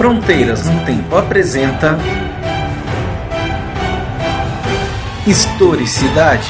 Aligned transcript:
Fronteiras 0.00 0.64
no 0.64 0.82
Tempo 0.86 1.14
apresenta 1.14 1.98
Historicidade. 5.26 6.48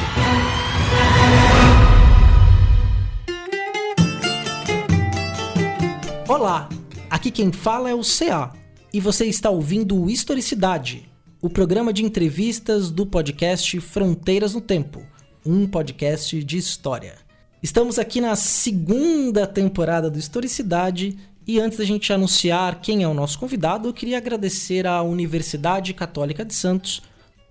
Olá, 6.29 6.69
aqui 7.11 7.33
quem 7.33 7.51
fala 7.51 7.91
é 7.91 7.95
o 7.95 8.03
CA 8.03 8.53
e 8.93 9.01
você 9.01 9.27
está 9.27 9.51
ouvindo 9.51 10.09
Historicidade, 10.09 11.11
o 11.43 11.51
programa 11.51 11.93
de 11.93 12.05
entrevistas 12.05 12.89
do 12.89 13.05
podcast 13.05 13.81
Fronteiras 13.81 14.55
no 14.55 14.61
Tempo, 14.61 15.03
um 15.45 15.67
podcast 15.67 16.41
de 16.45 16.57
história. 16.57 17.15
Estamos 17.61 17.99
aqui 17.99 18.21
na 18.21 18.37
segunda 18.37 19.45
temporada 19.45 20.09
do 20.09 20.21
Historicidade 20.21 21.19
e 21.51 21.59
antes 21.59 21.79
da 21.79 21.85
gente 21.85 22.13
anunciar 22.13 22.81
quem 22.81 23.03
é 23.03 23.09
o 23.09 23.15
nosso 23.15 23.37
convidado, 23.37 23.89
eu 23.89 23.93
queria 23.93 24.19
agradecer 24.19 24.87
à 24.87 25.03
Universidade 25.03 25.93
Católica 25.93 26.45
de 26.45 26.55
Santos 26.55 27.03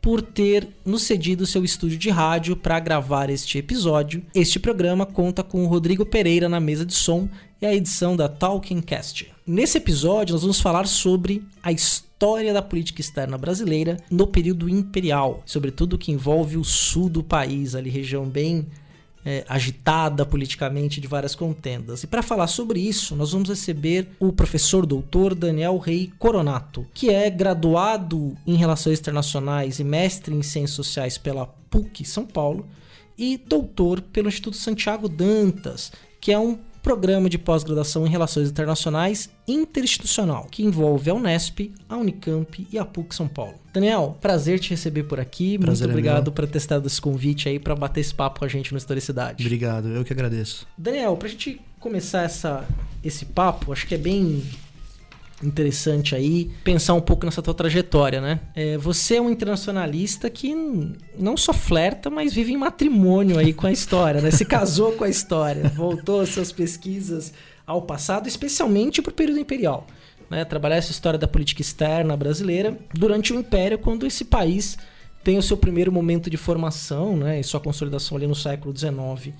por 0.01 0.21
ter 0.21 0.69
nos 0.85 1.03
cedido 1.03 1.45
seu 1.45 1.65
estúdio 1.65 1.97
de 1.97 2.09
rádio 2.09 2.55
para 2.55 2.79
gravar 2.79 3.29
este 3.29 3.57
episódio. 3.57 4.23
Este 4.33 4.57
programa 4.57 5.05
conta 5.05 5.43
com 5.43 5.65
o 5.65 5.67
Rodrigo 5.67 6.05
Pereira 6.05 6.47
na 6.47 6.61
mesa 6.61 6.85
de 6.85 6.93
som 6.93 7.27
e 7.61 7.65
a 7.65 7.75
edição 7.75 8.15
da 8.15 8.29
Talking 8.29 8.79
Cast. 8.79 9.29
Nesse 9.45 9.79
episódio, 9.79 10.31
nós 10.31 10.43
vamos 10.43 10.61
falar 10.61 10.87
sobre 10.87 11.43
a 11.61 11.69
história 11.69 12.53
da 12.53 12.61
política 12.61 13.01
externa 13.01 13.37
brasileira 13.37 13.97
no 14.09 14.27
período 14.27 14.69
imperial, 14.69 15.43
sobretudo 15.45 15.97
que 15.97 16.13
envolve 16.13 16.55
o 16.55 16.63
sul 16.63 17.09
do 17.09 17.21
país, 17.21 17.75
ali 17.75 17.89
região 17.89 18.25
bem 18.25 18.65
é, 19.25 19.45
agitada 19.47 20.25
politicamente 20.25 21.01
de 21.01 21.07
várias 21.07 21.35
contendas. 21.35 22.03
E 22.03 22.07
para 22.07 22.21
falar 22.21 22.47
sobre 22.47 22.79
isso, 22.79 23.15
nós 23.15 23.31
vamos 23.31 23.49
receber 23.49 24.07
o 24.19 24.31
professor 24.31 24.85
doutor 24.85 25.35
Daniel 25.35 25.77
Rei 25.77 26.11
Coronato, 26.17 26.85
que 26.93 27.09
é 27.09 27.29
graduado 27.29 28.35
em 28.45 28.55
Relações 28.55 28.99
Internacionais 28.99 29.79
e 29.79 29.83
mestre 29.83 30.33
em 30.33 30.41
Ciências 30.43 30.75
Sociais 30.75 31.17
pela 31.17 31.45
PUC 31.69 32.05
São 32.05 32.25
Paulo 32.25 32.65
e 33.17 33.37
doutor 33.37 34.01
pelo 34.01 34.29
Instituto 34.29 34.55
Santiago 34.55 35.09
Dantas, 35.09 35.91
que 36.21 36.31
é 36.31 36.39
um 36.39 36.57
programa 36.81 37.29
de 37.29 37.37
pós-graduação 37.37 38.05
em 38.05 38.09
Relações 38.09 38.49
Internacionais 38.49 39.29
interinstitucional, 39.47 40.47
que 40.49 40.63
envolve 40.63 41.09
a 41.09 41.13
Unesp, 41.13 41.71
a 41.87 41.97
Unicamp 41.97 42.67
e 42.71 42.77
a 42.77 42.85
PUC 42.85 43.15
São 43.15 43.27
Paulo. 43.27 43.55
Daniel, 43.73 44.17
prazer 44.19 44.59
te 44.59 44.71
receber 44.71 45.03
por 45.03 45.19
aqui. 45.19 45.57
Prazer 45.57 45.87
Muito 45.87 45.97
é 45.97 45.99
obrigado 45.99 46.25
meu. 46.25 46.31
por 46.31 46.47
ter 46.47 46.57
estado 46.57 46.87
esse 46.87 46.99
convite 46.99 47.47
aí 47.47 47.59
para 47.59 47.75
bater 47.75 48.01
esse 48.01 48.13
papo 48.13 48.39
com 48.39 48.45
a 48.45 48.47
gente 48.47 48.71
no 48.71 48.77
Historicidade. 48.77 49.43
Obrigado, 49.43 49.89
eu 49.89 50.03
que 50.03 50.13
agradeço. 50.13 50.67
Daniel, 50.77 51.15
pra 51.17 51.27
gente 51.27 51.61
começar 51.79 52.23
essa, 52.23 52.65
esse 53.03 53.25
papo, 53.25 53.71
acho 53.71 53.87
que 53.87 53.95
é 53.95 53.97
bem 53.97 54.43
interessante 55.43 56.15
aí 56.15 56.51
pensar 56.63 56.93
um 56.93 57.01
pouco 57.01 57.25
nessa 57.25 57.41
tua 57.41 57.53
trajetória, 57.53 58.19
né? 58.19 58.39
É, 58.55 58.77
você 58.77 59.15
é 59.15 59.21
um 59.21 59.29
internacionalista 59.29 60.29
que 60.29 60.53
não 61.17 61.37
só 61.37 61.53
flerta, 61.53 62.09
mas 62.09 62.33
vive 62.33 62.51
em 62.51 62.57
matrimônio 62.57 63.37
aí 63.37 63.53
com 63.53 63.67
a 63.67 63.71
história, 63.71 64.21
né? 64.21 64.31
Se 64.31 64.43
casou 64.45 64.93
com 64.93 65.03
a 65.03 65.09
história, 65.09 65.69
voltou 65.69 66.25
suas 66.25 66.51
pesquisas 66.51 67.33
ao 67.65 67.83
passado, 67.83 68.27
especialmente 68.27 69.01
pro 69.01 69.13
período 69.13 69.39
imperial. 69.39 69.85
Né? 70.29 70.43
Trabalhar 70.43 70.77
essa 70.77 70.91
história 70.91 71.19
da 71.19 71.27
política 71.27 71.61
externa 71.61 72.17
brasileira 72.17 72.77
durante 72.93 73.31
o 73.31 73.35
Império, 73.35 73.77
quando 73.77 74.05
esse 74.05 74.25
país 74.25 74.77
tem 75.23 75.37
o 75.37 75.43
seu 75.43 75.57
primeiro 75.57 75.91
momento 75.91 76.29
de 76.29 76.37
formação 76.37 77.15
né? 77.15 77.39
e 77.39 77.43
sua 77.43 77.59
consolidação 77.59 78.17
ali 78.17 78.27
no 78.27 78.35
século 78.35 78.75
XIX. 78.75 79.35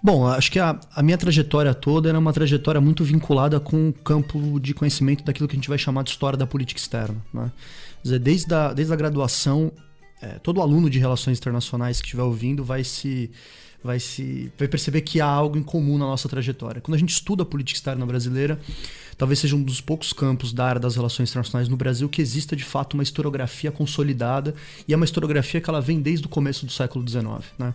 Bom, 0.01 0.28
acho 0.28 0.51
que 0.51 0.59
a, 0.59 0.79
a 0.95 1.01
minha 1.01 1.17
trajetória 1.17 1.73
toda 1.73 2.09
era 2.09 2.19
uma 2.19 2.34
trajetória 2.34 2.81
muito 2.81 3.03
vinculada 3.03 3.59
com 3.59 3.89
o 3.89 3.94
campo 3.94 4.59
de 4.59 4.73
conhecimento 4.73 5.23
daquilo 5.23 5.47
que 5.47 5.56
a 5.56 5.57
gente 5.57 5.69
vai 5.69 5.78
chamar 5.78 6.03
de 6.03 6.11
história 6.11 6.38
da 6.38 6.45
política 6.45 6.79
externa. 6.79 7.17
Né? 7.34 7.51
Quer 8.01 8.03
dizer, 8.03 8.19
desde 8.19 8.53
a, 8.53 8.73
desde 8.73 8.94
a 8.94 8.95
graduação, 8.95 9.72
é, 10.22 10.39
todo 10.39 10.61
aluno 10.61 10.89
de 10.89 11.00
relações 11.00 11.38
internacionais 11.38 12.00
que 12.00 12.07
estiver 12.07 12.23
ouvindo 12.23 12.63
vai 12.63 12.84
se 12.84 13.31
vai 13.83 13.99
se 13.99 14.51
vai 14.57 14.67
perceber 14.67 15.01
que 15.01 15.19
há 15.19 15.25
algo 15.25 15.57
em 15.57 15.63
comum 15.63 15.97
na 15.97 16.05
nossa 16.05 16.29
trajetória. 16.29 16.81
Quando 16.81 16.95
a 16.95 16.99
gente 16.99 17.11
estuda 17.13 17.44
a 17.44 17.45
política 17.45 17.77
externa 17.77 18.05
brasileira, 18.05 18.59
talvez 19.17 19.39
seja 19.39 19.55
um 19.55 19.61
dos 19.61 19.79
poucos 19.81 20.11
campos 20.13 20.51
da 20.53 20.66
área 20.66 20.79
das 20.81 20.95
relações 20.95 21.29
internacionais 21.29 21.69
no 21.69 21.77
Brasil 21.77 22.09
que 22.09 22.22
exista 22.22 22.55
de 22.55 22.63
fato 22.63 22.93
uma 22.95 23.03
historiografia 23.03 23.72
consolidada 23.72 24.55
e 24.88 24.93
é 24.93 24.95
uma 24.95 25.05
historiografia 25.05 25.61
que 25.61 25.69
ela 25.69 25.81
vem 25.81 26.01
desde 26.01 26.25
o 26.25 26.29
começo 26.29 26.66
do 26.66 26.72
século 26.72 27.07
XIX. 27.07 27.25
Né? 27.59 27.73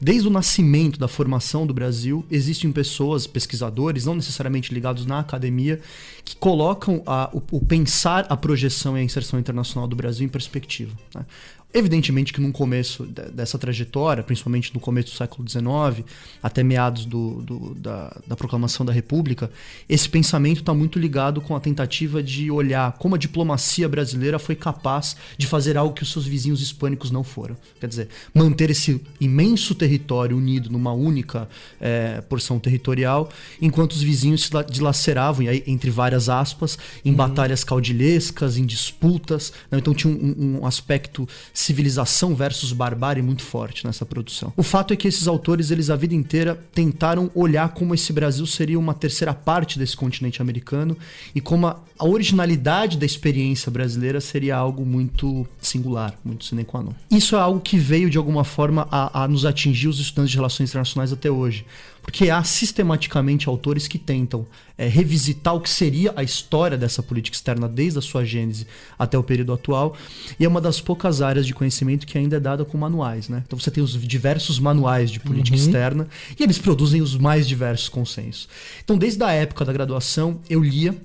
Desde 0.00 0.26
o 0.28 0.30
nascimento 0.30 0.98
da 0.98 1.08
formação 1.08 1.66
do 1.66 1.74
Brasil, 1.74 2.24
existem 2.30 2.72
pessoas, 2.72 3.26
pesquisadores, 3.26 4.06
não 4.06 4.14
necessariamente 4.14 4.72
ligados 4.72 5.04
na 5.04 5.18
academia, 5.18 5.80
que 6.24 6.36
colocam 6.36 7.02
a- 7.06 7.28
o, 7.32 7.42
o 7.50 7.60
pensar 7.64 8.26
a 8.28 8.36
projeção 8.36 8.96
e 8.96 9.00
a 9.00 9.04
inserção 9.04 9.38
internacional 9.38 9.86
do 9.88 9.96
Brasil 9.96 10.24
em 10.24 10.28
perspectiva. 10.28 10.92
né? 11.14 11.26
Evidentemente 11.72 12.32
que 12.32 12.40
no 12.40 12.50
começo 12.50 13.04
de- 13.04 13.30
dessa 13.30 13.58
trajetória, 13.58 14.22
principalmente 14.22 14.72
no 14.72 14.80
começo 14.80 15.12
do 15.12 15.16
século 15.18 15.46
XIX, 15.46 16.02
até 16.42 16.62
meados 16.62 17.04
do- 17.04 17.42
do- 17.42 17.74
da, 17.74 18.16
da 18.26 18.34
proclamação 18.34 18.86
da 18.86 18.92
República, 18.92 19.50
esse 19.86 20.08
pensamento 20.08 20.60
está 20.60 20.72
muito 20.72 20.98
ligado 20.98 21.42
com 21.42 21.54
a 21.54 21.60
tentativa 21.60 22.22
de 22.22 22.50
olhar 22.50 22.92
como 22.92 23.16
a 23.16 23.18
diplomacia 23.18 23.86
brasileira 23.86 24.38
foi 24.38 24.56
capaz 24.56 25.14
de 25.36 25.46
fazer 25.46 25.76
algo 25.76 25.92
que 25.94 26.02
os 26.02 26.10
seus 26.10 26.24
vizinhos 26.26 26.62
hispânicos 26.62 27.10
não 27.10 27.22
foram. 27.22 27.54
Quer 27.78 27.86
dizer, 27.86 28.08
manter 28.32 28.70
esse 28.70 28.98
imenso 29.20 29.74
território 29.74 30.38
unido 30.38 30.70
numa 30.70 30.92
única 30.94 31.48
eh, 31.80 32.22
porção 32.30 32.58
territorial, 32.58 33.28
enquanto 33.60 33.92
os 33.92 34.00
vizinhos 34.02 34.46
se 34.46 34.54
la- 34.54 34.62
dilaceravam, 34.62 35.42
e 35.42 35.48
aí, 35.50 35.62
entre 35.66 35.90
várias 35.90 36.30
aspas, 36.30 36.78
em 37.04 37.12
batalhas 37.12 37.62
caudilhescas, 37.62 38.56
em 38.56 38.64
disputas. 38.64 39.52
né? 39.70 39.76
Então 39.78 39.92
tinha 39.92 40.12
um, 40.12 40.58
um 40.62 40.66
aspecto 40.66 41.28
civilização 41.58 42.36
versus 42.36 42.72
barbárie 42.72 43.20
muito 43.20 43.42
forte 43.42 43.84
nessa 43.84 44.06
produção. 44.06 44.52
O 44.56 44.62
fato 44.62 44.94
é 44.94 44.96
que 44.96 45.08
esses 45.08 45.26
autores, 45.26 45.72
eles 45.72 45.90
a 45.90 45.96
vida 45.96 46.14
inteira 46.14 46.54
tentaram 46.72 47.28
olhar 47.34 47.70
como 47.70 47.92
esse 47.94 48.12
Brasil 48.12 48.46
seria 48.46 48.78
uma 48.78 48.94
terceira 48.94 49.34
parte 49.34 49.76
desse 49.76 49.96
continente 49.96 50.40
americano 50.40 50.96
e 51.34 51.40
como 51.40 51.66
a, 51.66 51.76
a 51.98 52.06
originalidade 52.06 52.96
da 52.96 53.04
experiência 53.04 53.72
brasileira 53.72 54.20
seria 54.20 54.56
algo 54.56 54.86
muito 54.86 55.44
singular, 55.60 56.14
muito 56.24 56.44
sine 56.44 56.64
qua 56.64 56.80
non. 56.80 56.92
Isso 57.10 57.34
é 57.34 57.40
algo 57.40 57.58
que 57.58 57.76
veio 57.76 58.08
de 58.08 58.16
alguma 58.16 58.44
forma 58.44 58.86
a, 58.88 59.24
a 59.24 59.26
nos 59.26 59.44
atingir 59.44 59.88
os 59.88 59.98
estudantes 59.98 60.30
de 60.30 60.36
relações 60.36 60.70
internacionais 60.70 61.12
até 61.12 61.28
hoje. 61.28 61.66
Porque 62.08 62.30
há 62.30 62.42
sistematicamente 62.42 63.50
autores 63.50 63.86
que 63.86 63.98
tentam 63.98 64.46
é, 64.78 64.88
revisitar 64.88 65.54
o 65.54 65.60
que 65.60 65.68
seria 65.68 66.10
a 66.16 66.22
história 66.22 66.78
dessa 66.78 67.02
política 67.02 67.36
externa 67.36 67.68
desde 67.68 67.98
a 67.98 68.02
sua 68.02 68.24
gênese 68.24 68.66
até 68.98 69.18
o 69.18 69.22
período 69.22 69.52
atual, 69.52 69.94
e 70.40 70.44
é 70.46 70.48
uma 70.48 70.58
das 70.60 70.80
poucas 70.80 71.20
áreas 71.20 71.46
de 71.46 71.52
conhecimento 71.52 72.06
que 72.06 72.16
ainda 72.16 72.36
é 72.36 72.40
dada 72.40 72.64
com 72.64 72.78
manuais. 72.78 73.28
Né? 73.28 73.42
Então 73.46 73.58
você 73.58 73.70
tem 73.70 73.84
os 73.84 73.92
diversos 74.00 74.58
manuais 74.58 75.10
de 75.10 75.20
política 75.20 75.54
externa 75.66 76.08
e 76.40 76.42
eles 76.42 76.56
produzem 76.56 77.02
os 77.02 77.14
mais 77.14 77.46
diversos 77.46 77.90
consensos. 77.90 78.48
Então, 78.82 78.96
desde 78.96 79.22
a 79.22 79.30
época 79.30 79.62
da 79.66 79.72
graduação, 79.74 80.40
eu 80.48 80.62
lia 80.64 80.96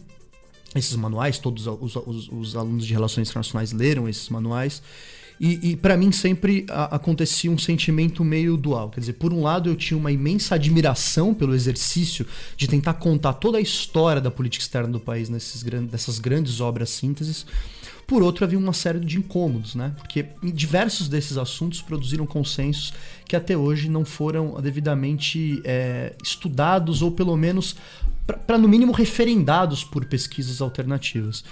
esses 0.74 0.96
manuais, 0.96 1.38
todos 1.38 1.68
os, 1.68 1.96
os- 1.98 2.30
os 2.32 2.56
alunos 2.56 2.88
de 2.88 2.94
relações 2.94 3.28
internacionais 3.28 3.74
leram 3.74 4.08
esses 4.08 4.30
manuais. 4.30 4.82
E, 5.40 5.72
e 5.72 5.76
para 5.76 5.98
mim 5.98 6.12
sempre 6.12 6.66
a- 6.70 6.96
acontecia 6.96 7.52
um 7.52 7.58
sentimento 7.58 8.24
meio 8.24 8.56
dual. 8.56 8.90
Quer 8.90 9.00
dizer, 9.00 9.14
por 9.14 9.34
um 9.34 9.42
lado 9.42 9.70
eu 9.70 9.76
tinha 9.76 9.98
uma 9.98 10.12
imensa 10.12 10.56
admiração 10.56 11.34
pelo 11.34 11.54
exercício 11.54 12.26
de 12.56 12.68
tentar 12.68 12.94
contar 12.96 13.34
toda 13.34 13.58
a 13.58 13.62
história 13.62 14.22
da 14.22 14.32
política 14.32 14.64
externa 14.64 14.90
do 14.90 15.00
país 15.00 15.30
nesses, 15.30 15.64
nessas 15.64 16.20
grandes 16.20 16.62
obras 16.62 16.90
sínteses. 16.90 17.46
Por 18.06 18.22
outro, 18.22 18.44
havia 18.44 18.60
uma 18.60 18.74
série 18.74 19.00
de 19.00 19.18
incômodos, 19.18 19.76
né? 19.76 19.94
Porque 19.98 20.26
diversos 20.44 21.08
desses 21.08 21.38
assuntos 21.38 21.82
produziram 21.82 22.26
consensos 22.26 22.94
que 23.26 23.36
até 23.36 23.58
hoje 23.58 23.90
não 23.90 24.04
foram 24.04 24.60
devidamente 24.62 25.62
é, 25.64 26.14
estudados 26.22 27.02
ou 27.02 27.12
pelo 27.12 27.36
menos 27.38 27.76
para 28.46 28.58
no 28.58 28.68
mínimo 28.68 28.92
referendados 28.92 29.84
por 29.84 30.06
pesquisas 30.06 30.62
alternativas. 30.62 31.44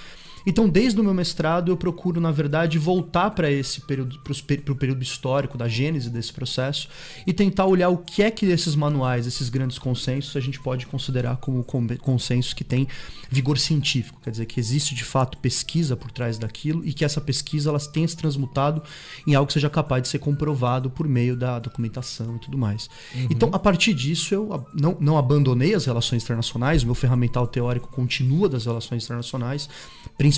Então, 0.45 0.67
desde 0.67 0.99
o 0.99 1.03
meu 1.03 1.13
mestrado, 1.13 1.71
eu 1.71 1.77
procuro, 1.77 2.19
na 2.19 2.31
verdade, 2.31 2.77
voltar 2.77 3.31
para 3.31 3.51
esse 3.51 3.81
período, 3.81 4.19
para 4.19 4.71
o 4.71 4.75
período 4.75 5.03
histórico 5.03 5.57
da 5.57 5.67
gênese 5.67 6.09
desse 6.09 6.33
processo 6.33 6.87
e 7.25 7.33
tentar 7.33 7.65
olhar 7.65 7.89
o 7.89 7.97
que 7.97 8.23
é 8.23 8.31
que 8.31 8.45
esses 8.45 8.75
manuais, 8.75 9.27
esses 9.27 9.49
grandes 9.49 9.77
consensos, 9.77 10.35
a 10.35 10.39
gente 10.39 10.59
pode 10.59 10.85
considerar 10.87 11.37
como 11.37 11.63
consensos 11.63 12.53
que 12.53 12.63
têm 12.63 12.87
vigor 13.29 13.57
científico, 13.57 14.19
quer 14.21 14.31
dizer 14.31 14.45
que 14.45 14.59
existe 14.59 14.93
de 14.93 15.03
fato 15.03 15.37
pesquisa 15.37 15.95
por 15.95 16.11
trás 16.11 16.37
daquilo 16.37 16.85
e 16.85 16.93
que 16.93 17.05
essa 17.05 17.21
pesquisa 17.21 17.69
elas 17.69 17.87
tenha 17.87 18.07
se 18.07 18.17
transmutado 18.17 18.83
em 19.25 19.35
algo 19.35 19.47
que 19.47 19.53
seja 19.53 19.69
capaz 19.69 20.03
de 20.03 20.09
ser 20.09 20.19
comprovado 20.19 20.89
por 20.89 21.07
meio 21.07 21.35
da 21.35 21.57
documentação 21.59 22.35
e 22.35 22.39
tudo 22.39 22.57
mais. 22.57 22.89
Uhum. 23.15 23.27
Então, 23.29 23.49
a 23.53 23.59
partir 23.59 23.93
disso, 23.93 24.33
eu 24.33 24.65
não, 24.73 24.97
não 24.99 25.17
abandonei 25.17 25.73
as 25.73 25.85
relações 25.85 26.23
internacionais, 26.23 26.83
o 26.83 26.87
meu 26.87 26.95
ferramental 26.95 27.47
teórico 27.47 27.87
continua 27.87 28.49
das 28.49 28.65
relações 28.65 29.05
internacionais, 29.05 29.69
principalmente 30.17 30.30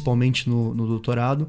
no, 0.47 0.73
no 0.73 0.87
doutorado, 0.87 1.47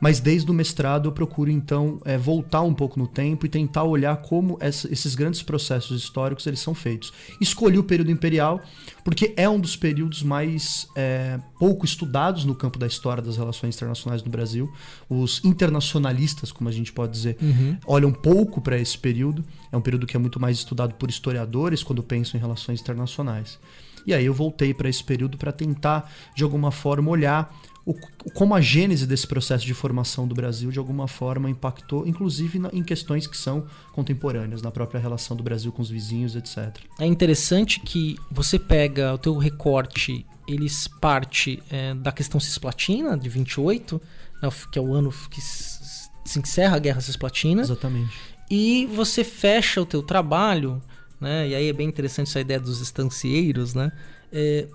mas 0.00 0.20
desde 0.20 0.50
o 0.50 0.54
mestrado 0.54 1.08
eu 1.08 1.12
procuro 1.12 1.50
então 1.50 2.00
é, 2.04 2.18
voltar 2.18 2.62
um 2.62 2.74
pouco 2.74 2.98
no 2.98 3.06
tempo 3.06 3.46
e 3.46 3.48
tentar 3.48 3.84
olhar 3.84 4.16
como 4.18 4.56
essa, 4.60 4.92
esses 4.92 5.14
grandes 5.14 5.42
processos 5.42 6.02
históricos 6.02 6.46
eles 6.46 6.60
são 6.60 6.74
feitos. 6.74 7.12
Escolhi 7.40 7.78
o 7.78 7.84
período 7.84 8.10
imperial 8.10 8.60
porque 9.06 9.32
é 9.36 9.48
um 9.48 9.60
dos 9.60 9.76
períodos 9.76 10.22
mais 10.22 10.88
é, 10.96 11.38
pouco 11.60 11.84
estudados 11.84 12.44
no 12.44 12.56
campo 12.56 12.76
da 12.76 12.88
história 12.88 13.22
das 13.22 13.36
relações 13.36 13.76
internacionais 13.76 14.20
no 14.20 14.30
Brasil. 14.30 14.68
Os 15.08 15.44
internacionalistas, 15.44 16.50
como 16.50 16.68
a 16.68 16.72
gente 16.72 16.92
pode 16.92 17.12
dizer, 17.12 17.36
uhum. 17.40 17.76
olham 17.86 18.12
pouco 18.12 18.60
para 18.60 18.76
esse 18.76 18.98
período. 18.98 19.44
É 19.70 19.76
um 19.76 19.80
período 19.80 20.08
que 20.08 20.16
é 20.16 20.18
muito 20.18 20.40
mais 20.40 20.58
estudado 20.58 20.94
por 20.94 21.08
historiadores 21.08 21.84
quando 21.84 22.02
pensam 22.02 22.36
em 22.36 22.40
relações 22.40 22.80
internacionais. 22.80 23.60
E 24.04 24.12
aí 24.12 24.26
eu 24.26 24.34
voltei 24.34 24.74
para 24.74 24.88
esse 24.88 25.02
período 25.02 25.36
para 25.36 25.52
tentar, 25.52 26.10
de 26.34 26.44
alguma 26.44 26.70
forma, 26.70 27.10
olhar 27.10 27.54
o, 27.86 27.94
como 28.34 28.52
a 28.52 28.60
gênese 28.60 29.06
desse 29.06 29.28
processo 29.28 29.64
de 29.64 29.72
formação 29.72 30.26
do 30.26 30.34
Brasil 30.34 30.72
de 30.72 30.78
alguma 30.78 31.06
forma 31.06 31.48
impactou, 31.48 32.04
inclusive 32.04 32.58
na, 32.58 32.68
em 32.72 32.82
questões 32.82 33.28
que 33.28 33.36
são 33.36 33.64
contemporâneas, 33.92 34.60
na 34.60 34.72
própria 34.72 35.00
relação 35.00 35.36
do 35.36 35.42
Brasil 35.44 35.70
com 35.70 35.80
os 35.80 35.88
vizinhos, 35.88 36.34
etc. 36.34 36.76
É 36.98 37.06
interessante 37.06 37.78
que 37.78 38.16
você 38.28 38.58
pega 38.58 39.14
o 39.14 39.18
teu 39.18 39.38
recorte, 39.38 40.26
eles 40.48 40.88
parte 41.00 41.62
é, 41.70 41.94
da 41.94 42.10
questão 42.10 42.40
cisplatina 42.40 43.16
de 43.16 43.28
28, 43.28 44.02
né, 44.42 44.48
que 44.72 44.78
é 44.80 44.82
o 44.82 44.92
ano 44.92 45.14
que 45.30 45.40
se 45.40 46.40
encerra 46.40 46.74
a 46.74 46.80
Guerra 46.80 47.00
Cisplatina. 47.00 47.62
Exatamente. 47.62 48.12
E 48.50 48.86
você 48.86 49.22
fecha 49.22 49.80
o 49.80 49.86
teu 49.86 50.02
trabalho, 50.02 50.82
né? 51.20 51.48
E 51.48 51.54
aí 51.54 51.68
é 51.68 51.72
bem 51.72 51.88
interessante 51.88 52.28
essa 52.28 52.40
ideia 52.40 52.60
dos 52.60 52.80
estancieiros, 52.80 53.74
né? 53.74 53.92
É, 54.32 54.66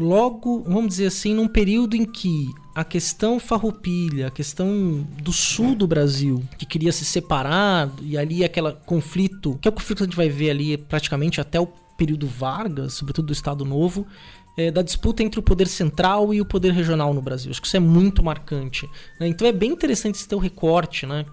logo, 0.00 0.62
vamos 0.62 0.88
dizer 0.88 1.06
assim, 1.06 1.34
num 1.34 1.48
período 1.48 1.96
em 1.96 2.04
que 2.04 2.48
a 2.74 2.84
questão 2.84 3.40
farroupilha, 3.40 4.28
a 4.28 4.30
questão 4.30 5.04
do 5.20 5.32
sul 5.32 5.74
do 5.74 5.86
Brasil, 5.86 6.42
que 6.56 6.64
queria 6.64 6.92
se 6.92 7.04
separar, 7.04 7.90
e 8.00 8.16
ali 8.16 8.44
aquele 8.44 8.72
conflito, 8.86 9.58
que 9.60 9.66
é 9.66 9.70
o 9.70 9.72
conflito 9.72 9.98
que 9.98 10.04
a 10.04 10.06
gente 10.06 10.16
vai 10.16 10.28
ver 10.28 10.50
ali 10.50 10.76
praticamente 10.76 11.40
até 11.40 11.60
o 11.60 11.66
período 11.96 12.26
Vargas, 12.28 12.94
sobretudo 12.94 13.26
do 13.26 13.32
Estado 13.32 13.64
Novo, 13.64 14.06
é, 14.56 14.70
da 14.70 14.82
disputa 14.82 15.22
entre 15.22 15.40
o 15.40 15.42
poder 15.42 15.66
central 15.66 16.32
e 16.32 16.40
o 16.40 16.44
poder 16.44 16.72
regional 16.72 17.12
no 17.12 17.20
Brasil. 17.20 17.50
Acho 17.50 17.60
que 17.60 17.66
isso 17.66 17.76
é 17.76 17.80
muito 17.80 18.22
marcante. 18.22 18.88
Né? 19.18 19.26
Então 19.26 19.46
é 19.46 19.52
bem 19.52 19.72
interessante 19.72 20.14
esse 20.14 20.28
teu 20.28 20.38
recorte, 20.38 21.06
né? 21.06 21.24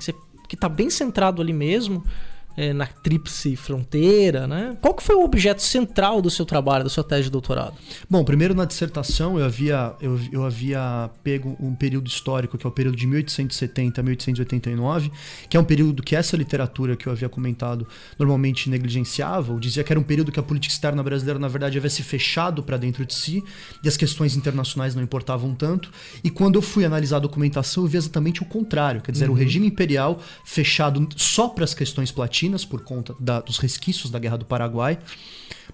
que 0.47 0.55
está 0.55 0.69
bem 0.69 0.89
centrado 0.89 1.41
ali 1.41 1.53
mesmo 1.53 2.03
é, 2.57 2.71
na 2.73 2.85
tríplice 2.87 3.55
fronteira, 3.55 4.47
né? 4.47 4.77
Qual 4.81 4.93
que 4.93 5.03
foi 5.03 5.15
o 5.15 5.23
objeto 5.23 5.61
central 5.61 6.21
do 6.21 6.29
seu 6.29 6.45
trabalho, 6.45 6.83
da 6.83 6.89
sua 6.89 7.03
tese 7.03 7.23
de 7.23 7.31
doutorado? 7.31 7.75
Bom, 8.09 8.23
primeiro 8.23 8.53
na 8.53 8.65
dissertação 8.65 9.37
eu 9.37 9.45
havia, 9.45 9.93
eu, 9.99 10.19
eu 10.31 10.45
havia 10.45 11.09
pego 11.23 11.57
um 11.59 11.75
período 11.75 12.07
histórico, 12.07 12.57
que 12.57 12.65
é 12.65 12.69
o 12.69 12.71
período 12.71 12.95
de 12.95 13.05
1870 13.05 13.99
a 13.99 14.03
1889, 14.03 15.11
que 15.49 15.57
é 15.57 15.59
um 15.59 15.63
período 15.63 16.01
que 16.01 16.15
essa 16.15 16.37
literatura 16.37 16.95
que 16.95 17.07
eu 17.07 17.11
havia 17.11 17.27
comentado 17.27 17.85
normalmente 18.17 18.69
negligenciava, 18.69 19.51
ou 19.51 19.59
dizia 19.59 19.83
que 19.83 19.91
era 19.91 19.99
um 19.99 20.03
período 20.03 20.31
que 20.31 20.39
a 20.39 20.43
política 20.43 20.73
externa 20.73 21.03
brasileira, 21.03 21.39
na 21.39 21.47
verdade, 21.47 21.77
havia 21.77 21.89
se 21.89 22.03
fechado 22.03 22.63
para 22.63 22.77
dentro 22.77 23.05
de 23.05 23.13
si, 23.13 23.43
e 23.83 23.87
as 23.87 23.97
questões 23.97 24.35
internacionais 24.35 24.95
não 24.95 25.03
importavam 25.03 25.53
tanto. 25.53 25.91
E 26.23 26.29
quando 26.29 26.55
eu 26.55 26.61
fui 26.61 26.85
analisar 26.85 27.17
a 27.17 27.19
documentação, 27.19 27.83
eu 27.83 27.89
vi 27.89 27.97
exatamente 27.97 28.41
o 28.41 28.45
contrário, 28.45 29.01
quer 29.01 29.11
dizer, 29.11 29.29
uhum. 29.29 29.35
o 29.35 29.37
regime 29.37 29.67
imperial 29.67 30.21
fechado 30.43 31.07
só 31.15 31.49
para 31.49 31.63
as 31.63 31.73
questões 31.73 32.11
platinas 32.11 32.44
por 32.65 32.83
conta 32.83 33.15
da, 33.19 33.39
dos 33.39 33.57
resquícios 33.57 34.11
da 34.11 34.19
Guerra 34.19 34.37
do 34.37 34.45
Paraguai 34.45 34.99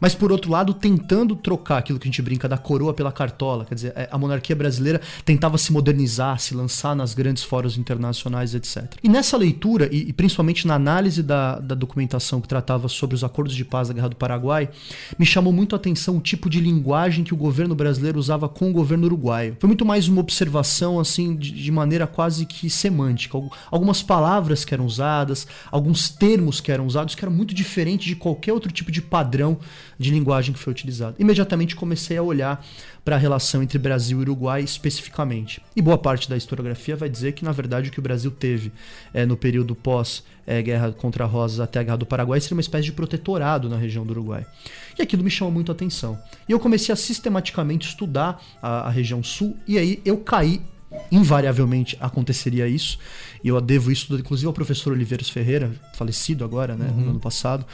mas 0.02 0.16
por 0.16 0.32
outro 0.32 0.52
lado 0.52 0.74
tentando 0.74 1.36
trocar 1.36 1.78
aquilo 1.78 2.00
que 2.00 2.08
a 2.08 2.12
gente 2.12 2.22
brinca 2.22 2.50
da 2.50 2.58
coroa 2.58 2.94
pela 2.94 3.12
cartola, 3.12 3.64
quer 3.64 3.76
dizer, 3.76 3.94
é, 3.96 4.10
a 4.12 4.18
monarquia 4.18 4.56
brasileira 4.56 5.00
tentava 5.24 5.58
se 5.58 5.72
modernizar, 5.72 6.40
se 6.40 6.56
lançar 6.56 6.96
nas 6.96 7.14
grandes 7.14 7.44
fóruns 7.44 7.78
internacionais, 7.78 8.56
etc. 8.56 8.96
E 9.04 9.08
nessa 9.08 9.38
leitura, 9.38 9.88
e, 9.92 10.10
e 10.10 10.14
principalmente 10.14 10.68
na 10.68 10.74
análise 10.74 11.22
da, 11.22 11.60
da 11.60 11.76
documentação 11.76 12.42
que 12.42 12.48
tratava 12.48 12.88
sobre 12.88 13.16
os 13.16 13.24
acordos 13.24 13.56
de 13.56 13.64
paz 13.64 13.88
da 13.88 13.94
Guerra 13.94 14.10
do 14.10 14.16
Paraguai, 14.16 14.70
me 15.18 15.26
chamou 15.26 15.54
muito 15.54 15.76
a 15.76 15.78
atenção 15.78 16.18
o 16.18 16.22
tipo 16.22 16.50
de 16.50 16.60
linguagem 16.60 17.24
que 17.24 17.34
o 17.34 17.38
governo 17.38 17.76
brasileiro 17.76 18.18
usava 18.18 18.50
com 18.50 18.70
o 18.70 18.74
governo 18.74 19.06
uruguaio. 19.06 19.56
Foi 19.60 19.68
muito 19.68 19.86
mais 19.86 20.08
uma 20.08 20.20
observação, 20.20 21.00
assim, 21.00 21.36
de, 21.36 21.52
de 21.52 21.72
maneira 21.72 22.08
quase 22.08 22.46
que 22.46 22.70
semântica. 22.70 23.38
Algumas 23.70 24.02
palavras 24.02 24.66
que 24.66 24.74
eram 24.74 24.86
usadas, 24.86 25.48
alguns 25.70 26.10
termos 26.10 26.60
que 26.60 26.72
eram 26.72 26.88
usados 26.88 27.14
que 27.14 27.24
eram 27.24 27.34
muito 27.34 27.54
diferentes 27.54 28.08
de 28.08 28.16
qualquer 28.16 28.54
outro 28.54 28.72
tipo 28.72 28.92
de 28.92 29.02
padrão 29.02 29.58
de 30.02 30.12
linguagem 30.12 30.54
que 30.54 30.60
foi 30.60 30.72
utilizado. 30.72 31.16
Imediatamente 31.20 31.76
comecei 31.76 32.18
a 32.18 32.24
olhar 32.24 32.66
para 33.06 33.16
a 33.16 33.20
relação 33.20 33.62
entre 33.62 33.78
Brasil 33.78 34.20
e 34.20 34.22
Uruguai 34.22 34.62
especificamente. 34.62 35.62
E 35.76 35.82
boa 35.82 35.98
parte 35.98 36.30
da 36.30 36.36
historiografia 36.36 36.96
vai 36.96 37.10
dizer 37.10 37.34
que, 37.34 37.46
na 37.46 37.52
verdade, 37.52 37.90
o 37.90 37.92
que 37.92 38.00
o 38.00 38.02
Brasil 38.02 38.32
teve 38.32 38.72
é, 39.14 39.26
no 39.26 39.38
período 39.38 39.76
pós-guerra 39.76 40.88
é, 40.88 40.92
contra 40.92 41.26
Rosas 41.26 41.60
até 41.60 41.80
a 41.80 41.84
Guerra 41.84 41.98
do 41.98 42.06
Paraguai 42.06 42.42
seria 42.42 42.56
uma 42.56 42.62
espécie 42.62 42.86
de 42.86 42.94
protetorado 42.94 43.70
na 43.70 43.78
região 43.78 44.06
do 44.06 44.12
Uruguai. 44.12 44.46
E 44.98 45.02
aquilo 45.02 45.24
me 45.24 45.30
chamou 45.30 45.54
muito 45.54 45.72
a 45.72 45.76
atenção. 45.76 46.20
E 46.48 46.52
eu 46.52 46.60
comecei 46.60 46.92
a 46.92 46.96
sistematicamente 46.96 47.88
estudar 47.88 48.42
a, 48.62 48.88
a 48.88 48.90
região 48.90 49.24
sul, 49.24 49.58
e 49.68 49.78
aí 49.78 50.02
eu 50.04 50.18
caí 50.18 50.62
invariavelmente 51.12 51.98
aconteceria 52.00 52.68
isso. 52.68 53.00
E 53.44 53.48
eu 53.48 53.60
devo 53.60 53.92
isso, 53.92 54.14
inclusive, 54.16 54.48
ao 54.48 54.54
professor 54.54 54.94
Oliveiros 54.94 55.30
Ferreira, 55.30 55.72
falecido 55.94 56.44
agora, 56.44 56.76
né, 56.76 56.88
uhum. 56.90 57.02
no 57.02 57.10
ano 57.12 57.20
passado, 57.20 57.66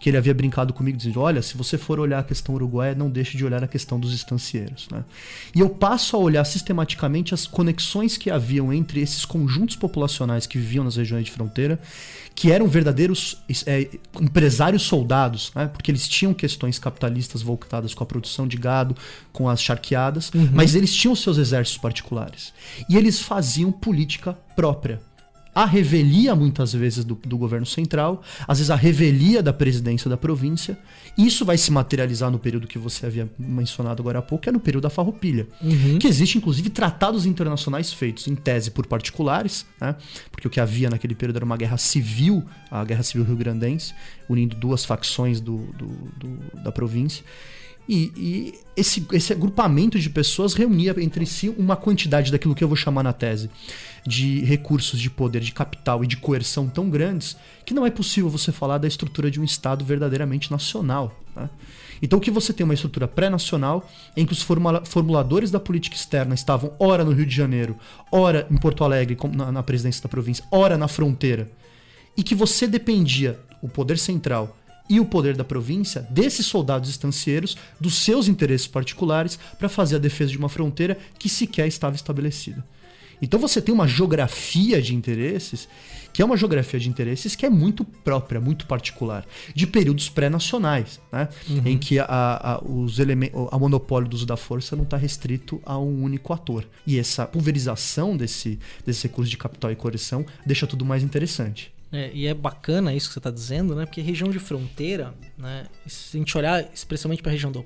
que 0.00 0.10
ele 0.10 0.16
havia 0.16 0.34
brincado 0.34 0.72
comigo 0.72 0.96
dizendo: 0.96 1.20
Olha, 1.20 1.42
se 1.42 1.56
você 1.56 1.78
for 1.78 1.98
olhar 1.98 2.18
a 2.18 2.24
questão 2.24 2.54
uruguaia, 2.54 2.94
não 2.94 3.10
deixe 3.10 3.36
de 3.36 3.44
olhar 3.44 3.62
a 3.62 3.68
questão 3.68 3.98
dos 3.98 4.12
estancieiros. 4.12 4.88
Né? 4.90 5.04
E 5.54 5.60
eu 5.60 5.68
passo 5.68 6.16
a 6.16 6.18
olhar 6.18 6.44
sistematicamente 6.44 7.34
as 7.34 7.46
conexões 7.46 8.16
que 8.16 8.30
haviam 8.30 8.72
entre 8.72 9.00
esses 9.00 9.24
conjuntos 9.24 9.76
populacionais 9.76 10.46
que 10.46 10.58
viviam 10.58 10.84
nas 10.84 10.96
regiões 10.96 11.24
de 11.24 11.30
fronteira 11.30 11.80
que 12.34 12.50
eram 12.50 12.66
verdadeiros 12.66 13.38
é, 13.66 13.88
empresários 14.20 14.82
soldados, 14.82 15.52
né? 15.54 15.68
porque 15.68 15.90
eles 15.90 16.08
tinham 16.08 16.34
questões 16.34 16.78
capitalistas 16.78 17.42
voltadas 17.42 17.94
com 17.94 18.02
a 18.02 18.06
produção 18.06 18.48
de 18.48 18.56
gado, 18.56 18.96
com 19.32 19.48
as 19.48 19.62
charqueadas, 19.62 20.30
uhum. 20.34 20.48
mas 20.52 20.74
eles 20.74 20.92
tinham 20.92 21.14
seus 21.14 21.38
exércitos 21.38 21.80
particulares. 21.80 22.52
E 22.88 22.96
eles 22.96 23.20
faziam 23.20 23.70
política 23.70 24.36
própria 24.56 25.00
a 25.54 25.64
revelia, 25.64 26.34
muitas 26.34 26.72
vezes, 26.72 27.04
do, 27.04 27.14
do, 27.14 27.38
governo 27.38 27.64
central, 27.64 28.22
às 28.48 28.58
vezes 28.58 28.70
a 28.70 28.76
revelia 28.76 29.42
da 29.42 29.52
presidência 29.52 30.10
da 30.10 30.16
província. 30.16 30.76
Isso 31.16 31.44
vai 31.44 31.56
se 31.56 31.70
materializar 31.70 32.30
no 32.30 32.40
período 32.40 32.66
que 32.66 32.78
você 32.78 33.06
havia 33.06 33.30
mencionado 33.38 34.02
agora 34.02 34.18
há 34.18 34.22
pouco, 34.22 34.42
que 34.42 34.48
é 34.48 34.52
no 34.52 34.58
período 34.58 34.82
da 34.82 34.90
farroupilha. 34.90 35.46
Uhum. 35.62 35.98
Que 35.98 36.08
existe, 36.08 36.38
inclusive, 36.38 36.70
tratados 36.70 37.24
internacionais 37.24 37.92
feitos, 37.92 38.26
em 38.26 38.34
tese, 38.34 38.72
por 38.72 38.86
particulares, 38.86 39.64
né? 39.80 39.94
porque 40.32 40.48
o 40.48 40.50
que 40.50 40.58
havia 40.58 40.90
naquele 40.90 41.14
período 41.14 41.36
era 41.36 41.44
uma 41.44 41.56
guerra 41.56 41.76
civil, 41.76 42.44
a 42.70 42.84
Guerra 42.84 43.04
Civil 43.04 43.24
Rio-Grandense, 43.24 43.94
unindo 44.28 44.56
duas 44.56 44.84
facções 44.84 45.40
do, 45.40 45.58
do, 45.58 46.62
da 46.64 46.72
província. 46.72 47.24
E, 47.88 48.12
e, 48.16 48.54
esse, 48.76 49.06
esse 49.12 49.32
agrupamento 49.32 49.98
de 49.98 50.08
pessoas 50.10 50.54
reunia 50.54 50.94
entre 50.98 51.26
si 51.26 51.48
uma 51.50 51.76
quantidade 51.76 52.32
daquilo 52.32 52.54
que 52.54 52.64
eu 52.64 52.68
vou 52.68 52.76
chamar 52.76 53.02
na 53.02 53.12
tese 53.12 53.50
de 54.06 54.40
recursos 54.40 55.00
de 55.00 55.10
poder, 55.10 55.40
de 55.40 55.52
capital 55.52 56.02
e 56.02 56.06
de 56.06 56.16
coerção 56.16 56.68
tão 56.68 56.90
grandes 56.90 57.36
que 57.64 57.72
não 57.72 57.86
é 57.86 57.90
possível 57.90 58.28
você 58.28 58.52
falar 58.52 58.78
da 58.78 58.88
estrutura 58.88 59.30
de 59.30 59.40
um 59.40 59.44
Estado 59.44 59.84
verdadeiramente 59.84 60.50
nacional. 60.50 61.18
Né? 61.34 61.48
Então, 62.02 62.18
o 62.18 62.22
que 62.22 62.30
você 62.30 62.52
tem 62.52 62.64
uma 62.64 62.74
estrutura 62.74 63.08
pré-nacional 63.08 63.88
em 64.16 64.26
que 64.26 64.32
os 64.32 64.42
formuladores 64.42 65.50
da 65.50 65.60
política 65.60 65.96
externa 65.96 66.34
estavam 66.34 66.72
ora 66.78 67.04
no 67.04 67.12
Rio 67.12 67.24
de 67.24 67.34
Janeiro, 67.34 67.76
ora 68.10 68.46
em 68.50 68.56
Porto 68.56 68.84
Alegre, 68.84 69.16
na, 69.32 69.52
na 69.52 69.62
presidência 69.62 70.02
da 70.02 70.08
província, 70.08 70.44
ora 70.50 70.76
na 70.76 70.88
fronteira, 70.88 71.50
e 72.16 72.22
que 72.22 72.34
você 72.34 72.66
dependia, 72.66 73.40
o 73.62 73.68
poder 73.68 73.98
central 73.98 74.54
e 74.88 75.00
o 75.00 75.04
poder 75.04 75.36
da 75.36 75.44
província, 75.44 76.06
desses 76.10 76.46
soldados 76.46 76.90
estancieiros, 76.90 77.56
dos 77.80 78.02
seus 78.02 78.28
interesses 78.28 78.66
particulares, 78.66 79.38
para 79.58 79.68
fazer 79.68 79.96
a 79.96 80.00
defesa 80.00 80.30
de 80.30 80.38
uma 80.38 80.48
fronteira 80.48 80.98
que 81.18 81.28
sequer 81.28 81.66
estava 81.66 81.96
estabelecida. 81.96 82.64
Então 83.22 83.40
você 83.40 83.62
tem 83.62 83.74
uma 83.74 83.88
geografia 83.88 84.82
de 84.82 84.94
interesses 84.94 85.68
que 86.12 86.22
é 86.22 86.24
uma 86.24 86.36
geografia 86.36 86.78
de 86.78 86.88
interesses 86.88 87.34
que 87.34 87.44
é 87.44 87.50
muito 87.50 87.84
própria, 87.84 88.40
muito 88.40 88.66
particular, 88.66 89.26
de 89.52 89.66
períodos 89.66 90.08
pré-nacionais, 90.08 91.00
né? 91.12 91.28
Uhum. 91.50 91.62
em 91.66 91.76
que 91.76 91.98
a, 91.98 92.06
a, 92.08 92.60
os 92.64 92.98
a 93.00 93.58
monopólio 93.58 94.08
do 94.08 94.14
uso 94.14 94.24
da 94.24 94.36
força 94.36 94.76
não 94.76 94.84
está 94.84 94.96
restrito 94.96 95.60
a 95.66 95.76
um 95.76 96.04
único 96.04 96.32
ator. 96.32 96.64
E 96.86 97.00
essa 97.00 97.26
pulverização 97.26 98.16
desse, 98.16 98.60
desse 98.86 99.08
recurso 99.08 99.28
de 99.28 99.36
capital 99.36 99.72
e 99.72 99.76
coerção 99.76 100.24
deixa 100.46 100.68
tudo 100.68 100.84
mais 100.84 101.02
interessante. 101.02 101.73
É, 101.94 102.10
e 102.12 102.26
é 102.26 102.34
bacana 102.34 102.92
isso 102.92 103.06
que 103.06 103.12
você 103.12 103.20
está 103.20 103.30
dizendo, 103.30 103.76
né? 103.76 103.86
Porque 103.86 104.00
região 104.00 104.28
de 104.28 104.40
fronteira, 104.40 105.14
né? 105.38 105.66
Se 105.86 106.16
a 106.16 106.18
gente 106.18 106.36
olhar 106.36 106.68
especialmente 106.74 107.22
para 107.22 107.30
a 107.30 107.32
região 107.32 107.52
do, 107.52 107.64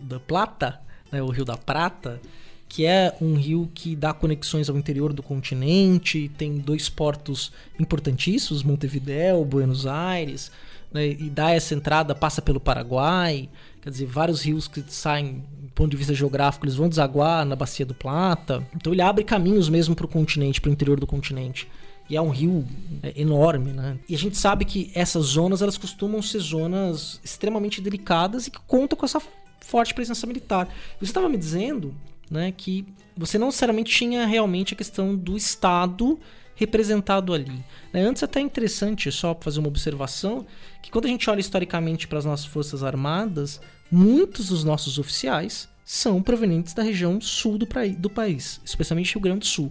da 0.00 0.20
Plata, 0.20 0.80
né? 1.10 1.20
o 1.20 1.30
Rio 1.30 1.44
da 1.44 1.56
Prata, 1.56 2.20
que 2.68 2.86
é 2.86 3.16
um 3.20 3.34
rio 3.34 3.68
que 3.74 3.96
dá 3.96 4.12
conexões 4.12 4.70
ao 4.70 4.76
interior 4.76 5.12
do 5.12 5.20
continente, 5.20 6.30
tem 6.38 6.58
dois 6.58 6.88
portos 6.88 7.52
importantíssimos, 7.78 8.62
Montevideo, 8.62 9.44
Buenos 9.44 9.84
Aires, 9.84 10.52
né, 10.92 11.08
e 11.08 11.28
dá 11.30 11.50
essa 11.50 11.74
entrada, 11.74 12.14
passa 12.14 12.40
pelo 12.40 12.60
Paraguai, 12.60 13.48
quer 13.82 13.90
dizer, 13.90 14.06
vários 14.06 14.42
rios 14.42 14.68
que 14.68 14.84
saem, 14.88 15.44
do 15.60 15.70
ponto 15.74 15.90
de 15.90 15.96
vista 15.96 16.14
geográfico, 16.14 16.64
eles 16.64 16.76
vão 16.76 16.88
desaguar 16.88 17.44
na 17.44 17.56
Bacia 17.56 17.86
do 17.86 17.94
Plata. 17.94 18.66
Então 18.74 18.92
ele 18.92 19.02
abre 19.02 19.24
caminhos 19.24 19.68
mesmo 19.68 19.94
para 19.94 20.06
o 20.06 20.08
continente, 20.08 20.60
para 20.60 20.68
o 20.70 20.72
interior 20.72 20.98
do 20.98 21.06
continente. 21.06 21.68
E 22.08 22.16
é 22.16 22.20
um 22.20 22.30
rio 22.30 22.64
é, 23.02 23.20
enorme, 23.20 23.72
né? 23.72 23.98
E 24.08 24.14
a 24.14 24.18
gente 24.18 24.36
sabe 24.36 24.64
que 24.64 24.90
essas 24.94 25.24
zonas, 25.24 25.62
elas 25.62 25.76
costumam 25.76 26.22
ser 26.22 26.38
zonas 26.38 27.20
extremamente 27.24 27.80
delicadas 27.80 28.46
e 28.46 28.50
que 28.50 28.60
contam 28.66 28.96
com 28.96 29.04
essa 29.04 29.20
forte 29.60 29.92
presença 29.92 30.26
militar. 30.26 30.68
Você 31.00 31.10
estava 31.10 31.28
me 31.28 31.36
dizendo 31.36 31.94
né, 32.30 32.52
que 32.56 32.86
você 33.16 33.38
não 33.38 33.46
necessariamente 33.46 33.92
tinha 33.92 34.26
realmente 34.26 34.74
a 34.74 34.76
questão 34.76 35.16
do 35.16 35.36
Estado 35.36 36.18
representado 36.54 37.34
ali. 37.34 37.64
Né? 37.92 38.02
Antes 38.02 38.22
até 38.22 38.40
é 38.40 38.42
interessante, 38.42 39.10
só 39.12 39.36
fazer 39.38 39.58
uma 39.58 39.68
observação, 39.68 40.46
que 40.82 40.90
quando 40.90 41.04
a 41.04 41.08
gente 41.08 41.28
olha 41.28 41.40
historicamente 41.40 42.08
para 42.08 42.18
as 42.18 42.24
nossas 42.24 42.46
Forças 42.46 42.82
Armadas, 42.82 43.60
muitos 43.90 44.48
dos 44.48 44.64
nossos 44.64 44.98
oficiais 44.98 45.68
são 45.84 46.20
provenientes 46.20 46.74
da 46.74 46.82
região 46.82 47.20
sul 47.20 47.58
do, 47.58 47.68
do 47.98 48.10
país, 48.10 48.60
especialmente 48.64 49.14
Rio 49.14 49.22
Grande 49.22 49.40
do 49.40 49.46
Sul. 49.46 49.70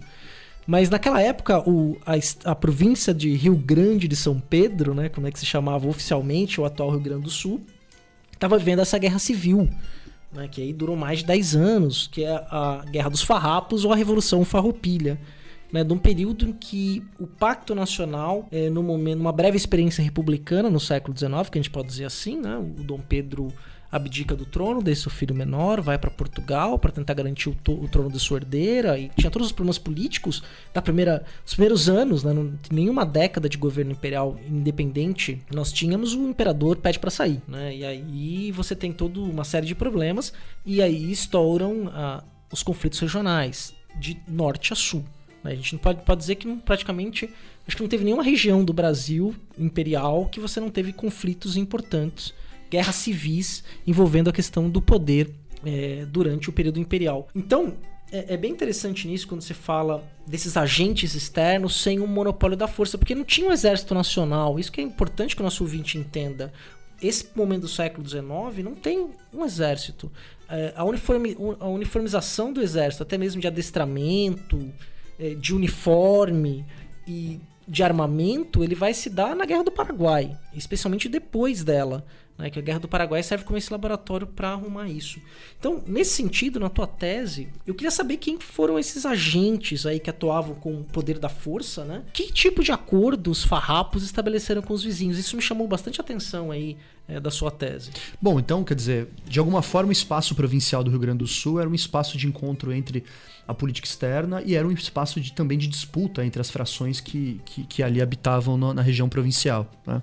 Mas 0.66 0.90
naquela 0.90 1.22
época, 1.22 1.60
o, 1.68 1.96
a, 2.04 2.14
a, 2.50 2.54
província 2.54 3.14
de 3.14 3.34
Rio 3.34 3.56
Grande 3.56 4.08
de 4.08 4.16
São 4.16 4.40
Pedro, 4.40 4.94
né, 4.94 5.08
como 5.08 5.26
é 5.26 5.30
que 5.30 5.38
se 5.38 5.46
chamava 5.46 5.86
oficialmente 5.86 6.60
o 6.60 6.64
atual 6.64 6.90
Rio 6.90 7.00
Grande 7.00 7.22
do 7.22 7.30
Sul, 7.30 7.60
estava 8.32 8.58
vivendo 8.58 8.80
essa 8.80 8.98
guerra 8.98 9.18
civil 9.18 9.70
né, 10.36 10.48
que 10.48 10.60
aí 10.60 10.72
durou 10.72 10.96
mais 10.96 11.20
de 11.20 11.26
10 11.26 11.56
anos, 11.56 12.06
que 12.06 12.24
é 12.24 12.30
a 12.50 12.84
Guerra 12.90 13.10
dos 13.10 13.22
Farrapos 13.22 13.84
ou 13.84 13.92
a 13.92 13.96
Revolução 13.96 14.44
Farroupilha. 14.44 15.18
Né, 15.72 15.82
de 15.82 15.92
um 15.92 15.98
período 15.98 16.46
em 16.46 16.52
que 16.52 17.02
o 17.18 17.26
Pacto 17.26 17.74
Nacional, 17.74 18.46
é, 18.52 18.70
no 18.70 18.84
momento, 18.84 19.18
uma 19.18 19.32
breve 19.32 19.56
experiência 19.56 20.00
republicana 20.02 20.70
no 20.70 20.78
século 20.78 21.16
XIX, 21.16 21.50
que 21.50 21.58
a 21.58 21.62
gente 21.62 21.72
pode 21.72 21.88
dizer 21.88 22.04
assim, 22.04 22.40
né, 22.40 22.56
o 22.56 22.84
Dom 22.84 23.00
Pedro 23.00 23.48
abdica 23.90 24.34
do 24.34 24.44
trono, 24.44 24.82
deixa 24.82 25.08
o 25.08 25.12
filho 25.12 25.34
menor, 25.34 25.80
vai 25.80 25.98
para 25.98 26.10
Portugal 26.10 26.78
para 26.78 26.90
tentar 26.90 27.14
garantir 27.14 27.48
o, 27.48 27.56
o, 27.68 27.88
trono 27.88 28.10
de 28.10 28.18
sua 28.18 28.38
herdeira 28.38 28.98
e 28.98 29.08
tinha 29.16 29.30
todos 29.30 29.46
os 29.46 29.52
problemas 29.52 29.78
políticos 29.78 30.42
da 30.74 30.82
primeira, 30.82 31.24
os 31.44 31.54
primeiros 31.54 31.88
anos, 31.88 32.22
né, 32.24 32.32
não, 32.32 32.52
nenhuma 32.70 33.04
década 33.04 33.48
de 33.48 33.56
governo 33.56 33.92
imperial 33.92 34.36
independente, 34.48 35.40
nós 35.52 35.72
tínhamos 35.72 36.14
o 36.14 36.28
imperador 36.28 36.76
pede 36.76 36.98
para 36.98 37.10
sair, 37.10 37.40
né, 37.46 37.74
e 37.74 37.84
aí 37.84 38.52
você 38.52 38.74
tem 38.74 38.92
toda 38.92 39.20
uma 39.20 39.44
série 39.44 39.66
de 39.66 39.74
problemas 39.74 40.32
e 40.64 40.82
aí 40.82 41.10
estouram 41.10 41.90
ah, 41.94 42.22
os 42.50 42.62
conflitos 42.62 42.98
regionais 43.00 43.74
de 43.98 44.20
norte 44.28 44.72
a 44.72 44.76
sul. 44.76 45.04
Né. 45.42 45.52
A 45.52 45.54
gente 45.54 45.72
não 45.72 45.80
pode, 45.80 46.02
pode 46.02 46.20
dizer 46.20 46.34
que 46.34 46.46
não, 46.46 46.58
praticamente 46.58 47.30
acho 47.66 47.76
que 47.76 47.82
não 47.82 47.88
teve 47.88 48.04
nenhuma 48.04 48.22
região 48.22 48.64
do 48.64 48.72
Brasil 48.72 49.34
imperial 49.58 50.26
que 50.26 50.40
você 50.40 50.60
não 50.60 50.70
teve 50.70 50.92
conflitos 50.92 51.56
importantes 51.56 52.34
guerras 52.70 52.96
civis 52.96 53.62
envolvendo 53.86 54.30
a 54.30 54.32
questão 54.32 54.68
do 54.68 54.80
poder 54.82 55.30
é, 55.64 56.04
durante 56.08 56.48
o 56.48 56.52
período 56.52 56.78
imperial. 56.78 57.28
Então, 57.34 57.74
é, 58.10 58.34
é, 58.34 58.36
bem 58.36 58.52
interessante 58.52 59.08
nisso 59.08 59.26
quando 59.26 59.42
você 59.42 59.54
fala 59.54 60.04
desses 60.26 60.56
agentes 60.56 61.14
externos 61.14 61.80
sem 61.82 62.00
um 62.00 62.06
monopólio 62.06 62.56
da 62.56 62.68
força, 62.68 62.96
porque 62.96 63.14
não 63.14 63.24
tinha 63.24 63.48
um 63.48 63.52
exército 63.52 63.94
nacional. 63.94 64.58
Isso 64.58 64.70
que 64.70 64.80
é 64.80 64.84
importante 64.84 65.34
que 65.34 65.42
o 65.42 65.44
nosso 65.44 65.64
ouvinte 65.64 65.98
entenda. 65.98 66.52
Esse 67.02 67.28
momento 67.34 67.62
do 67.62 67.68
século 67.68 68.08
XIX 68.08 68.64
não 68.64 68.74
tem 68.74 69.10
um 69.32 69.44
exército. 69.44 70.10
É, 70.48 70.72
a, 70.76 70.84
uniformi, 70.84 71.36
a 71.58 71.66
uniformização 71.66 72.52
do 72.52 72.62
exército, 72.62 73.02
até 73.02 73.18
mesmo 73.18 73.40
de 73.40 73.48
adestramento, 73.48 74.72
é, 75.18 75.34
de 75.34 75.54
uniforme 75.54 76.64
e 77.06 77.40
de 77.66 77.82
armamento, 77.82 78.62
ele 78.62 78.76
vai 78.76 78.94
se 78.94 79.10
dar 79.10 79.34
na 79.34 79.44
Guerra 79.44 79.64
do 79.64 79.72
Paraguai, 79.72 80.38
especialmente 80.54 81.08
depois 81.08 81.64
dela 81.64 82.04
né, 82.38 82.50
que 82.50 82.58
a 82.58 82.62
Guerra 82.62 82.80
do 82.80 82.88
Paraguai 82.88 83.22
serve 83.22 83.44
como 83.44 83.56
esse 83.56 83.72
laboratório 83.72 84.26
para 84.26 84.50
arrumar 84.50 84.88
isso. 84.88 85.20
Então, 85.58 85.82
nesse 85.86 86.12
sentido, 86.12 86.60
na 86.60 86.68
tua 86.68 86.86
tese, 86.86 87.48
eu 87.66 87.74
queria 87.74 87.90
saber 87.90 88.18
quem 88.18 88.38
foram 88.38 88.78
esses 88.78 89.06
agentes 89.06 89.86
aí 89.86 89.98
que 89.98 90.10
atuavam 90.10 90.54
com 90.54 90.80
o 90.80 90.84
poder 90.84 91.18
da 91.18 91.28
força, 91.28 91.84
né? 91.84 92.04
Que 92.12 92.32
tipo 92.32 92.62
de 92.62 92.72
acordo 92.72 93.30
os 93.30 93.42
farrapos 93.44 94.02
estabeleceram 94.02 94.62
com 94.62 94.74
os 94.74 94.82
vizinhos? 94.82 95.18
Isso 95.18 95.36
me 95.36 95.42
chamou 95.42 95.66
bastante 95.66 96.00
atenção 96.00 96.50
aí 96.50 96.76
é, 97.08 97.20
da 97.20 97.30
sua 97.30 97.50
tese. 97.50 97.90
Bom, 98.20 98.38
então, 98.38 98.64
quer 98.64 98.74
dizer, 98.74 99.08
de 99.26 99.38
alguma 99.38 99.62
forma 99.62 99.90
o 99.90 99.92
espaço 99.92 100.34
provincial 100.34 100.82
do 100.82 100.90
Rio 100.90 100.98
Grande 100.98 101.18
do 101.18 101.26
Sul 101.26 101.60
era 101.60 101.68
um 101.68 101.74
espaço 101.74 102.18
de 102.18 102.26
encontro 102.26 102.72
entre 102.72 103.04
a 103.46 103.54
política 103.54 103.86
externa 103.86 104.42
e 104.44 104.54
era 104.54 104.66
um 104.66 104.72
espaço 104.72 105.20
de, 105.20 105.32
também 105.32 105.56
de 105.56 105.68
disputa 105.68 106.24
entre 106.24 106.40
as 106.40 106.50
frações 106.50 107.00
que, 107.00 107.40
que, 107.44 107.64
que 107.64 107.82
ali 107.82 108.02
habitavam 108.02 108.56
no, 108.56 108.74
na 108.74 108.82
região 108.82 109.08
provincial. 109.08 109.70
Né? 109.86 110.02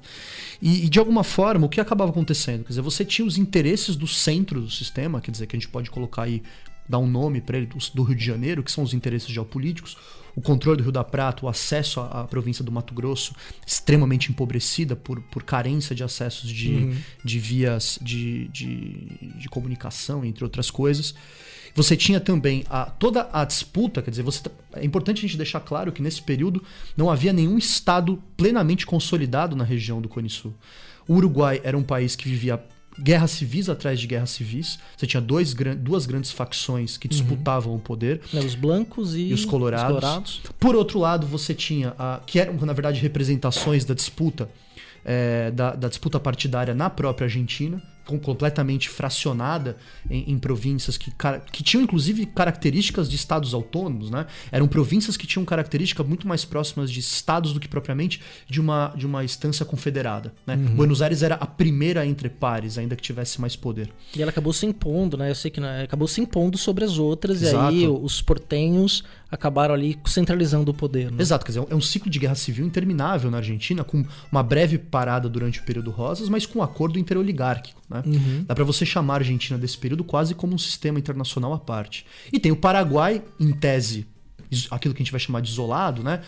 E, 0.62 0.86
e, 0.86 0.90
de 0.90 0.98
alguma 0.98 1.24
forma, 1.24 1.66
o 1.66 1.70
que 1.70 1.82
acabava 1.82 2.12
acontecendo? 2.12 2.64
Quer 2.64 2.70
dizer, 2.70 2.82
você 2.82 3.04
tinha 3.04 3.28
os 3.28 3.38
interesses 3.38 3.96
do 3.96 4.08
centro 4.08 4.62
do 4.62 4.72
sistema, 4.72 5.20
quer 5.20 5.32
dizer, 5.32 5.48
que 5.48 5.56
a 5.56 5.60
gente 5.60 5.70
pode 5.70 5.92
colocar 5.92 6.24
aí, 6.24 6.42
dar 6.88 7.00
um 7.00 7.08
nome 7.08 7.42
para 7.42 7.58
ele, 7.58 7.70
do 7.94 8.04
Rio 8.04 8.16
de 8.16 8.26
Janeiro, 8.26 8.64
que 8.64 8.72
são 8.72 8.84
os 8.84 8.94
interesses 8.94 9.28
geopolíticos, 9.28 9.98
o 10.36 10.42
controle 10.42 10.78
do 10.78 10.84
Rio 10.84 10.92
da 10.92 11.04
Prata, 11.04 11.46
o 11.46 11.50
acesso 11.50 12.00
à, 12.00 12.22
à, 12.22 12.24
província 12.26 12.64
do 12.64 12.72
Mato 12.72 12.94
Grosso, 12.94 13.36
extremamente 13.66 14.32
empobrecida 14.32 14.96
por, 14.96 15.22
por 15.22 15.44
carência 15.44 15.96
de 15.96 16.04
acessos 16.04 16.50
de, 16.50 16.74
uhum. 16.74 16.98
de 17.24 17.40
vias 17.40 18.00
de, 18.02 18.48
de, 18.48 19.34
de, 19.38 19.50
comunicação, 19.50 20.26
entre 20.26 20.44
outras 20.44 20.72
coisas. 20.72 21.14
Você 21.76 21.98
tinha 21.98 22.20
também 22.20 22.64
a, 22.70 22.86
toda 22.86 23.30
a 23.32 23.44
disputa, 23.46 24.02
quer 24.02 24.12
dizer, 24.12 24.24
você, 24.24 24.44
é 24.74 24.86
importante 24.86 25.20
a 25.20 25.22
gente 25.22 25.38
deixar 25.38 25.60
claro 25.60 25.92
que 25.92 26.02
nesse 26.02 26.22
período 26.22 26.64
não 26.96 27.10
havia 27.10 27.34
nenhum 27.34 27.58
Estado 27.58 28.22
plenamente 28.38 28.86
consolidado 28.86 29.56
na 29.56 29.64
região 29.64 30.02
do 30.02 30.10
Cone 30.10 30.30
Sul. 30.30 30.54
O 31.08 31.16
Uruguai 31.16 31.60
era 31.64 31.78
um 31.78 31.84
país 31.84 32.16
que 32.16 32.30
vivia 32.30 32.64
guerras 33.00 33.32
civis 33.32 33.70
atrás 33.70 34.00
de 34.00 34.08
guerras 34.08 34.32
civis. 34.32 34.80
Você 34.96 35.08
tinha 35.08 35.22
dois, 35.22 35.54
duas 35.78 36.06
grandes 36.06 36.32
facções 36.32 36.98
que 36.98 37.08
uhum. 37.08 37.10
disputavam 37.10 37.74
uhum. 37.74 37.80
o 37.80 37.82
poder. 37.82 38.22
É, 38.34 38.40
os 38.40 38.56
blancos 38.56 39.16
e, 39.16 39.30
e 39.30 39.34
os, 39.34 39.46
colorados. 39.46 39.96
os, 39.96 40.02
colorados. 40.02 40.42
Por 40.60 40.76
outro 40.76 41.00
lado, 41.00 41.26
você 41.28 41.54
tinha, 41.54 41.94
a, 41.98 42.22
que 42.26 42.40
eram, 42.40 42.54
na 42.66 42.74
verdade, 42.74 43.00
representações 43.00 43.86
da 43.86 43.94
disputa, 43.94 44.50
é, 45.04 45.52
da, 45.52 45.76
da 45.76 45.88
disputa 45.88 46.20
partidária 46.20 46.74
na 46.74 46.90
própria 46.90 47.26
Argentina 47.26 47.82
completamente 48.06 48.90
fracionada 48.90 49.78
em, 50.10 50.32
em 50.32 50.40
províncias 50.40 50.98
que, 50.98 51.12
que, 51.52 51.64
tinham 51.64 51.84
inclusive 51.84 52.26
características 52.26 53.10
de 53.10 53.16
estados 53.16 53.54
autônomos, 53.54 54.10
né? 54.10 54.26
Eram 54.52 54.68
províncias 54.68 55.16
que 55.16 55.26
tinham 55.26 55.46
características 55.46 56.06
muito 56.06 56.28
mais 56.28 56.44
próximas 56.44 56.92
de 56.92 57.00
estados 57.00 57.54
do 57.54 57.60
que 57.60 57.68
propriamente 57.68 58.22
de 58.48 58.60
uma, 58.60 58.94
de 58.96 59.06
uma 59.06 59.24
instância 59.24 59.66
confederada. 59.66 60.34
Né? 60.46 60.56
Uhum. 60.56 60.76
Buenos 60.76 61.02
Aires 61.02 61.24
era 61.24 61.36
a 61.36 61.46
primeira 61.46 62.06
entre 62.06 62.30
pares, 62.30 62.78
ainda 62.78 62.96
que 62.96 63.02
tivesse 63.02 63.40
mais 63.40 63.56
poder. 63.56 63.90
E 64.16 64.22
ela 64.22 64.32
acabou 64.32 64.52
se 64.52 64.66
impondo, 64.66 65.18
né? 65.18 65.30
Eu 65.30 65.36
sei 65.36 65.50
que 65.50 65.62
né? 65.62 65.84
acabou 65.84 66.08
se 66.08 66.20
impondo 66.20 66.58
sobre 66.58 66.84
as 66.84 66.98
outras, 66.98 67.42
Exato. 67.42 67.74
e 67.74 67.84
aí 67.84 67.88
os 67.88 68.22
portenhos 68.22 69.04
acabaram 69.34 69.74
ali 69.74 70.00
centralizando 70.06 70.72
o 70.72 70.74
poder. 70.74 71.12
Né? 71.12 71.18
Exato, 71.20 71.44
quer 71.46 71.54
dizer, 71.54 71.66
é 71.70 71.76
um 71.76 71.82
ciclo 71.82 72.10
de 72.10 72.20
guerra 72.20 72.36
civil 72.36 72.66
interminável 72.66 73.32
na 73.32 73.38
Argentina, 73.38 73.84
com 73.84 74.06
uma 74.32 74.44
breve 74.44 74.78
parada 74.78 75.28
durante 75.28 75.60
o 75.60 75.64
período 75.64 75.90
Rosas, 75.90 76.30
mas 76.30 76.46
com 76.46 76.60
um 76.60 76.64
acordo 76.64 77.00
interoligárquico. 77.00 77.82
Né? 77.94 78.04
Uhum. 78.06 78.46
Dá 78.48 78.56
para 78.56 78.64
você 78.64 78.86
chamar 78.86 79.14
a 79.14 79.18
Argentina 79.18 79.58
desse 79.58 79.78
período 79.78 80.04
quase 80.04 80.34
como 80.34 80.56
um 80.56 80.58
sistema 80.58 80.98
internacional 80.98 81.54
à 81.54 81.60
parte. 81.60 82.06
E 82.32 82.40
tem 82.40 82.52
o 82.52 82.56
Paraguai, 82.56 83.22
em 83.40 83.52
tese, 83.52 84.08
aquilo 84.72 84.94
que 84.94 85.02
a 85.02 85.04
gente 85.04 85.12
vai 85.12 85.20
chamar 85.20 85.42
de 85.42 85.52
isolado, 85.52 86.04
né? 86.04 86.22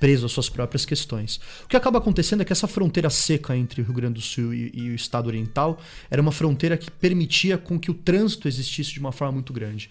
preso 0.00 0.24
às 0.24 0.32
suas 0.32 0.48
próprias 0.48 0.86
questões. 0.86 1.38
O 1.62 1.68
que 1.68 1.76
acaba 1.76 1.98
acontecendo 1.98 2.40
é 2.40 2.44
que 2.44 2.52
essa 2.52 2.66
fronteira 2.66 3.10
seca 3.10 3.54
entre 3.54 3.82
o 3.82 3.84
Rio 3.84 3.92
Grande 3.92 4.14
do 4.14 4.20
Sul 4.22 4.54
e, 4.54 4.72
e, 4.74 4.90
o 4.90 4.94
Estado 4.94 5.26
Oriental 5.26 5.78
era 6.10 6.22
uma 6.22 6.32
fronteira 6.32 6.76
que 6.78 6.90
permitia 6.90 7.58
com 7.58 7.78
que 7.78 7.90
o 7.90 7.94
trânsito 7.94 8.48
existisse 8.48 8.94
de 8.94 8.98
uma 8.98 9.12
forma 9.12 9.34
muito 9.34 9.52
grande. 9.52 9.90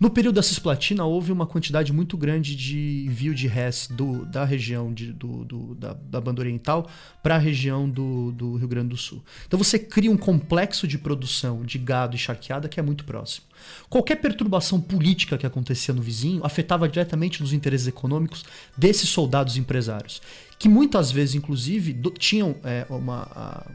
No 0.00 0.10
período 0.10 0.36
da 0.36 0.42
Cisplatina, 0.42 1.04
houve 1.04 1.30
uma 1.30 1.46
quantidade 1.46 1.92
muito 1.92 2.16
grande 2.16 2.56
de 2.56 3.04
envio 3.06 3.34
de 3.34 3.46
res 3.46 3.88
do, 3.88 4.24
da 4.26 4.44
região 4.44 4.92
de, 4.92 5.12
do, 5.12 5.44
do, 5.44 5.74
da, 5.74 5.92
da 5.92 6.20
banda 6.20 6.40
oriental 6.40 6.88
para 7.22 7.36
a 7.36 7.38
região 7.38 7.88
do, 7.88 8.32
do 8.32 8.56
Rio 8.56 8.68
Grande 8.68 8.88
do 8.88 8.96
Sul. 8.96 9.22
Então 9.46 9.58
você 9.58 9.78
cria 9.78 10.10
um 10.10 10.16
complexo 10.16 10.86
de 10.88 10.98
produção 10.98 11.62
de 11.62 11.78
gado 11.78 12.16
e 12.16 12.18
charqueada 12.18 12.68
que 12.68 12.80
é 12.80 12.82
muito 12.82 13.04
próximo. 13.04 13.46
Qualquer 13.88 14.16
perturbação 14.16 14.80
política 14.80 15.38
que 15.38 15.46
acontecia 15.46 15.94
no 15.94 16.02
vizinho 16.02 16.44
afetava 16.44 16.88
diretamente 16.88 17.40
nos 17.40 17.52
interesses 17.52 17.86
econômicos 17.86 18.44
desses 18.76 19.08
soldados 19.08 19.56
empresários, 19.56 20.20
que 20.58 20.68
muitas 20.68 21.10
vezes, 21.10 21.34
inclusive, 21.34 21.92
do, 21.92 22.10
tinham 22.10 22.56
é, 22.64 22.86
uma, 22.90 23.22
a, 23.34 23.66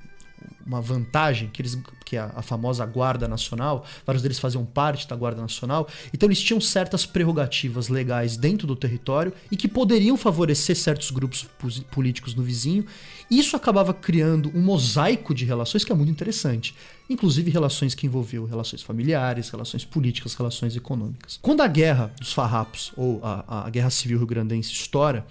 uma 0.66 0.82
vantagem, 0.82 1.50
que, 1.50 1.62
eles, 1.62 1.78
que 2.06 2.16
a, 2.16 2.32
a, 2.36 2.42
famosa 2.42 2.86
Guarda 2.86 3.28
Nacional, 3.28 3.86
vários 4.06 4.22
deles 4.22 4.38
faziam 4.38 4.64
parte 4.66 5.08
da 5.08 5.16
Guarda 5.16 5.42
Nacional, 5.42 5.88
então 6.14 6.28
eles 6.28 6.42
tinham 6.42 6.62
certas 6.62 7.06
prerrogativas 7.06 7.90
legais 7.90 8.38
dentro 8.38 8.68
do 8.68 8.76
território 8.76 9.34
e 9.52 9.58
que 9.58 9.68
poderiam 9.68 10.16
favorecer 10.16 10.76
certos 10.76 11.10
grupos 11.12 11.48
políticos 11.92 12.36
no 12.36 12.44
vizinho. 12.44 12.86
Isso 13.30 13.56
acabava 13.56 13.94
criando 13.94 14.52
um 14.56 14.62
mosaico 14.62 15.34
de 15.34 15.46
relações 15.46 15.84
que 15.84 15.92
é 15.92 15.96
muito 15.96 16.12
interessante, 16.12 16.76
inclusive 17.10 17.50
relações 17.50 17.96
que 17.96 18.06
envolviam 18.06 18.46
relações 18.46 18.82
familiares, 18.82 19.50
relações 19.50 19.84
políticas, 19.86 20.34
relações 20.36 20.76
econômicas. 20.76 21.40
Quando 21.42 21.62
a 21.62 21.68
Guerra 21.68 22.12
dos 22.20 22.34
Farrapos, 22.34 22.92
ou 22.96 23.20
a, 23.24 23.66
a 23.66 23.70
Guerra 23.70 23.90
Civil 23.90 24.18
Rio-Grandense, 24.20 24.72
estoura, 24.72 25.26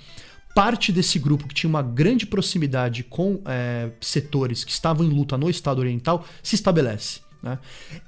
parte 0.59 0.91
desse 0.91 1.21
grupo 1.21 1.47
que 1.47 1.55
tinha 1.55 1.71
uma 1.71 1.83
grande 1.83 2.27
proximidade 2.27 3.05
com 3.05 3.41
é, 3.47 3.91
setores 4.01 4.65
que 4.65 4.73
estavam 4.73 5.07
em 5.07 5.09
luta 5.09 5.39
no 5.39 5.49
Estado 5.49 5.79
Oriental 5.79 6.27
se 6.43 6.57
estabelece. 6.57 7.21
Né? 7.41 7.57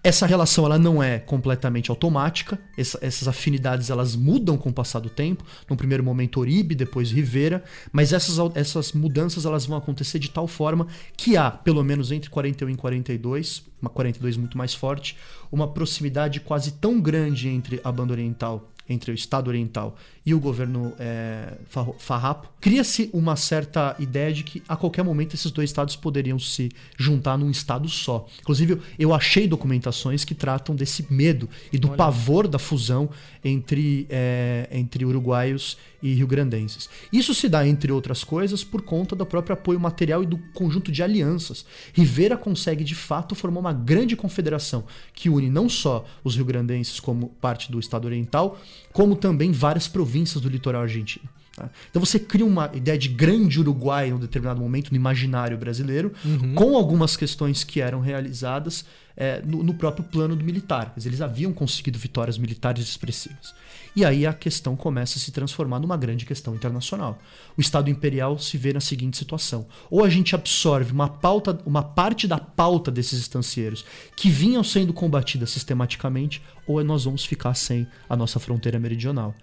Essa 0.02 0.26
relação 0.26 0.66
ela 0.66 0.76
não 0.76 1.00
é 1.00 1.20
completamente 1.20 1.92
automática, 1.92 2.58
essa, 2.76 2.98
essas 3.00 3.28
afinidades 3.28 3.88
elas 3.88 4.16
mudam 4.16 4.58
com 4.58 4.70
o 4.70 4.72
passar 4.72 4.98
do 4.98 5.08
tempo. 5.08 5.44
No 5.68 5.76
primeiro 5.76 6.02
momento 6.02 6.40
Oribe, 6.40 6.74
depois 6.74 7.12
Rivera, 7.12 7.62
mas 7.92 8.12
essas, 8.12 8.36
essas 8.56 8.90
mudanças 8.94 9.46
elas 9.46 9.64
vão 9.64 9.78
acontecer 9.78 10.18
de 10.18 10.28
tal 10.28 10.48
forma 10.48 10.88
que 11.16 11.36
há, 11.36 11.52
pelo 11.52 11.84
menos 11.84 12.10
entre 12.10 12.28
41 12.28 12.70
e 12.70 12.76
42, 12.76 13.62
uma 13.80 13.90
42 13.90 14.36
muito 14.36 14.58
mais 14.58 14.74
forte, 14.74 15.16
uma 15.52 15.68
proximidade 15.68 16.40
quase 16.40 16.72
tão 16.72 17.00
grande 17.00 17.48
entre 17.48 17.80
a 17.84 17.92
banda 17.92 18.12
oriental 18.12 18.68
entre 18.90 19.12
o 19.12 19.14
Estado 19.14 19.48
Oriental 19.48 19.96
e 20.26 20.34
o 20.34 20.40
governo 20.40 20.92
é, 20.98 21.54
farrapo, 21.98 22.52
cria-se 22.60 23.08
uma 23.12 23.36
certa 23.36 23.96
ideia 23.98 24.32
de 24.32 24.42
que 24.42 24.62
a 24.68 24.76
qualquer 24.76 25.02
momento 25.02 25.34
esses 25.34 25.50
dois 25.50 25.70
estados 25.70 25.96
poderiam 25.96 26.38
se 26.38 26.70
juntar 26.98 27.38
num 27.38 27.50
estado 27.50 27.88
só. 27.88 28.26
Inclusive, 28.40 28.80
eu 28.98 29.14
achei 29.14 29.46
documentações 29.46 30.24
que 30.24 30.34
tratam 30.34 30.74
desse 30.74 31.06
medo 31.08 31.48
e 31.72 31.78
do 31.78 31.88
Olha. 31.88 31.96
pavor 31.96 32.48
da 32.48 32.58
fusão 32.58 33.08
entre, 33.42 34.06
é, 34.10 34.68
entre 34.72 35.04
uruguaios 35.04 35.78
e 36.02 36.14
rio-grandenses. 36.14 36.88
Isso 37.12 37.34
se 37.34 37.48
dá, 37.48 37.66
entre 37.66 37.92
outras 37.92 38.24
coisas, 38.24 38.64
por 38.64 38.82
conta 38.82 39.14
do 39.14 39.26
próprio 39.26 39.54
apoio 39.54 39.78
material 39.78 40.22
e 40.22 40.26
do 40.26 40.38
conjunto 40.54 40.90
de 40.90 41.02
alianças. 41.02 41.64
Rivera 41.92 42.36
consegue, 42.36 42.84
de 42.84 42.94
fato, 42.94 43.34
formar 43.34 43.60
uma 43.60 43.72
grande 43.72 44.16
confederação 44.16 44.84
que 45.12 45.28
une 45.28 45.50
não 45.50 45.68
só 45.68 46.04
os 46.24 46.36
rio-grandenses 46.36 47.00
como 47.00 47.28
parte 47.40 47.70
do 47.70 47.78
Estado 47.78 48.06
Oriental, 48.06 48.58
como 48.92 49.16
também 49.16 49.52
várias 49.52 49.88
províncias 49.88 50.42
do 50.42 50.48
litoral 50.48 50.82
argentino. 50.82 51.28
Tá? 51.54 51.68
Então 51.90 52.04
você 52.04 52.18
cria 52.18 52.46
uma 52.46 52.70
ideia 52.74 52.96
de 52.96 53.08
grande 53.08 53.60
Uruguai 53.60 54.08
em 54.08 54.12
um 54.12 54.18
determinado 54.18 54.60
momento 54.60 54.90
no 54.90 54.96
imaginário 54.96 55.58
brasileiro, 55.58 56.12
uhum. 56.24 56.54
com 56.54 56.76
algumas 56.76 57.16
questões 57.16 57.64
que 57.64 57.80
eram 57.80 58.00
realizadas 58.00 58.84
é, 59.16 59.42
no, 59.44 59.62
no, 59.62 59.74
próprio 59.74 60.04
plano 60.04 60.34
do 60.34 60.44
militar. 60.44 60.92
Dizer, 60.96 61.10
eles 61.10 61.20
haviam 61.20 61.52
conseguido 61.52 61.98
vitórias 61.98 62.38
militares 62.38 62.84
expressivas. 62.84 63.54
E 63.94 64.04
aí 64.04 64.24
a 64.24 64.32
questão 64.32 64.76
começa 64.76 65.18
a 65.18 65.20
se 65.20 65.32
transformar 65.32 65.80
numa 65.80 65.96
grande 65.96 66.24
questão 66.24 66.54
internacional. 66.54 67.18
O 67.56 67.60
Estado 67.60 67.90
Imperial 67.90 68.38
se 68.38 68.56
vê 68.56 68.72
na 68.72 68.80
seguinte 68.80 69.18
situação: 69.18 69.66
ou 69.90 70.04
a 70.04 70.08
gente 70.08 70.34
absorve 70.34 70.92
uma 70.92 71.08
pauta, 71.08 71.58
uma 71.66 71.82
parte 71.82 72.28
da 72.28 72.38
pauta 72.38 72.90
desses 72.90 73.18
estancieiros 73.18 73.84
que 74.16 74.30
vinham 74.30 74.62
sendo 74.62 74.92
combatidas 74.92 75.50
sistematicamente, 75.50 76.40
ou 76.70 76.84
nós 76.84 77.04
vamos 77.04 77.24
ficar 77.24 77.54
sem 77.54 77.86
a 78.08 78.16
nossa 78.16 78.38
fronteira 78.38 78.78
meridional. 78.78 79.34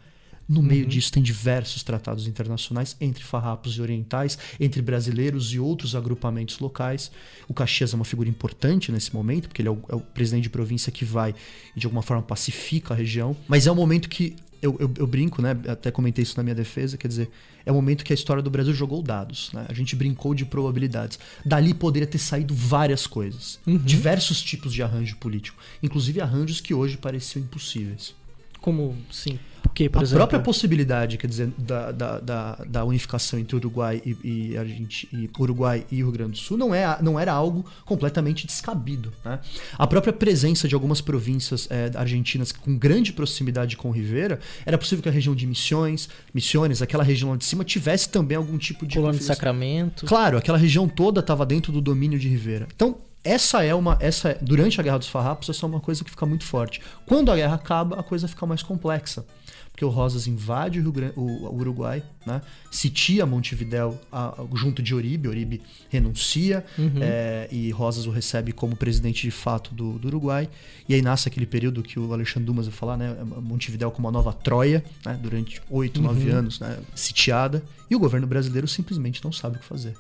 No 0.47 0.63
meio 0.63 0.83
uhum. 0.83 0.89
disso 0.89 1.11
tem 1.11 1.21
diversos 1.21 1.83
tratados 1.83 2.25
internacionais 2.25 2.95
entre 3.01 3.21
farrapos 3.21 3.73
e 3.77 3.81
orientais, 3.81 4.37
entre 4.57 4.81
brasileiros 4.81 5.53
e 5.53 5.59
outros 5.59 5.93
agrupamentos 5.93 6.59
locais. 6.59 7.11
O 7.49 7.53
Caxias 7.53 7.91
é 7.91 7.95
uma 7.97 8.05
figura 8.05 8.29
importante 8.29 8.89
nesse 8.89 9.13
momento, 9.13 9.49
porque 9.49 9.61
ele 9.61 9.67
é 9.67 9.71
o, 9.71 9.79
é 9.89 9.95
o 9.95 9.99
presidente 9.99 10.43
de 10.43 10.49
província 10.49 10.89
que 10.89 11.03
vai 11.03 11.35
e 11.75 11.79
de 11.79 11.85
alguma 11.85 12.01
forma 12.01 12.23
pacifica 12.23 12.93
a 12.93 12.97
região. 12.97 13.35
Mas 13.45 13.67
é 13.67 13.71
um 13.71 13.75
momento 13.75 14.07
que 14.07 14.37
eu, 14.61 14.75
eu, 14.79 14.91
eu, 14.97 15.07
brinco, 15.07 15.41
né? 15.41 15.51
Até 15.67 15.91
comentei 15.91 16.23
isso 16.23 16.35
na 16.37 16.43
minha 16.43 16.55
defesa, 16.55 16.97
quer 16.97 17.07
dizer, 17.07 17.29
é 17.65 17.71
o 17.71 17.75
momento 17.75 18.03
que 18.03 18.13
a 18.13 18.15
história 18.15 18.41
do 18.41 18.49
Brasil 18.49 18.73
jogou 18.73 19.01
dados, 19.01 19.51
né? 19.53 19.65
A 19.67 19.73
gente 19.73 19.95
brincou 19.95 20.33
de 20.33 20.45
probabilidades. 20.45 21.19
Dali 21.45 21.73
poderia 21.73 22.07
ter 22.07 22.17
saído 22.17 22.53
várias 22.53 23.05
coisas. 23.05 23.59
Uhum. 23.65 23.77
Diversos 23.77 24.41
tipos 24.41 24.73
de 24.73 24.81
arranjo 24.81 25.15
político. 25.17 25.57
Inclusive 25.81 26.21
arranjos 26.21 26.61
que 26.61 26.73
hoje 26.73 26.97
pareciam 26.97 27.43
impossíveis. 27.43 28.15
Como, 28.61 28.95
sim, 29.11 29.39
que, 29.77 29.87
por 29.87 29.99
a 29.99 30.01
exemplo? 30.01 30.17
própria 30.17 30.39
possibilidade, 30.39 31.17
quer 31.19 31.27
dizer, 31.27 31.51
da, 31.55 31.91
da, 31.91 32.19
da, 32.19 32.55
da 32.67 32.83
unificação 32.83 33.37
entre 33.37 33.55
Uruguai 33.55 34.01
e, 34.03 34.17
e, 34.23 34.57
Argentina, 34.57 35.11
e 35.13 35.29
Uruguai 35.39 35.85
e 35.91 35.97
Rio 35.97 36.11
Grande 36.11 36.31
do 36.31 36.37
Sul 36.39 36.57
não, 36.57 36.73
é, 36.73 36.97
não 36.99 37.19
era 37.19 37.31
algo 37.31 37.63
completamente 37.85 38.47
descabido. 38.47 39.13
Né? 39.23 39.39
A 39.77 39.85
própria 39.85 40.11
presença 40.11 40.67
de 40.67 40.73
algumas 40.73 40.99
províncias 40.99 41.67
é, 41.69 41.91
argentinas 41.93 42.51
com 42.51 42.75
grande 42.75 43.13
proximidade 43.13 43.77
com 43.77 43.91
Rivera, 43.91 44.39
era 44.65 44.79
possível 44.79 45.03
que 45.03 45.09
a 45.09 45.11
região 45.11 45.35
de 45.35 45.45
Missões, 45.45 46.09
Missões, 46.33 46.81
aquela 46.81 47.03
região 47.03 47.29
lá 47.29 47.37
de 47.37 47.45
cima, 47.45 47.63
tivesse 47.63 48.09
também 48.09 48.35
algum 48.35 48.57
tipo 48.57 48.83
de. 48.83 48.95
Colônia 48.95 49.19
de 49.19 49.25
Sacramento. 49.25 50.07
Claro, 50.07 50.39
aquela 50.39 50.57
região 50.57 50.89
toda 50.89 51.19
estava 51.19 51.45
dentro 51.45 51.71
do 51.71 51.81
domínio 51.81 52.17
de 52.17 52.27
Rivera. 52.27 52.67
Então, 52.75 52.97
essa 53.31 53.63
é 53.63 53.73
uma 53.73 53.97
essa 53.99 54.29
é, 54.29 54.37
durante 54.41 54.79
a 54.79 54.83
guerra 54.83 54.99
dos 54.99 55.07
farrapos 55.07 55.49
essa 55.49 55.65
é 55.65 55.67
uma 55.67 55.79
coisa 55.79 56.03
que 56.03 56.09
fica 56.09 56.25
muito 56.25 56.43
forte 56.43 56.81
quando 57.05 57.31
a 57.31 57.35
guerra 57.35 57.55
acaba 57.55 57.99
a 57.99 58.03
coisa 58.03 58.27
fica 58.27 58.45
mais 58.45 58.63
complexa 58.63 59.25
porque 59.77 59.85
o 59.85 59.89
Rosas 59.89 60.25
invade 60.25 60.79
o, 60.79 60.91
Grande, 60.91 61.13
o, 61.15 61.55
Uruguai, 61.55 62.01
né? 62.25 62.41
sitia 62.71 63.27
Montevidéu 63.27 64.01
a, 64.11 64.33
junto 64.55 64.81
de 64.81 64.95
Oribe, 64.95 65.27
Oribe 65.27 65.61
renuncia 65.87 66.65
uhum. 66.79 66.93
é, 66.99 67.47
e 67.51 67.69
Rosas 67.69 68.07
o 68.07 68.09
recebe 68.09 68.51
como 68.51 68.75
presidente 68.75 69.21
de 69.21 69.29
fato 69.29 69.75
do, 69.75 69.99
do, 69.99 70.07
Uruguai. 70.07 70.49
E 70.89 70.95
aí 70.95 71.01
nasce 71.03 71.27
aquele 71.27 71.45
período 71.45 71.83
que 71.83 71.99
o 71.99 72.11
Alexandre 72.11 72.47
Dumas 72.47 72.65
vai 72.65 72.75
falar, 72.75 72.97
né? 72.97 73.15
Montevidéu 73.23 73.91
como 73.91 74.07
uma 74.07 74.11
nova 74.11 74.33
Troia, 74.33 74.83
né? 75.05 75.15
durante 75.21 75.61
oito, 75.69 75.97
uhum. 75.97 76.07
nove 76.07 76.27
anos, 76.31 76.59
né? 76.59 76.79
sitiada, 76.95 77.63
e 77.87 77.95
o 77.95 77.99
governo 77.99 78.25
brasileiro 78.25 78.67
simplesmente 78.67 79.23
não 79.23 79.31
sabe 79.31 79.57
o 79.57 79.59
que 79.59 79.65
fazer. 79.65 79.95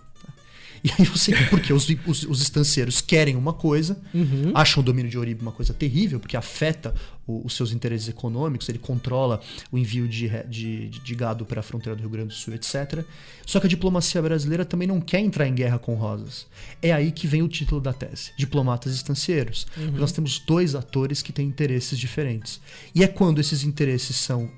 E 0.83 0.91
aí 0.97 1.05
você. 1.05 1.35
Porque 1.49 1.73
os, 1.73 1.87
os, 2.05 2.23
os 2.23 2.41
estancieiros 2.41 3.01
querem 3.01 3.35
uma 3.35 3.53
coisa, 3.53 3.99
uhum. 4.13 4.51
acham 4.53 4.81
o 4.81 4.85
domínio 4.85 5.09
de 5.09 5.17
Oribe 5.17 5.41
uma 5.41 5.51
coisa 5.51 5.73
terrível, 5.73 6.19
porque 6.19 6.37
afeta 6.37 6.93
o, 7.25 7.45
os 7.45 7.55
seus 7.55 7.71
interesses 7.71 8.07
econômicos, 8.07 8.67
ele 8.69 8.79
controla 8.79 9.41
o 9.71 9.77
envio 9.77 10.07
de, 10.07 10.29
de, 10.47 10.89
de 10.89 11.15
gado 11.15 11.45
para 11.45 11.59
a 11.59 11.63
fronteira 11.63 11.95
do 11.95 12.01
Rio 12.01 12.09
Grande 12.09 12.29
do 12.29 12.33
Sul, 12.33 12.53
etc. 12.53 13.03
Só 13.45 13.59
que 13.59 13.65
a 13.65 13.69
diplomacia 13.69 14.21
brasileira 14.21 14.63
também 14.63 14.87
não 14.87 15.01
quer 15.01 15.19
entrar 15.19 15.47
em 15.47 15.53
guerra 15.53 15.79
com 15.79 15.95
Rosas. 15.95 16.47
É 16.81 16.91
aí 16.91 17.11
que 17.11 17.27
vem 17.27 17.41
o 17.41 17.47
título 17.47 17.81
da 17.81 17.93
tese: 17.93 18.31
Diplomatas 18.37 18.93
Estancieiros. 18.93 19.67
Uhum. 19.77 19.91
Nós 19.91 20.11
temos 20.11 20.39
dois 20.39 20.75
atores 20.75 21.21
que 21.21 21.33
têm 21.33 21.47
interesses 21.47 21.97
diferentes. 21.97 22.61
E 22.93 23.03
é 23.03 23.07
quando 23.07 23.39
esses 23.39 23.63
interesses 23.63 24.15
são 24.15 24.49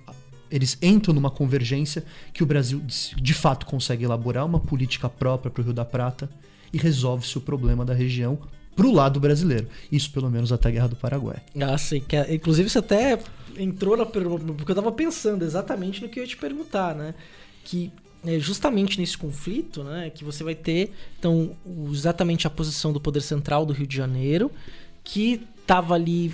eles 0.51 0.77
entram 0.81 1.13
numa 1.13 1.29
convergência 1.29 2.03
que 2.33 2.43
o 2.43 2.45
Brasil 2.45 2.81
de 2.81 3.33
fato 3.33 3.65
consegue 3.65 4.03
elaborar 4.03 4.45
uma 4.45 4.59
política 4.59 5.09
própria 5.09 5.51
para 5.51 5.61
o 5.61 5.63
Rio 5.63 5.73
da 5.73 5.85
Prata 5.85 6.29
e 6.71 6.77
resolve-se 6.77 7.37
o 7.37 7.41
problema 7.41 7.85
da 7.85 7.93
região 7.93 8.39
para 8.75 8.87
o 8.87 8.91
lado 8.91 9.19
brasileiro. 9.19 9.67
Isso 9.91 10.11
pelo 10.11 10.29
menos 10.29 10.51
até 10.51 10.69
a 10.69 10.71
Guerra 10.71 10.87
do 10.87 10.95
Paraguai. 10.95 11.41
Ah, 11.59 11.77
sim. 11.77 11.99
Que, 11.99 12.15
é, 12.15 12.33
inclusive 12.33 12.69
você 12.69 12.79
até 12.79 13.19
entrou 13.57 13.97
na 13.97 14.05
pergunta, 14.05 14.45
porque 14.53 14.71
eu 14.71 14.73
estava 14.73 14.91
pensando 14.91 15.43
exatamente 15.43 16.01
no 16.01 16.09
que 16.09 16.19
eu 16.19 16.23
ia 16.23 16.29
te 16.29 16.37
perguntar, 16.37 16.95
né? 16.95 17.13
Que 17.63 17.91
é 18.25 18.39
justamente 18.39 18.99
nesse 18.99 19.17
conflito, 19.17 19.83
né, 19.83 20.09
que 20.09 20.25
você 20.25 20.43
vai 20.43 20.55
ter 20.55 20.91
então 21.17 21.51
exatamente 21.89 22.45
a 22.45 22.49
posição 22.49 22.91
do 22.91 22.99
poder 22.99 23.21
central 23.21 23.65
do 23.65 23.71
Rio 23.71 23.87
de 23.87 23.95
Janeiro, 23.95 24.51
que 25.03 25.41
estava 25.69 25.93
ali, 25.93 26.33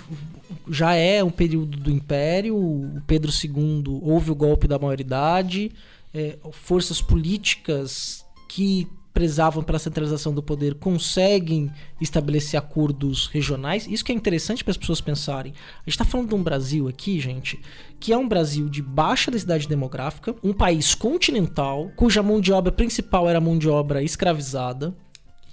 já 0.66 0.94
é 0.94 1.22
um 1.22 1.30
período 1.30 1.76
do 1.76 1.90
Império, 1.90 2.56
o 2.56 3.02
Pedro 3.06 3.30
II 3.30 4.00
houve 4.00 4.30
o 4.30 4.34
golpe 4.34 4.66
da 4.66 4.78
maioridade, 4.78 5.70
é, 6.14 6.38
forças 6.52 7.02
políticas 7.02 8.24
que 8.48 8.88
prezavam 9.12 9.62
pela 9.62 9.78
centralização 9.78 10.32
do 10.32 10.42
poder 10.42 10.74
conseguem 10.76 11.70
estabelecer 12.00 12.58
acordos 12.58 13.26
regionais. 13.26 13.86
Isso 13.86 14.04
que 14.04 14.12
é 14.12 14.14
interessante 14.14 14.64
para 14.64 14.70
as 14.70 14.76
pessoas 14.76 15.02
pensarem. 15.02 15.52
A 15.52 15.80
gente 15.80 15.90
está 15.90 16.04
falando 16.04 16.28
de 16.28 16.34
um 16.34 16.42
Brasil 16.42 16.88
aqui, 16.88 17.20
gente, 17.20 17.60
que 18.00 18.12
é 18.14 18.16
um 18.16 18.28
Brasil 18.28 18.68
de 18.70 18.80
baixa 18.80 19.30
densidade 19.30 19.68
demográfica, 19.68 20.34
um 20.42 20.52
país 20.52 20.94
continental, 20.94 21.90
cuja 21.94 22.22
mão 22.22 22.40
de 22.40 22.52
obra 22.52 22.72
principal 22.72 23.28
era 23.28 23.40
mão 23.40 23.58
de 23.58 23.68
obra 23.68 24.02
escravizada 24.02 24.94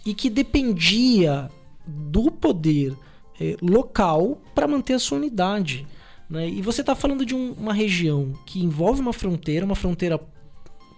e 0.06 0.14
que 0.14 0.30
dependia 0.30 1.50
do 1.86 2.32
poder 2.32 2.96
é, 3.40 3.56
local 3.62 4.42
para 4.54 4.68
manter 4.68 4.94
a 4.94 5.00
sua 5.00 5.18
unidade. 5.18 5.88
Né? 6.30 6.50
E 6.50 6.62
você 6.62 6.82
está 6.82 6.96
falando 6.96 7.26
de 7.26 7.36
um, 7.36 7.52
uma 7.54 7.74
região 7.74 8.34
que 8.46 8.64
envolve 8.64 9.02
uma 9.02 9.14
fronteira, 9.14 9.66
uma 9.66 9.76
fronteira 9.76 10.20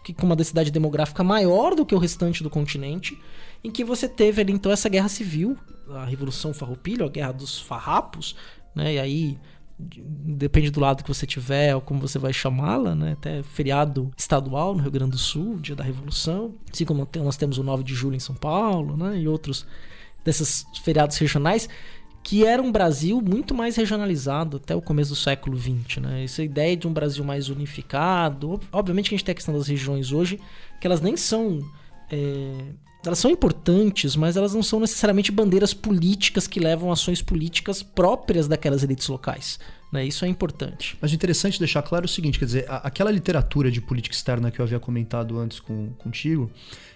que, 0.03 0.13
com 0.13 0.25
uma 0.25 0.35
densidade 0.35 0.71
demográfica 0.71 1.23
maior 1.23 1.75
do 1.75 1.85
que 1.85 1.95
o 1.95 1.97
restante 1.97 2.43
do 2.43 2.49
continente, 2.49 3.19
em 3.63 3.71
que 3.71 3.83
você 3.83 4.07
teve 4.07 4.41
ali 4.41 4.53
então 4.53 4.71
essa 4.71 4.87
guerra 4.87 5.09
civil, 5.09 5.57
a 5.89 6.05
Revolução 6.05 6.53
Farroupilha, 6.53 7.05
a 7.05 7.09
Guerra 7.09 7.31
dos 7.31 7.59
Farrapos, 7.59 8.35
né? 8.75 8.93
E 8.93 8.99
aí 8.99 9.37
depende 9.77 10.71
do 10.71 10.79
lado 10.79 11.03
que 11.03 11.13
você 11.13 11.25
tiver 11.25 11.75
ou 11.75 11.81
como 11.81 11.99
você 11.99 12.17
vai 12.17 12.31
chamá-la, 12.31 12.95
né? 12.95 13.13
Até 13.13 13.41
feriado 13.41 14.11
estadual 14.15 14.75
no 14.75 14.81
Rio 14.81 14.91
Grande 14.91 15.11
do 15.11 15.17
Sul, 15.17 15.57
dia 15.57 15.75
da 15.75 15.83
Revolução, 15.83 16.53
assim 16.71 16.85
como 16.85 17.07
nós 17.17 17.35
temos 17.35 17.57
o 17.57 17.63
9 17.63 17.83
de 17.83 17.93
julho 17.93 18.15
em 18.15 18.19
São 18.19 18.35
Paulo, 18.35 18.95
né? 18.95 19.19
E 19.19 19.27
outros 19.27 19.65
desses 20.23 20.65
feriados 20.83 21.17
regionais 21.17 21.67
que 22.25 22.43
era 22.43 22.59
um 22.59 22.71
Brasil 22.71 23.21
muito 23.21 23.53
mais 23.53 23.75
regionalizado 23.75 24.57
até 24.57 24.75
o 24.75 24.81
começo 24.81 25.11
do 25.11 25.15
século 25.15 25.55
XX, 25.55 25.97
né? 26.01 26.23
Essa 26.23 26.41
ideia 26.41 26.75
de 26.75 26.87
um 26.87 26.91
Brasil 26.91 27.23
mais 27.23 27.49
unificado, 27.49 28.59
obviamente 28.71 29.09
que 29.09 29.15
a 29.15 29.17
gente 29.17 29.25
tem 29.25 29.33
a 29.33 29.35
questão 29.35 29.55
das 29.55 29.67
regiões 29.67 30.11
hoje, 30.11 30.39
que 30.81 30.87
elas 30.87 31.01
nem 31.01 31.15
são 31.15 31.63
é, 32.11 32.55
elas 33.05 33.19
são 33.19 33.29
importantes, 33.29 34.15
mas 34.15 34.35
elas 34.35 34.55
não 34.55 34.63
são 34.63 34.79
necessariamente 34.79 35.31
bandeiras 35.31 35.71
políticas 35.71 36.47
que 36.47 36.59
levam 36.59 36.91
ações 36.91 37.21
políticas 37.21 37.83
próprias 37.83 38.47
daquelas 38.47 38.81
elites 38.81 39.07
locais. 39.07 39.59
Né? 39.95 40.05
Isso 40.05 40.25
é 40.25 40.27
importante. 40.27 40.97
Mas 41.01 41.11
é 41.11 41.15
interessante 41.15 41.57
deixar 41.57 41.81
claro 41.81 42.05
o 42.05 42.07
seguinte: 42.09 42.37
quer 42.37 42.45
dizer, 42.45 42.65
aquela 42.67 43.09
literatura 43.09 43.71
de 43.71 43.79
política 43.79 44.13
externa 44.13 44.51
que 44.51 44.59
eu 44.59 44.65
havia 44.65 44.79
comentado 44.79 45.39
antes 45.39 45.59
com, 45.59 45.89
contigo, 45.97 46.51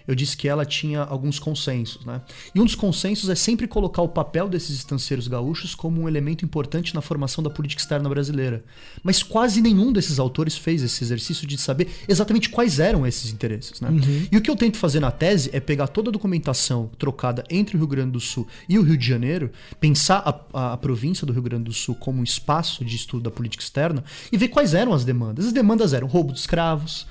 eu 0.06 0.14
disse 0.14 0.36
que 0.36 0.48
ela 0.48 0.64
tinha 0.64 1.02
alguns 1.02 1.38
consensos. 1.38 2.04
Né? 2.04 2.20
E 2.54 2.60
um 2.60 2.64
dos 2.64 2.74
consensos 2.74 3.28
é 3.30 3.34
sempre 3.34 3.66
colocar 3.66 4.02
o 4.02 4.08
papel 4.08 4.48
desses 4.48 4.76
estanceiros 4.76 5.28
gaúchos 5.28 5.74
como 5.74 6.02
um 6.02 6.08
elemento 6.08 6.44
importante 6.44 6.94
na 6.94 7.00
formação 7.00 7.42
da 7.42 7.48
política 7.48 7.80
externa 7.80 8.08
brasileira. 8.08 8.64
Mas 9.02 9.22
quase 9.22 9.60
nenhum 9.60 9.92
desses 9.92 10.18
autores 10.18 10.56
fez 10.56 10.82
esse 10.82 11.02
exercício 11.04 11.46
de 11.46 11.56
saber 11.56 11.88
exatamente 12.08 12.50
quais 12.50 12.80
eram 12.80 13.06
esses 13.06 13.32
interesses. 13.32 13.80
Né? 13.80 13.88
Uhum. 13.88 14.26
E 14.32 14.36
o 14.36 14.40
que 14.40 14.50
eu 14.50 14.56
tento 14.56 14.76
fazer 14.78 15.00
na 15.00 15.10
tese 15.10 15.48
é 15.52 15.60
pegar 15.60 15.88
toda 15.88 16.10
a 16.10 16.12
documentação 16.12 16.90
trocada 16.98 17.44
entre 17.48 17.76
o 17.76 17.78
Rio 17.78 17.88
Grande 17.88 18.10
do 18.10 18.20
Sul 18.20 18.46
e 18.68 18.78
o 18.78 18.82
Rio 18.82 18.96
de 18.96 19.06
Janeiro, 19.06 19.50
pensar 19.78 20.22
a, 20.26 20.58
a, 20.58 20.72
a 20.72 20.76
província 20.76 21.26
do 21.26 21.32
Rio 21.32 21.42
Grande 21.42 21.64
do 21.64 21.72
Sul 21.72 21.94
como 21.94 22.20
um 22.20 22.24
espaço 22.24 22.84
de 22.84 22.89
estudo 22.96 23.22
da 23.22 23.30
política 23.30 23.62
externa 23.62 24.04
e 24.30 24.36
ver 24.36 24.48
quais 24.48 24.74
eram 24.74 24.92
as 24.92 25.04
demandas. 25.04 25.46
As 25.46 25.52
demandas 25.52 25.92
eram 25.92 26.06
roubo 26.06 26.32
de 26.32 26.38
escravos, 26.38 27.06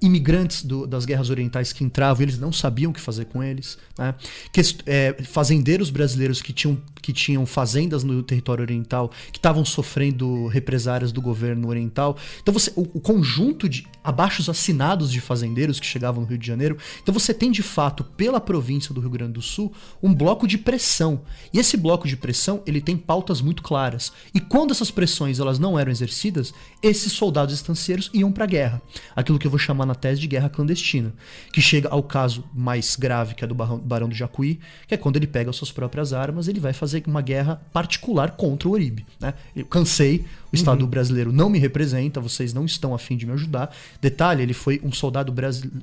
imigrantes 0.00 0.62
do, 0.62 0.86
das 0.86 1.04
guerras 1.04 1.30
orientais 1.30 1.72
que 1.72 1.84
entravam, 1.84 2.22
eles 2.22 2.38
não 2.38 2.52
sabiam 2.52 2.90
o 2.90 2.94
que 2.94 3.00
fazer 3.00 3.26
com 3.26 3.42
eles. 3.42 3.78
Né? 3.98 4.14
Que, 4.52 4.60
é, 4.86 5.16
fazendeiros 5.24 5.90
brasileiros 5.90 6.40
que 6.40 6.52
tinham, 6.52 6.80
que 7.02 7.12
tinham 7.12 7.44
fazendas 7.46 8.04
no 8.04 8.22
território 8.22 8.62
oriental, 8.62 9.10
que 9.32 9.38
estavam 9.38 9.64
sofrendo 9.64 10.46
represárias 10.46 11.12
do 11.12 11.20
governo 11.20 11.68
oriental. 11.68 12.16
Então 12.42 12.52
você, 12.52 12.72
o, 12.76 12.82
o 12.94 13.00
conjunto 13.00 13.68
de 13.68 13.86
abaixos 14.02 14.48
assinados 14.48 15.10
de 15.10 15.20
fazendeiros 15.20 15.78
que 15.78 15.86
chegavam 15.86 16.22
no 16.22 16.28
Rio 16.28 16.38
de 16.38 16.46
Janeiro. 16.46 16.76
Então 17.02 17.12
você 17.12 17.34
tem 17.34 17.50
de 17.50 17.62
fato, 17.62 18.02
pela 18.02 18.40
província 18.40 18.94
do 18.94 19.00
Rio 19.00 19.10
Grande 19.10 19.34
do 19.34 19.42
Sul, 19.42 19.72
um 20.02 20.14
bloco 20.14 20.46
de 20.46 20.58
pressão. 20.58 21.22
E 21.52 21.58
esse 21.58 21.76
bloco 21.76 22.08
de 22.08 22.16
pressão, 22.16 22.62
ele 22.66 22.80
tem 22.80 22.96
pautas 22.96 23.40
muito 23.40 23.62
claras. 23.62 24.12
E 24.34 24.40
quando 24.40 24.70
essas 24.70 24.90
pressões 24.90 25.38
elas 25.38 25.58
não 25.58 25.78
eram 25.78 25.92
exercidas, 25.92 26.52
esses 26.82 27.12
soldados 27.12 27.54
estancieiros 27.54 28.10
iam 28.12 28.32
para 28.32 28.44
a 28.44 28.46
guerra. 28.46 28.82
Aquilo 29.14 29.38
que 29.38 29.46
eu 29.46 29.50
vou 29.50 29.58
chamar 29.58 29.86
na 29.86 29.94
tese 29.94 30.20
de 30.20 30.26
guerra 30.26 30.48
clandestina, 30.48 31.12
que 31.52 31.60
chega 31.60 31.88
ao 31.88 32.02
caso 32.02 32.44
mais 32.54 32.96
grave, 32.96 33.34
que 33.34 33.44
é 33.44 33.46
do 33.46 33.54
Barão 33.54 34.08
do 34.08 34.14
Jacuí, 34.14 34.58
que 34.88 34.94
é 34.94 34.96
quando 34.96 35.16
ele 35.16 35.26
pega 35.26 35.50
as 35.50 35.56
suas 35.56 35.70
próprias 35.70 36.12
armas, 36.12 36.48
ele 36.48 36.60
vai 36.60 36.72
fazer 36.72 36.89
uma 37.06 37.22
guerra 37.22 37.60
particular 37.72 38.32
contra 38.32 38.68
o 38.68 38.72
Oribe. 38.72 39.04
Né? 39.20 39.34
Eu 39.54 39.64
cansei, 39.66 40.24
o 40.52 40.56
Estado 40.56 40.82
uhum. 40.82 40.88
brasileiro 40.88 41.32
não 41.32 41.48
me 41.48 41.58
representa, 41.58 42.20
vocês 42.20 42.52
não 42.52 42.64
estão 42.64 42.94
afim 42.94 43.16
de 43.16 43.26
me 43.26 43.32
ajudar. 43.32 43.74
Detalhe, 44.00 44.42
ele 44.42 44.52
foi 44.52 44.80
um 44.82 44.92
soldado 44.92 45.32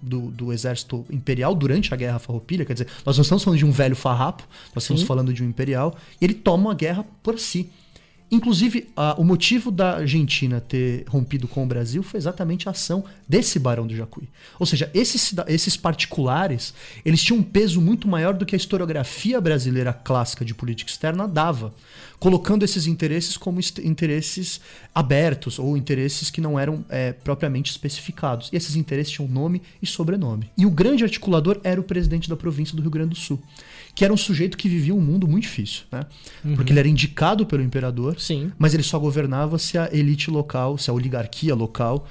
do, 0.01 0.31
do 0.31 0.51
exército 0.51 1.05
imperial 1.09 1.55
durante 1.55 1.93
a 1.93 1.97
Guerra 1.97 2.19
Farroupilha, 2.19 2.65
quer 2.65 2.73
dizer, 2.73 2.87
nós 3.05 3.17
não 3.17 3.23
estamos 3.23 3.43
falando 3.43 3.59
de 3.59 3.65
um 3.65 3.71
velho 3.71 3.95
farrapo, 3.95 4.43
nós 4.75 4.83
estamos 4.83 5.01
Sim. 5.01 5.07
falando 5.07 5.33
de 5.33 5.43
um 5.43 5.47
imperial, 5.47 5.95
e 6.19 6.25
ele 6.25 6.33
toma 6.33 6.71
a 6.71 6.75
guerra 6.75 7.05
por 7.23 7.39
si. 7.39 7.69
Inclusive, 8.29 8.89
o 9.17 9.23
motivo 9.23 9.71
da 9.71 9.97
Argentina 9.97 10.59
ter 10.59 11.05
rompido 11.07 11.47
com 11.47 11.63
o 11.63 11.65
Brasil 11.65 12.03
foi 12.03 12.17
exatamente 12.17 12.67
a 12.67 12.71
ação 12.71 13.05
desse 13.27 13.57
Barão 13.57 13.87
do 13.87 13.95
Jacuí. 13.95 14.27
Ou 14.59 14.65
seja, 14.65 14.91
esses, 14.93 15.33
esses 15.47 15.77
particulares, 15.77 16.73
eles 17.05 17.23
tinham 17.23 17.39
um 17.39 17.43
peso 17.43 17.79
muito 17.79 18.05
maior 18.05 18.33
do 18.33 18.45
que 18.45 18.53
a 18.53 18.57
historiografia 18.57 19.39
brasileira 19.39 19.93
clássica 19.93 20.43
de 20.43 20.53
política 20.53 20.91
externa 20.91 21.25
dava, 21.25 21.73
colocando 22.19 22.63
esses 22.63 22.85
interesses 22.85 23.37
como 23.37 23.61
interesses 23.81 24.59
abertos 24.93 25.57
ou 25.57 25.77
interesses 25.77 26.29
que 26.29 26.41
não 26.41 26.59
eram 26.59 26.83
é, 26.89 27.13
propriamente 27.13 27.71
especificados. 27.71 28.49
E 28.51 28.57
esses 28.57 28.75
interesses 28.75 29.13
tinham 29.13 29.29
nome 29.29 29.61
e 29.81 29.87
sobrenome. 29.87 30.49
E 30.57 30.65
o 30.65 30.71
grande 30.71 31.03
articulador 31.03 31.61
era 31.63 31.79
o 31.79 31.83
presidente 31.83 32.27
da 32.27 32.35
província 32.35 32.75
do 32.75 32.81
Rio 32.81 32.91
Grande 32.91 33.11
do 33.11 33.15
Sul 33.15 33.41
que 33.97 34.05
era 34.05 34.13
um 34.13 34.17
sujeito 34.17 34.59
que 34.59 34.69
vivia 34.69 34.93
um 34.93 35.01
mundo 35.01 35.27
muito 35.27 35.45
difícil, 35.45 35.85
né? 35.91 36.05
Uhum. 36.45 36.55
Porque 36.55 36.71
ele 36.71 36.77
era 36.77 36.87
indicado 36.87 37.47
pelo 37.47 37.63
imperador, 37.63 38.19
Sim. 38.19 38.51
mas 38.55 38.75
ele 38.75 38.83
só 38.83 38.99
governava 38.99 39.57
se 39.57 39.75
a 39.75 39.89
elite 39.91 40.29
local, 40.29 40.77
se 40.77 40.91
a 40.91 40.93
oligarquia 40.93 41.55
local 41.55 42.07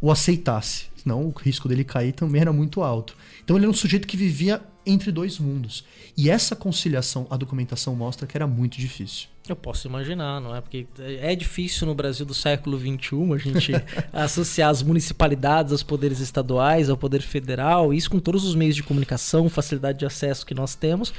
o 0.00 0.10
aceitasse. 0.10 0.86
Senão 0.96 1.26
o 1.26 1.38
risco 1.38 1.68
dele 1.68 1.84
cair 1.84 2.12
também 2.12 2.40
era 2.40 2.50
muito 2.50 2.82
alto. 2.82 3.14
Então 3.44 3.56
ele 3.56 3.66
era 3.66 3.70
um 3.70 3.74
sujeito 3.74 4.08
que 4.08 4.16
vivia 4.16 4.62
entre 4.86 5.12
dois 5.12 5.38
mundos. 5.38 5.84
E 6.16 6.30
essa 6.30 6.56
conciliação, 6.56 7.26
a 7.28 7.36
documentação 7.36 7.94
mostra 7.94 8.26
que 8.26 8.34
era 8.34 8.46
muito 8.46 8.78
difícil. 8.78 9.28
Eu 9.48 9.56
posso 9.56 9.88
imaginar, 9.88 10.40
não 10.40 10.54
é? 10.54 10.60
Porque 10.60 10.86
é 10.98 11.34
difícil 11.34 11.86
no 11.86 11.94
Brasil 11.94 12.26
do 12.26 12.34
século 12.34 12.78
XXI 12.78 13.32
a 13.32 13.38
gente 13.38 13.72
associar 14.12 14.70
as 14.70 14.82
municipalidades 14.82 15.72
aos 15.72 15.82
poderes 15.82 16.20
estaduais, 16.20 16.90
ao 16.90 16.96
poder 16.96 17.22
federal, 17.22 17.92
isso 17.94 18.10
com 18.10 18.18
todos 18.18 18.44
os 18.44 18.54
meios 18.54 18.76
de 18.76 18.82
comunicação, 18.82 19.48
facilidade 19.48 19.98
de 19.98 20.06
acesso 20.06 20.44
que 20.44 20.54
nós 20.54 20.74
temos 20.74 21.12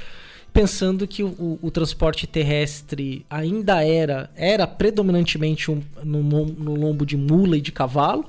pensando 0.52 1.06
que 1.06 1.22
o, 1.22 1.58
o, 1.62 1.70
transporte 1.70 2.26
terrestre 2.26 3.24
ainda 3.30 3.84
era 3.84 4.30
era 4.34 4.66
predominantemente 4.66 5.70
um, 5.70 5.80
no, 6.02 6.22
no, 6.22 6.74
lombo 6.74 7.06
de 7.06 7.16
mula 7.16 7.56
e 7.56 7.60
de 7.60 7.70
cavalo 7.70 8.28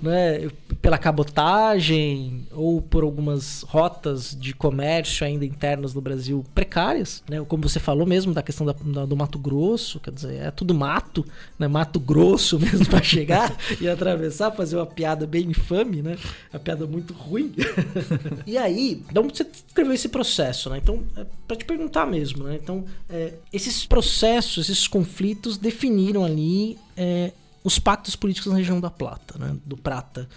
né, 0.00 0.48
pela 0.80 0.98
cabotagem 0.98 2.46
ou 2.52 2.80
por 2.80 3.02
algumas 3.02 3.62
rotas 3.62 4.36
de 4.38 4.52
comércio 4.52 5.26
ainda 5.26 5.44
internas 5.44 5.94
no 5.94 6.00
Brasil 6.00 6.44
precárias, 6.54 7.22
né, 7.28 7.44
como 7.48 7.68
você 7.68 7.80
falou 7.80 8.06
mesmo 8.06 8.32
da 8.32 8.42
questão 8.42 8.66
da, 8.66 8.72
da, 8.72 9.06
do 9.06 9.16
Mato 9.16 9.38
Grosso, 9.38 9.98
quer 10.00 10.12
dizer, 10.12 10.42
é 10.42 10.50
tudo 10.50 10.74
mato, 10.74 11.24
né, 11.58 11.66
mato 11.68 11.98
grosso 11.98 12.58
mesmo 12.60 12.86
para 12.86 13.02
chegar 13.02 13.56
e 13.80 13.88
atravessar, 13.88 14.50
fazer 14.52 14.76
uma 14.76 14.86
piada 14.86 15.26
bem 15.26 15.46
infame, 15.48 16.02
né, 16.02 16.16
uma 16.52 16.60
piada 16.60 16.86
muito 16.86 17.14
ruim. 17.14 17.52
e 18.46 18.58
aí, 18.58 19.02
então 19.08 19.28
você 19.28 19.42
escreveu 19.42 19.94
esse 19.94 20.08
processo, 20.08 20.70
né, 20.70 20.78
então, 20.82 21.02
é 21.16 21.24
para 21.46 21.56
te 21.56 21.64
perguntar 21.64 22.06
mesmo, 22.06 22.44
né, 22.44 22.58
então, 22.62 22.84
é, 23.08 23.34
esses 23.52 23.86
processos, 23.86 24.68
esses 24.68 24.86
conflitos 24.86 25.56
definiram 25.56 26.24
ali 26.24 26.78
é, 26.96 27.32
os 27.64 27.78
pactos 27.78 28.14
políticos 28.14 28.52
na 28.52 28.58
região 28.58 28.78
da 28.78 28.90
Plata, 28.90 29.38
né? 29.38 29.56
do 29.64 29.76
Prata. 29.76 30.28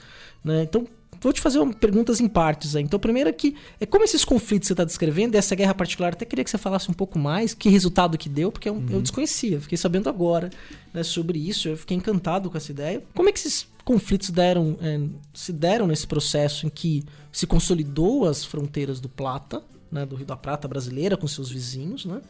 Né? 0.43 0.63
Então, 0.63 0.87
vou 1.19 1.33
te 1.33 1.41
fazer 1.41 1.63
perguntas 1.75 2.21
em 2.21 2.27
partes 2.27 2.75
aí. 2.75 2.83
Então, 2.83 2.97
primeiro 2.97 3.29
aqui, 3.29 3.55
é 3.79 3.85
como 3.85 4.05
esses 4.05 4.23
conflitos 4.23 4.65
que 4.65 4.67
você 4.67 4.73
está 4.73 4.85
descrevendo, 4.85 5.35
essa 5.35 5.53
guerra 5.53 5.73
particular, 5.73 6.13
até 6.13 6.23
queria 6.23 6.43
que 6.43 6.49
você 6.49 6.57
falasse 6.57 6.89
um 6.89 6.93
pouco 6.93 7.19
mais, 7.19 7.53
que 7.53 7.69
resultado 7.69 8.17
que 8.17 8.29
deu, 8.29 8.51
porque 8.51 8.69
eu, 8.69 8.75
uhum. 8.75 8.87
eu 8.89 9.01
desconhecia, 9.01 9.59
fiquei 9.59 9.77
sabendo 9.77 10.09
agora 10.09 10.49
né, 10.93 11.03
sobre 11.03 11.37
isso, 11.37 11.67
eu 11.67 11.77
fiquei 11.77 11.97
encantado 11.97 12.49
com 12.49 12.57
essa 12.57 12.71
ideia. 12.71 13.03
Como 13.13 13.27
é 13.27 13.31
que 13.31 13.39
esses 13.39 13.67
conflitos 13.83 14.29
deram, 14.29 14.77
é, 14.81 15.01
se 15.33 15.51
deram 15.51 15.85
nesse 15.85 16.07
processo 16.07 16.65
em 16.65 16.69
que 16.69 17.03
se 17.31 17.45
consolidou 17.45 18.25
as 18.25 18.45
fronteiras 18.45 18.99
do 18.99 19.09
Plata, 19.09 19.61
né, 19.91 20.05
do 20.05 20.15
Rio 20.15 20.25
da 20.25 20.37
Prata 20.37 20.67
brasileira 20.67 21.17
com 21.17 21.27
seus 21.27 21.49
vizinhos, 21.49 22.05
né? 22.05 22.21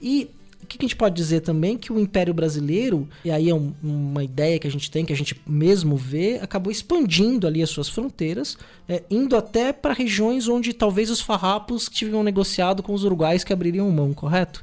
E 0.00 0.30
o 0.62 0.66
que 0.66 0.76
a 0.78 0.82
gente 0.82 0.96
pode 0.96 1.14
dizer 1.14 1.40
também 1.40 1.76
que 1.76 1.92
o 1.92 1.98
Império 1.98 2.34
Brasileiro, 2.34 3.08
e 3.24 3.30
aí 3.30 3.48
é 3.48 3.54
um, 3.54 3.72
uma 3.82 4.22
ideia 4.22 4.58
que 4.58 4.66
a 4.66 4.70
gente 4.70 4.90
tem, 4.90 5.04
que 5.04 5.12
a 5.12 5.16
gente 5.16 5.40
mesmo 5.46 5.96
vê, 5.96 6.38
acabou 6.40 6.70
expandindo 6.70 7.46
ali 7.46 7.62
as 7.62 7.70
suas 7.70 7.88
fronteiras, 7.88 8.56
é, 8.88 9.02
indo 9.10 9.36
até 9.36 9.72
para 9.72 9.94
regiões 9.94 10.48
onde 10.48 10.72
talvez 10.72 11.10
os 11.10 11.20
farrapos 11.20 11.88
tinham 11.88 12.22
negociado 12.22 12.82
com 12.82 12.92
os 12.92 13.04
uruguais 13.04 13.42
que 13.42 13.52
abririam 13.52 13.90
mão, 13.90 14.12
correto? 14.12 14.62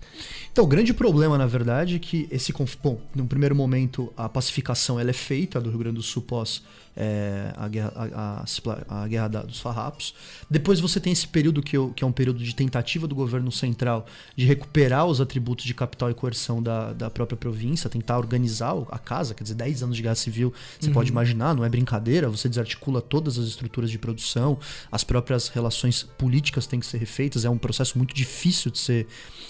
Então, 0.52 0.64
o 0.64 0.68
grande 0.68 0.94
problema, 0.94 1.38
na 1.38 1.46
verdade, 1.46 1.98
é 1.98 2.00
que 2.00 2.28
esse 2.32 2.54
bom, 2.82 3.00
no 3.14 3.26
primeiro 3.28 3.56
momento 3.56 4.12
a 4.18 4.28
pacificação 4.28 5.00
ela 5.00 5.10
é 5.10 5.14
feita 5.14 5.62
do 5.62 5.70
Rio 5.70 5.80
Grande 5.80 5.98
do 5.98 6.04
Sul 6.04 6.22
pós 6.24 6.64
é, 6.98 7.54
a 7.56 7.68
guerra, 7.68 7.94
a, 7.96 8.44
a, 8.44 9.04
a 9.04 9.08
guerra 9.08 9.28
da, 9.28 9.42
dos 9.44 9.60
farrapos. 9.60 10.16
Depois 10.50 10.80
você 10.80 11.00
tem 11.00 11.14
esse 11.14 11.28
período 11.28 11.62
que, 11.62 11.78
eu, 11.78 11.94
que, 11.96 12.04
é 12.04 12.08
um 12.08 12.12
período 12.12 12.44
de 12.44 12.56
tentativa 12.56 13.08
do 13.08 13.14
governo 13.14 13.52
central 13.52 14.08
de 14.36 14.46
recuperar 14.46 15.06
os 15.06 15.22
atributos 15.22 15.64
de 15.64 15.74
capital 15.76 16.10
e 16.10 16.16
coerção 16.16 16.62
da, 16.62 16.94
da 16.94 17.10
própria 17.10 17.38
província, 17.38 17.88
tentar 17.90 18.18
organizar 18.18 18.74
a 18.90 18.98
casa, 18.98 19.36
quer 19.36 19.44
dizer, 19.44 19.56
10 19.56 19.84
anos 19.84 19.96
de 19.96 20.02
guerra 20.02 20.16
civil, 20.16 20.52
você 20.80 20.88
uhum. 20.88 20.94
pode 20.94 21.12
imaginar, 21.12 21.54
não 21.54 21.64
é 21.64 21.70
brincadeira, 21.70 22.28
você 22.30 22.50
desarticula 22.50 23.00
todas 23.00 23.38
as 23.38 23.46
estruturas 23.46 23.92
de 23.92 24.00
produção, 24.00 24.58
as 24.92 25.04
próprias 25.04 25.50
relações 25.50 26.04
políticas 26.18 26.66
têm 26.66 26.80
que 26.80 26.86
ser 26.86 26.98
refeitas, 26.98 27.46
é 27.46 27.50
um 27.50 27.58
processo 27.58 27.98
muito 27.98 28.16
difícil 28.16 28.72
de 28.72 28.80
ser 28.80 29.08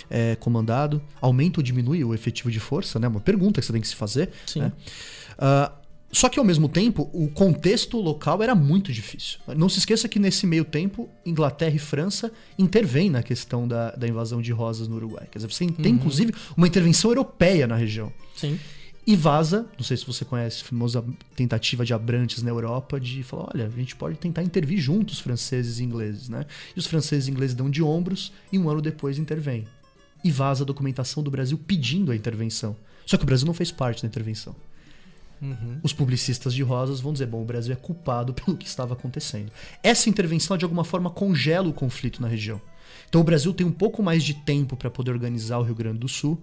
é, 0.10 0.36
comandado. 0.36 1.01
Aumenta 1.21 1.60
ou 1.60 1.63
diminui 1.63 2.03
o 2.03 2.13
efetivo 2.13 2.51
de 2.51 2.60
força, 2.60 2.99
né? 2.99 3.07
Uma 3.07 3.21
pergunta 3.21 3.62
que 3.62 3.65
você 3.65 3.73
tem 3.73 3.81
que 3.81 3.88
se 3.88 3.95
fazer. 3.95 4.29
Sim. 4.45 4.62
Né? 4.62 4.71
Uh, 5.38 5.87
só 6.12 6.30
que 6.30 6.39
ao 6.39 6.46
mesmo 6.46 6.70
tempo, 6.70 7.10
o 7.13 7.28
contexto 7.30 8.00
local 8.00 8.41
era 8.41 8.56
muito 8.56 8.93
difícil. 8.93 9.39
Não 9.56 9.67
se 9.67 9.80
esqueça 9.80 10.08
que 10.08 10.20
nesse 10.20 10.48
meio 10.48 10.63
tempo, 10.63 11.10
Inglaterra 11.26 11.76
e 11.76 11.80
França 11.80 12.32
intervêm 12.58 13.10
na 13.10 13.22
questão 13.22 13.67
da, 13.67 13.91
da 13.91 14.08
invasão 14.08 14.41
de 14.41 14.52
rosas 14.52 14.88
no 14.88 14.96
Uruguai. 14.96 15.28
Quer 15.30 15.39
dizer, 15.39 15.52
você 15.52 15.65
tem 15.65 15.91
uhum. 15.91 15.98
inclusive 15.98 16.34
uma 16.56 16.67
intervenção 16.67 17.12
europeia 17.12 17.67
na 17.67 17.76
região. 17.76 18.12
Sim. 18.36 18.58
E 19.06 19.15
vaza, 19.15 19.65
não 19.78 19.86
sei 19.86 19.96
se 19.96 20.06
você 20.06 20.26
conhece 20.26 20.63
a 20.63 20.65
famosa 20.65 21.04
tentativa 21.36 21.86
de 21.86 21.93
Abrantes 21.93 22.43
na 22.43 22.50
Europa 22.50 23.00
de 23.00 23.24
falar, 23.24 23.52
olha, 23.54 23.67
a 23.67 23.70
gente 23.70 23.96
pode 23.96 24.17
tentar 24.17 24.43
intervir 24.43 24.80
juntos, 24.80 25.20
franceses 25.20 25.80
e 25.80 25.84
ingleses, 25.84 26.28
né? 26.28 26.46
E 26.76 26.80
os 26.80 26.88
franceses 26.88 27.28
e 27.28 27.32
ingleses 27.32 27.56
dão 27.56 27.70
de 27.70 27.82
ombros 27.82 28.34
e 28.52 28.60
um 28.60 28.70
ano 28.70 28.82
depois 28.82 29.17
intervêm. 29.17 29.65
E 30.24 30.32
vaza 30.32 30.63
a 30.63 30.65
documentação 30.65 31.24
do 31.24 31.32
Brasil 31.32 31.58
pedindo 31.58 32.12
a 32.12 32.15
intervenção. 32.15 32.76
Só 33.06 33.15
que 33.15 33.24
o 33.24 33.26
Brasil 33.26 33.48
não 33.48 33.54
fez 33.54 33.72
parte 33.72 34.02
da 34.02 34.08
intervenção. 34.10 34.54
Uhum. 35.41 35.80
Os 35.84 35.93
publicistas 35.93 36.54
de 36.54 36.63
Rosas 36.63 37.00
vão 37.00 37.13
dizer: 37.13 37.28
bom, 37.28 37.41
o 37.41 37.45
Brasil 37.45 37.73
é 37.73 37.76
culpado 37.76 38.34
pelo 38.36 38.58
que 38.58 38.67
estava 38.67 38.93
acontecendo. 38.93 39.52
Essa 39.84 40.10
intervenção, 40.10 40.58
de 40.58 40.65
alguma 40.65 40.84
forma, 40.84 41.10
congela 41.10 41.67
o 41.67 41.73
conflito 41.73 42.21
na 42.21 42.28
região. 42.28 42.62
Então, 43.08 43.21
o 43.21 43.23
Brasil 43.23 43.54
tem 43.54 43.65
um 43.65 43.71
pouco 43.71 44.04
mais 44.04 44.23
de 44.23 44.34
tempo 44.34 44.76
para 44.76 44.89
poder 44.89 45.12
organizar 45.12 45.60
o 45.60 45.63
Rio 45.63 45.76
Grande 45.76 46.00
do 46.00 46.08
Sul, 46.08 46.39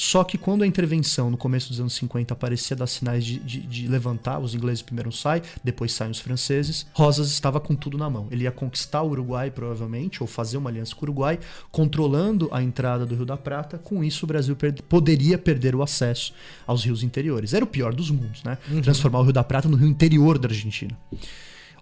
só 0.00 0.24
que 0.24 0.38
quando 0.38 0.62
a 0.62 0.66
intervenção 0.66 1.30
no 1.30 1.36
começo 1.36 1.68
dos 1.68 1.78
anos 1.78 1.92
50 1.92 2.34
parecia 2.34 2.74
dar 2.74 2.86
sinais 2.86 3.22
de, 3.22 3.38
de, 3.38 3.60
de, 3.60 3.86
levantar, 3.86 4.38
os 4.38 4.54
ingleses 4.54 4.80
primeiro 4.80 5.12
saem, 5.12 5.42
depois 5.62 5.92
saem 5.92 6.10
os 6.10 6.18
franceses, 6.18 6.86
Rosas 6.94 7.30
estava 7.30 7.60
com 7.60 7.74
tudo 7.74 7.98
na 7.98 8.08
mão. 8.08 8.26
Ele 8.30 8.44
ia 8.44 8.50
conquistar 8.50 9.02
o 9.02 9.10
Uruguai, 9.10 9.50
provavelmente, 9.50 10.22
ou 10.22 10.26
fazer 10.26 10.56
uma 10.56 10.70
aliança 10.70 10.94
com 10.94 11.02
o 11.02 11.04
Uruguai, 11.04 11.38
controlando 11.70 12.48
a 12.50 12.62
entrada 12.62 13.04
do 13.04 13.14
Rio 13.14 13.26
da 13.26 13.36
Prata. 13.36 13.76
Com 13.76 14.02
isso, 14.02 14.24
o 14.24 14.26
Brasil 14.26 14.56
poderia 14.88 15.36
perder 15.36 15.74
o 15.74 15.82
acesso 15.82 16.32
aos 16.66 16.82
rios 16.82 17.02
interiores. 17.02 17.52
Era 17.52 17.62
o 17.62 17.68
pior 17.68 17.92
dos 17.92 18.10
mundos, 18.10 18.42
né? 18.42 18.56
Uhum. 18.70 18.80
Transformar 18.80 19.20
o 19.20 19.24
Rio 19.24 19.34
da 19.34 19.44
Prata 19.44 19.68
no 19.68 19.76
rio 19.76 19.86
interior 19.88 20.38
da 20.38 20.48
Argentina. 20.48 20.96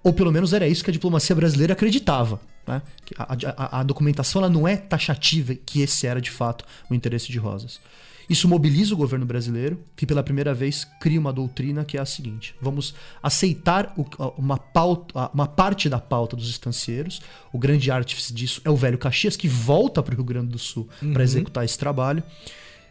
Ou 0.03 0.13
pelo 0.13 0.33
menos 0.33 0.53
era 0.53 0.67
isso 0.67 0.83
que 0.83 0.91
a 0.91 0.93
diplomacia 0.93 1.37
brasileira 1.37 1.73
acreditava. 1.73 2.41
Né? 2.67 2.83
A, 3.17 3.37
a, 3.57 3.81
a 3.81 3.83
documentação 3.85 4.43
ela 4.43 4.51
não 4.51 4.67
é 4.67 4.77
taxativa 4.77 5.55
que 5.55 5.83
esse 5.83 6.05
era 6.05 6.21
de 6.21 6.33
fato 6.33 6.65
o 6.91 6.95
interesse 6.97 7.31
de 7.31 7.39
Rosas. 7.39 7.79
Isso 8.29 8.47
mobiliza 8.47 8.93
o 8.93 8.97
governo 8.97 9.25
brasileiro, 9.25 9.79
que 9.97 10.05
pela 10.05 10.23
primeira 10.23 10.53
vez 10.53 10.87
cria 11.01 11.19
uma 11.19 11.33
doutrina 11.33 11.85
que 11.85 11.97
é 11.97 12.01
a 12.01 12.07
seguinte: 12.07 12.55
vamos 12.61 12.95
aceitar 13.23 13.95
uma, 14.37 14.59
pauta, 14.59 15.31
uma 15.33 15.47
parte 15.47 15.89
da 15.89 15.99
pauta 15.99 16.37
dos 16.37 16.51
estancieiros. 16.51 17.23
O 17.53 17.59
grande 17.59 17.91
artífice 17.91 18.33
disso 18.33 18.61
é 18.65 18.71
o 18.71 18.77
velho 18.77 18.99
Caxias, 18.99 19.37
que 19.37 19.49
volta 19.49 20.03
para 20.03 20.13
o 20.13 20.17
Rio 20.17 20.25
Grande 20.25 20.49
do 20.49 20.59
Sul 20.59 20.89
uhum. 21.03 21.13
para 21.13 21.23
executar 21.23 21.65
esse 21.65 21.79
trabalho. 21.79 22.23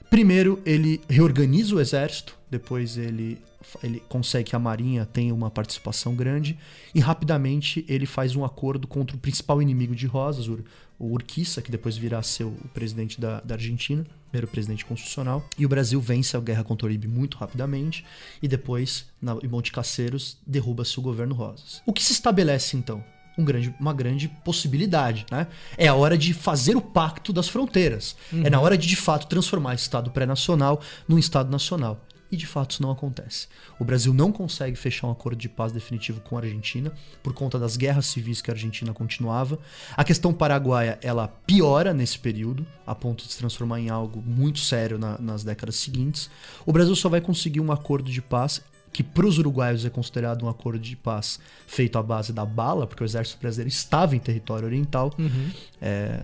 Primeiro, 0.10 0.60
ele 0.66 1.02
reorganiza 1.08 1.76
o 1.76 1.80
exército, 1.80 2.36
depois 2.50 2.98
ele 2.98 3.38
ele 3.84 4.02
consegue 4.08 4.52
que 4.52 4.56
a 4.56 4.60
Marinha 4.60 5.06
tenha 5.06 5.34
uma 5.34 5.52
participação 5.52 6.16
grande 6.16 6.58
e 6.96 7.00
rapidamente 7.00 7.84
ele 7.90 8.06
faz 8.06 8.34
um 8.36 8.46
acordo 8.46 8.88
contra 8.88 9.16
o 9.16 9.20
principal 9.20 9.62
inimigo 9.62 9.94
de 9.94 10.08
Rosas, 10.08 10.48
o, 10.48 10.64
Urquiza, 11.00 11.62
que 11.62 11.70
depois 11.70 11.98
virá 11.98 12.20
a 12.20 12.24
ser 12.24 12.46
o 12.46 12.56
presidente 12.74 13.20
da, 13.20 13.40
da 13.42 13.56
Argentina, 13.56 14.06
primeiro 14.30 14.48
presidente 14.48 14.86
constitucional. 14.86 15.44
E 15.58 15.66
o 15.66 15.70
Brasil 15.70 16.00
vence 16.00 16.36
a 16.36 16.40
guerra 16.40 16.64
contra 16.64 16.86
o 16.86 16.90
Uribe 16.90 17.08
muito 17.08 17.38
rapidamente 17.38 18.06
e 18.42 18.48
depois, 18.48 19.06
na, 19.22 19.38
em 19.44 19.48
Monte 19.48 19.72
Caceiros, 19.72 20.38
derruba-se 20.46 21.00
o 21.00 21.02
governo 21.02 21.34
Rosas. 21.34 21.82
O 21.86 21.94
que 21.94 22.04
se 22.04 22.14
estabelece 22.14 22.78
então? 22.78 23.04
Um 23.38 23.46
grande, 23.46 23.74
uma 23.80 23.94
grande 23.94 24.28
possibilidade, 24.28 25.26
né? 25.30 25.46
É 25.78 25.88
a 25.88 25.94
hora 25.94 26.18
de 26.18 26.34
fazer 26.34 26.76
o 26.76 26.82
pacto 26.82 27.32
das 27.32 27.48
fronteiras. 27.48 28.16
Uhum. 28.34 28.44
É 28.44 28.50
na 28.50 28.60
hora 28.60 28.76
de, 28.76 28.88
de 28.88 28.96
fato, 28.96 29.28
transformar 29.28 29.76
esse 29.76 29.84
Estado 29.84 30.10
pré-nacional 30.10 30.82
num 31.08 31.20
Estado 31.20 31.52
nacional 31.52 32.04
e 32.32 32.38
de 32.38 32.46
fato 32.46 32.72
isso 32.72 32.82
não 32.82 32.92
acontece. 32.92 33.48
O 33.80 33.86
Brasil 33.86 34.14
não 34.14 34.32
consegue 34.32 34.76
fechar 34.76 35.08
um 35.08 35.12
acordo 35.12 35.38
de 35.38 35.50
paz 35.50 35.72
definitivo 35.72 36.22
com 36.22 36.38
a 36.38 36.42
Argentina 36.42 36.92
por 37.24 37.34
conta 37.34 37.58
das 37.58 37.78
guerras 37.78 38.06
civis 38.08 38.42
que 38.42 38.52
a 38.52 38.54
Argentina 38.54 38.94
continuava. 38.94 39.60
A 39.96 40.04
questão 40.04 40.34
paraguaia 40.34 41.00
ela 41.02 41.28
piora 41.28 41.94
nesse 41.94 42.20
período, 42.20 42.66
a 42.86 42.94
ponto 42.94 43.26
de 43.26 43.32
se 43.32 43.38
transformar 43.38 43.80
em 43.80 43.90
algo 43.90 44.22
muito 44.22 44.60
sério 44.60 44.98
na, 44.98 45.18
nas 45.18 45.44
décadas 45.44 45.76
seguintes. 45.76 46.30
O 46.66 46.74
Brasil 46.74 46.96
só 46.96 47.10
vai 47.10 47.22
conseguir 47.22 47.60
um 47.60 47.72
acordo 47.72 48.12
de 48.12 48.22
paz 48.22 48.62
que 48.92 49.04
para 49.04 49.28
os 49.28 49.38
uruguaios 49.38 49.86
é 49.86 49.90
considerado 49.90 50.44
um 50.44 50.50
acordo 50.50 50.80
de 50.80 50.96
paz 50.96 51.40
feito 51.68 52.00
à 52.00 52.04
base 52.04 52.34
da 52.34 52.46
bala, 52.46 52.88
porque 52.88 53.04
o 53.04 53.06
exército 53.06 53.40
brasileiro 53.40 53.70
estava 53.70 54.16
em 54.16 54.20
território 54.20 54.66
oriental. 54.66 55.14
Uhum. 55.20 55.52
É, 55.82 56.24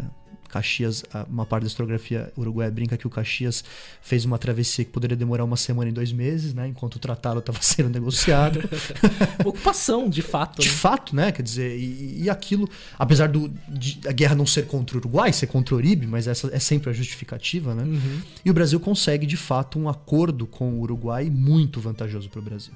Caxias, 0.53 1.03
uma 1.27 1.47
parte 1.47 1.63
da 1.63 1.67
historiografia 1.67 2.31
uruguaia 2.37 2.69
brinca 2.69 2.95
que 2.95 3.07
o 3.07 3.09
Caxias 3.09 3.63
fez 4.03 4.23
uma 4.23 4.37
travessia 4.37 4.85
que 4.85 4.91
poderia 4.91 5.17
demorar 5.17 5.43
uma 5.43 5.57
semana 5.57 5.89
e 5.89 5.91
dois 5.91 6.11
meses, 6.11 6.53
né? 6.53 6.67
Enquanto 6.67 6.95
o 6.95 6.99
tratado 6.99 7.39
estava 7.39 7.57
sendo 7.61 7.89
negociado. 7.89 8.59
Ocupação, 9.43 10.07
de 10.07 10.21
fato. 10.21 10.61
De 10.61 10.69
né? 10.69 10.75
fato, 10.75 11.15
né? 11.15 11.31
Quer 11.31 11.41
dizer, 11.41 11.75
e, 11.75 12.23
e 12.23 12.29
aquilo, 12.29 12.69
apesar 12.99 13.29
do, 13.29 13.51
de, 13.67 13.99
a 14.07 14.11
guerra 14.11 14.35
não 14.35 14.45
ser 14.45 14.67
contra 14.67 14.95
o 14.95 14.99
Uruguai, 14.99 15.33
ser 15.33 15.47
contra 15.47 15.73
o 15.73 15.77
Uribe, 15.79 16.05
mas 16.05 16.27
essa 16.27 16.47
é 16.53 16.59
sempre 16.59 16.91
a 16.91 16.93
justificativa, 16.93 17.73
né? 17.73 17.83
Uhum. 17.83 18.21
E 18.45 18.51
o 18.51 18.53
Brasil 18.53 18.79
consegue, 18.79 19.25
de 19.25 19.37
fato, 19.37 19.79
um 19.79 19.89
acordo 19.89 20.45
com 20.45 20.73
o 20.73 20.81
Uruguai 20.81 21.31
muito 21.31 21.81
vantajoso 21.81 22.29
para 22.29 22.39
o 22.39 22.43
Brasil. 22.43 22.73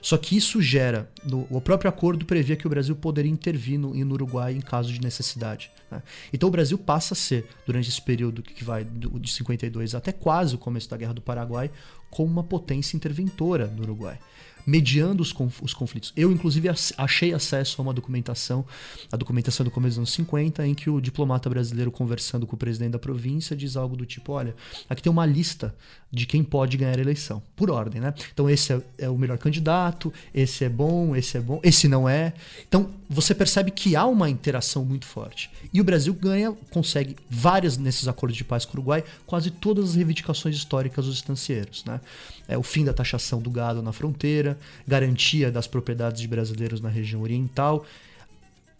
Só 0.00 0.16
que 0.16 0.36
isso 0.36 0.62
gera. 0.62 1.10
No, 1.24 1.46
o 1.50 1.60
próprio 1.60 1.88
acordo 1.88 2.24
previa 2.24 2.56
que 2.56 2.66
o 2.66 2.70
Brasil 2.70 2.94
poderia 2.94 3.30
intervir 3.30 3.78
no, 3.78 3.92
no 3.94 4.14
Uruguai 4.14 4.54
em 4.54 4.60
caso 4.60 4.92
de 4.92 5.00
necessidade. 5.00 5.70
Né? 5.90 6.02
Então 6.32 6.48
o 6.48 6.52
Brasil 6.52 6.78
passa 6.78 7.14
a 7.14 7.16
ser, 7.16 7.46
durante 7.66 7.88
esse 7.88 8.00
período 8.00 8.42
que 8.42 8.62
vai 8.62 8.84
de 8.84 9.32
52 9.32 9.94
até 9.94 10.12
quase 10.12 10.54
o 10.54 10.58
começo 10.58 10.88
da 10.88 10.96
Guerra 10.96 11.14
do 11.14 11.20
Paraguai, 11.20 11.70
como 12.10 12.30
uma 12.30 12.44
potência 12.44 12.96
interventora 12.96 13.66
no 13.66 13.82
Uruguai 13.82 14.18
mediando 14.66 15.22
os, 15.22 15.32
conf 15.32 15.62
os 15.62 15.74
conflitos. 15.74 16.12
Eu, 16.16 16.30
inclusive, 16.30 16.68
achei 16.96 17.32
acesso 17.32 17.80
a 17.80 17.82
uma 17.82 17.92
documentação, 17.92 18.64
a 19.10 19.16
documentação 19.16 19.64
do 19.64 19.70
começo 19.70 19.92
dos 19.92 19.98
anos 19.98 20.12
50, 20.12 20.66
em 20.66 20.74
que 20.74 20.90
o 20.90 21.00
diplomata 21.00 21.48
brasileiro, 21.48 21.90
conversando 21.90 22.46
com 22.46 22.56
o 22.56 22.58
presidente 22.58 22.92
da 22.92 22.98
província, 22.98 23.56
diz 23.56 23.76
algo 23.76 23.96
do 23.96 24.06
tipo: 24.06 24.32
olha, 24.32 24.54
aqui 24.88 25.02
tem 25.02 25.10
uma 25.10 25.26
lista 25.26 25.74
de 26.10 26.26
quem 26.26 26.42
pode 26.42 26.76
ganhar 26.76 26.96
a 26.96 27.00
eleição, 27.00 27.42
por 27.54 27.70
ordem, 27.70 28.00
né? 28.00 28.14
Então, 28.32 28.48
esse 28.48 28.72
é, 28.72 28.80
é 28.96 29.08
o 29.10 29.18
melhor 29.18 29.36
candidato, 29.36 30.12
esse 30.32 30.64
é 30.64 30.68
bom, 30.68 31.14
esse 31.14 31.36
é 31.36 31.40
bom, 31.40 31.60
esse 31.62 31.86
não 31.86 32.08
é. 32.08 32.32
Então, 32.66 32.90
você 33.10 33.34
percebe 33.34 33.70
que 33.70 33.94
há 33.94 34.06
uma 34.06 34.30
interação 34.30 34.84
muito 34.84 35.06
forte. 35.06 35.50
E 35.72 35.80
o 35.80 35.84
Brasil 35.84 36.14
ganha, 36.14 36.52
consegue 36.70 37.16
várias 37.28 37.76
nesses 37.76 38.08
acordos 38.08 38.36
de 38.36 38.44
paz 38.44 38.64
com 38.64 38.72
o 38.72 38.74
Uruguai, 38.76 39.04
quase 39.26 39.50
todas 39.50 39.90
as 39.90 39.94
reivindicações 39.96 40.56
históricas 40.56 41.04
dos 41.04 41.16
estancieiros, 41.16 41.84
né? 41.84 42.00
É 42.48 42.56
o 42.56 42.62
fim 42.62 42.84
da 42.84 42.94
taxação 42.94 43.40
do 43.40 43.50
gado 43.50 43.82
na 43.82 43.92
fronteira, 43.92 44.58
garantia 44.86 45.52
das 45.52 45.66
propriedades 45.66 46.20
de 46.20 46.26
brasileiros 46.26 46.80
na 46.80 46.88
região 46.88 47.20
oriental, 47.20 47.84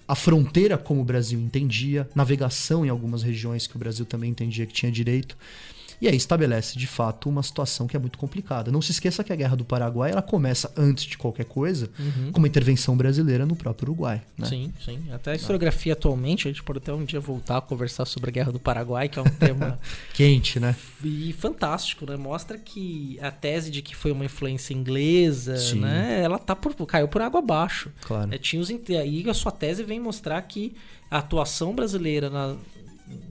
a 0.08 0.14
fronteira 0.14 0.78
como 0.78 1.02
o 1.02 1.04
Brasil 1.04 1.38
entendia, 1.38 2.08
navegação 2.14 2.86
em 2.86 2.88
algumas 2.88 3.22
regiões 3.22 3.66
que 3.66 3.76
o 3.76 3.78
Brasil 3.78 4.06
também 4.06 4.30
entendia 4.30 4.64
que 4.64 4.72
tinha 4.72 4.90
direito. 4.90 5.36
E 6.00 6.06
aí 6.06 6.16
estabelece 6.16 6.78
de 6.78 6.86
fato 6.86 7.28
uma 7.28 7.42
situação 7.42 7.86
que 7.86 7.96
é 7.96 8.00
muito 8.00 8.18
complicada. 8.18 8.70
Não 8.70 8.80
se 8.80 8.92
esqueça 8.92 9.24
que 9.24 9.32
a 9.32 9.36
Guerra 9.36 9.56
do 9.56 9.64
Paraguai 9.64 10.10
ela 10.10 10.22
começa 10.22 10.72
antes 10.76 11.04
de 11.04 11.18
qualquer 11.18 11.44
coisa 11.44 11.90
uhum. 11.98 12.32
com 12.32 12.38
uma 12.38 12.46
intervenção 12.46 12.96
brasileira 12.96 13.44
no 13.44 13.56
próprio 13.56 13.90
Uruguai. 13.90 14.22
Né? 14.36 14.46
Sim, 14.46 14.72
sim. 14.84 15.00
Até 15.12 15.32
a 15.32 15.34
historiografia 15.34 15.92
atualmente, 15.94 16.46
a 16.46 16.50
gente 16.50 16.62
pode 16.62 16.78
até 16.78 16.92
um 16.92 17.04
dia 17.04 17.20
voltar 17.20 17.58
a 17.58 17.60
conversar 17.60 18.04
sobre 18.04 18.30
a 18.30 18.32
Guerra 18.32 18.52
do 18.52 18.60
Paraguai, 18.60 19.08
que 19.08 19.18
é 19.18 19.22
um 19.22 19.30
tema 19.30 19.78
quente, 20.14 20.60
né? 20.60 20.76
E 21.02 21.32
fantástico, 21.32 22.06
né? 22.06 22.16
Mostra 22.16 22.58
que 22.58 23.18
a 23.20 23.30
tese 23.30 23.70
de 23.70 23.82
que 23.82 23.96
foi 23.96 24.12
uma 24.12 24.24
influência 24.24 24.72
inglesa, 24.74 25.56
sim. 25.56 25.80
né? 25.80 26.22
Ela 26.22 26.38
tá 26.38 26.54
por, 26.54 26.74
caiu 26.86 27.08
por 27.08 27.20
água 27.22 27.40
abaixo. 27.40 27.90
Claro. 28.02 28.32
É, 28.32 28.38
tinha 28.38 28.62
os, 28.62 28.70
aí 28.70 29.28
a 29.28 29.34
sua 29.34 29.50
tese 29.50 29.82
vem 29.82 29.98
mostrar 29.98 30.40
que 30.42 30.74
a 31.10 31.18
atuação 31.18 31.74
brasileira 31.74 32.28
na, 32.28 32.56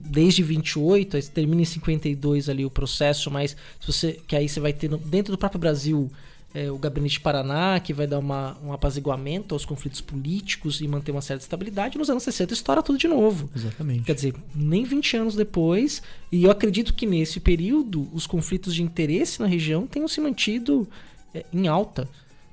desde 0.08 0.42
28, 0.42 1.16
aí 1.16 1.22
termina 1.22 1.62
em 1.62 1.64
52 1.64 2.48
ali 2.48 2.64
o 2.64 2.70
processo, 2.70 3.30
mas 3.30 3.56
se 3.80 3.86
você 3.86 4.20
que 4.26 4.34
aí 4.34 4.48
você 4.48 4.60
vai 4.60 4.72
ter 4.72 4.88
dentro 4.88 5.32
do 5.32 5.38
próprio 5.38 5.60
Brasil 5.60 6.10
é, 6.54 6.70
o 6.70 6.78
Gabinete 6.78 7.20
Paraná, 7.20 7.78
que 7.78 7.92
vai 7.92 8.06
dar 8.06 8.18
uma, 8.18 8.56
um 8.64 8.72
apaziguamento 8.72 9.54
aos 9.54 9.64
conflitos 9.64 10.00
políticos 10.00 10.80
e 10.80 10.88
manter 10.88 11.12
uma 11.12 11.20
certa 11.20 11.42
estabilidade. 11.42 11.98
Nos 11.98 12.08
anos 12.08 12.22
60 12.22 12.54
estoura 12.54 12.82
tudo 12.82 12.98
de 12.98 13.06
novo. 13.06 13.50
Exatamente. 13.54 14.04
Quer 14.04 14.14
dizer, 14.14 14.34
nem 14.54 14.82
20 14.82 15.16
anos 15.18 15.34
depois, 15.34 16.02
e 16.32 16.44
eu 16.44 16.50
acredito 16.50 16.94
que 16.94 17.06
nesse 17.06 17.38
período 17.38 18.08
os 18.12 18.26
conflitos 18.26 18.74
de 18.74 18.82
interesse 18.82 19.40
na 19.40 19.46
região 19.46 19.86
tenham 19.86 20.08
se 20.08 20.20
mantido 20.20 20.88
é, 21.34 21.44
em 21.52 21.68
alta 21.68 22.08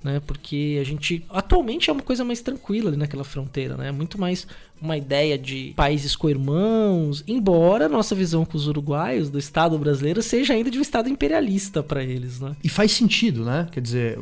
né? 0.05 0.21
Porque 0.25 0.77
a 0.79 0.83
gente 0.83 1.25
atualmente 1.29 1.89
é 1.89 1.93
uma 1.93 2.03
coisa 2.03 2.23
mais 2.23 2.39
tranquila 2.39 2.89
ali 2.91 2.97
naquela 2.97 3.23
fronteira, 3.23 3.75
né? 3.75 3.91
Muito 3.91 4.21
mais 4.21 4.47
uma 4.79 4.95
ideia 4.95 5.35
de 5.35 5.73
países 5.75 6.15
co-irmãos, 6.15 7.23
embora 7.27 7.89
nossa 7.89 8.13
visão 8.13 8.45
com 8.45 8.55
os 8.55 8.67
uruguaios 8.67 9.31
do 9.31 9.39
Estado 9.39 9.77
brasileiro 9.79 10.21
seja 10.21 10.53
ainda 10.53 10.69
de 10.69 10.77
um 10.77 10.81
Estado 10.81 11.09
imperialista 11.09 11.81
para 11.81 12.03
eles, 12.03 12.39
né? 12.39 12.55
E 12.63 12.69
faz 12.69 12.91
sentido, 12.91 13.43
né? 13.43 13.67
Quer 13.71 13.81
dizer, 13.81 14.19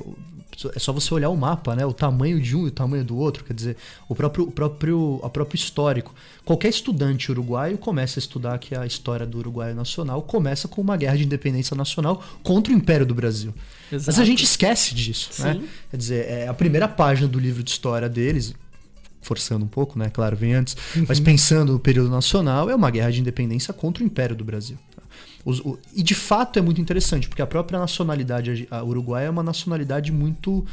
é 0.76 0.80
só 0.80 0.92
você 0.92 1.14
olhar 1.14 1.30
o 1.30 1.36
mapa, 1.36 1.76
né? 1.76 1.86
O 1.86 1.94
tamanho 1.94 2.40
de 2.40 2.56
um 2.56 2.66
e 2.66 2.68
o 2.68 2.72
tamanho 2.72 3.04
do 3.04 3.18
outro, 3.18 3.44
quer 3.44 3.54
dizer, 3.54 3.78
o 4.08 4.16
próprio, 4.16 4.46
o 4.46 4.52
próprio, 4.52 5.20
o 5.22 5.30
próprio 5.30 5.56
histórico. 5.56 6.14
Qualquer 6.46 6.70
estudante 6.70 7.32
uruguaio 7.32 7.78
começa 7.78 8.20
a 8.20 8.22
estudar 8.22 8.58
que 8.60 8.76
a 8.76 8.86
história 8.86 9.26
do 9.26 9.38
Uruguai 9.38 9.74
nacional 9.74 10.22
começa 10.22 10.68
com 10.68 10.82
uma 10.82 10.98
guerra 10.98 11.18
de 11.18 11.24
independência 11.24 11.76
nacional 11.76 12.24
contra 12.44 12.74
o 12.74 12.76
Império 12.76 13.06
do 13.06 13.16
Brasil. 13.16 13.54
Exato. 13.92 14.08
Mas 14.08 14.20
a 14.20 14.26
gente 14.26 14.44
esquece 14.44 14.94
disso, 14.94 15.30
né? 15.42 15.54
Sim. 15.54 15.60
né? 15.60 15.68
Quer 15.92 15.98
dizer, 15.98 16.30
é 16.30 16.48
a 16.48 16.54
primeira 16.54 16.88
página 16.88 17.28
do 17.28 17.40
livro 17.40 17.64
de 17.64 17.72
história 17.72 18.10
deles, 18.10 18.54
forçando 19.22 19.66
um 19.66 19.68
pouco, 19.68 19.98
né? 19.98 20.10
Claro, 20.10 20.36
vem 20.36 20.54
antes, 20.54 20.76
uhum. 20.96 21.06
mas 21.08 21.20
pensando 21.20 21.74
no 21.74 21.80
período 21.80 22.10
nacional, 22.10 22.70
é 22.70 22.76
uma 22.76 22.92
guerra 22.92 23.12
de 23.12 23.22
independência 23.22 23.74
contra 23.74 24.04
o 24.04 24.06
Império 24.06 24.36
do 24.36 24.44
Brasil. 24.44 24.78
Os, 25.46 25.60
o, 25.60 25.78
e 25.94 26.02
de 26.02 26.16
fato 26.16 26.58
é 26.58 26.62
muito 26.62 26.80
interessante, 26.80 27.28
porque 27.28 27.42
a 27.42 27.48
própria 27.48 27.80
nacionalidade 27.80 28.68
a 28.72 28.84
uruguaia 28.84 29.26
é 29.26 29.30
uma 29.30 29.44
nacionalidade 29.44 30.12
muito, 30.12 30.66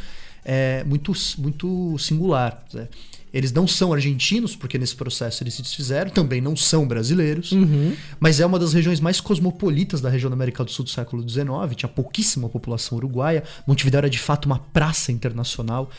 é, 0.45 0.85
muito, 0.85 1.13
muito 1.39 1.99
singular. 1.99 2.65
Né? 2.73 2.89
Eles 3.33 3.53
não 3.53 3.67
são 3.67 3.93
argentinos, 3.93 4.57
porque 4.57 4.77
nesse 4.79 4.95
processo 4.97 5.43
eles 5.43 5.55
se 5.55 5.63
desfizeram, 5.63 6.11
também 6.11 6.41
não 6.41 6.57
são 6.57 6.87
brasileiros, 6.87 7.53
Uhum. 7.53 7.95
mas 8.19 8.41
é 8.41 8.47
uma 8.47 8.59
das 8.59 8.73
regiões 8.73 9.01
mais 9.01 9.21
cosmopolitas 9.21 10.01
da 10.01 10.09
região 10.09 10.29
da 10.31 10.35
América 10.35 10.65
do 10.65 10.71
Sul 10.71 10.85
do 10.85 10.91
século 10.91 11.29
XIX, 11.29 11.47
tinha 11.77 11.89
pouquíssima 11.89 12.49
população 12.49 12.99
uruguaia, 12.99 13.45
Montevideo 13.67 13.99
era 13.99 14.11
de 14.11 14.19
fato 14.19 14.47
uma 14.47 14.59
praça 14.59 15.13
internacional. 15.13 15.91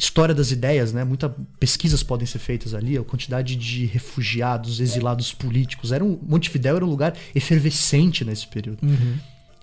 História 0.00 0.34
das 0.34 0.50
ideias, 0.50 0.94
né? 0.94 1.04
Muitas 1.04 1.30
pesquisas 1.58 2.02
podem 2.02 2.26
ser 2.26 2.38
feitas 2.38 2.72
ali, 2.72 2.96
a 2.96 3.04
quantidade 3.04 3.54
de 3.54 3.84
refugiados, 3.84 4.80
exilados 4.80 5.30
políticos. 5.34 5.92
Era 5.92 6.02
um, 6.02 6.18
Montevideo 6.22 6.76
era 6.76 6.84
um 6.86 6.88
lugar 6.88 7.14
efervescente 7.34 8.24
nesse 8.24 8.46
período. 8.46 8.78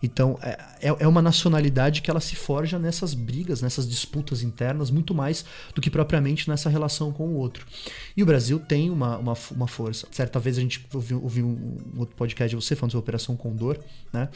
Então, 0.01 0.37
é, 0.43 0.59
é 0.79 0.95
é 0.99 1.07
uma 1.07 1.23
nacionalidade 1.23 2.03
que 2.03 2.11
ela 2.11 2.19
se 2.19 2.35
forja 2.35 2.77
nessas 2.77 3.15
brigas, 3.15 3.63
nessas 3.63 3.89
disputas 3.89 4.43
internas, 4.43 4.91
muito 4.91 5.11
mais 5.11 5.43
do 5.73 5.81
que 5.81 5.89
propriamente 5.89 6.47
nessa 6.47 6.69
relação 6.69 7.11
com 7.11 7.29
o 7.29 7.33
outro. 7.35 7.65
E 8.15 8.21
o 8.21 8.25
Brasil 8.25 8.59
tem 8.59 8.91
uma, 8.91 9.17
uma, 9.17 9.33
uma 9.49 9.67
força. 9.67 10.07
Certa 10.11 10.39
vez 10.39 10.55
a 10.59 10.61
gente 10.61 10.85
ouviu, 10.93 11.23
ouviu 11.23 11.47
um, 11.47 11.95
um 11.95 11.99
outro 11.99 12.15
podcast 12.15 12.55
de 12.55 12.63
você 12.63 12.75
falando 12.75 12.91
sobre 12.91 13.01
a 13.01 13.05
Operação 13.05 13.35
Condor, 13.35 13.79
né? 14.13 14.29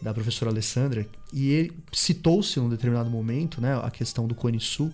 Da 0.00 0.14
professora 0.14 0.50
Alessandra, 0.50 1.06
e 1.30 1.50
ele 1.50 1.72
citou-se 1.92 2.58
num 2.58 2.70
determinado 2.70 3.10
momento, 3.10 3.60
né? 3.60 3.78
A 3.84 3.90
questão 3.90 4.26
do 4.26 4.34
Cone 4.34 4.58
Sul. 4.58 4.90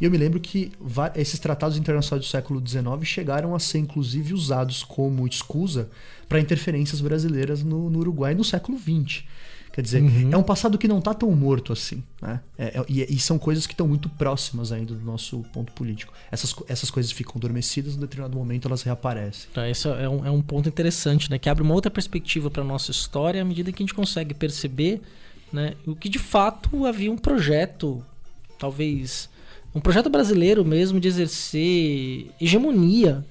E 0.00 0.04
eu 0.04 0.10
me 0.10 0.16
lembro 0.16 0.38
que 0.38 0.72
esses 1.16 1.38
tratados 1.40 1.76
internacionais 1.76 2.24
do 2.24 2.28
século 2.30 2.62
XIX 2.64 2.84
chegaram 3.04 3.54
a 3.54 3.58
ser, 3.58 3.78
inclusive, 3.78 4.32
usados 4.32 4.84
como 4.84 5.26
escusa 5.26 5.88
para 6.28 6.38
interferências 6.40 7.00
brasileiras 7.00 7.62
no, 7.62 7.90
no 7.90 7.98
Uruguai 7.98 8.34
no 8.34 8.44
século 8.44 8.78
XX. 8.78 9.24
Quer 9.78 9.82
dizer, 9.82 10.02
é 10.32 10.36
um 10.36 10.42
passado 10.42 10.76
que 10.76 10.88
não 10.88 10.98
está 10.98 11.14
tão 11.14 11.30
morto 11.30 11.72
assim. 11.72 12.02
Né? 12.20 12.40
É- 12.58 12.78
é- 12.78 12.84
e, 12.88 13.14
e 13.14 13.18
são 13.20 13.38
coisas 13.38 13.64
que 13.64 13.74
estão 13.74 13.86
muito 13.86 14.08
próximas 14.08 14.72
ainda 14.72 14.92
do 14.92 15.04
nosso 15.04 15.38
ponto 15.52 15.72
político. 15.72 16.12
Essas, 16.32 16.52
essas 16.66 16.90
coisas 16.90 17.12
ficam 17.12 17.34
adormecidas, 17.36 17.94
em 17.94 18.00
determinado 18.00 18.36
momento 18.36 18.66
elas 18.66 18.82
reaparecem. 18.82 19.48
Tá, 19.54 19.68
esse 19.68 19.86
é 19.86 20.08
um, 20.08 20.26
é 20.26 20.30
um 20.32 20.42
ponto 20.42 20.68
interessante, 20.68 21.30
né? 21.30 21.38
Que 21.38 21.48
abre 21.48 21.62
uma 21.62 21.74
outra 21.74 21.92
perspectiva 21.92 22.50
para 22.50 22.64
nossa 22.64 22.90
história 22.90 23.40
à 23.40 23.44
medida 23.44 23.70
que 23.70 23.80
a 23.80 23.86
gente 23.86 23.94
consegue 23.94 24.34
perceber, 24.34 25.00
né? 25.52 25.74
O 25.86 25.94
que 25.94 26.08
de 26.08 26.18
fato 26.18 26.84
havia 26.84 27.12
um 27.12 27.16
projeto, 27.16 28.04
talvez 28.58 29.28
um 29.74 29.80
projeto 29.80 30.08
brasileiro 30.08 30.64
mesmo 30.64 30.98
de 30.98 31.08
exercer 31.08 32.30
hegemonia 32.40 33.24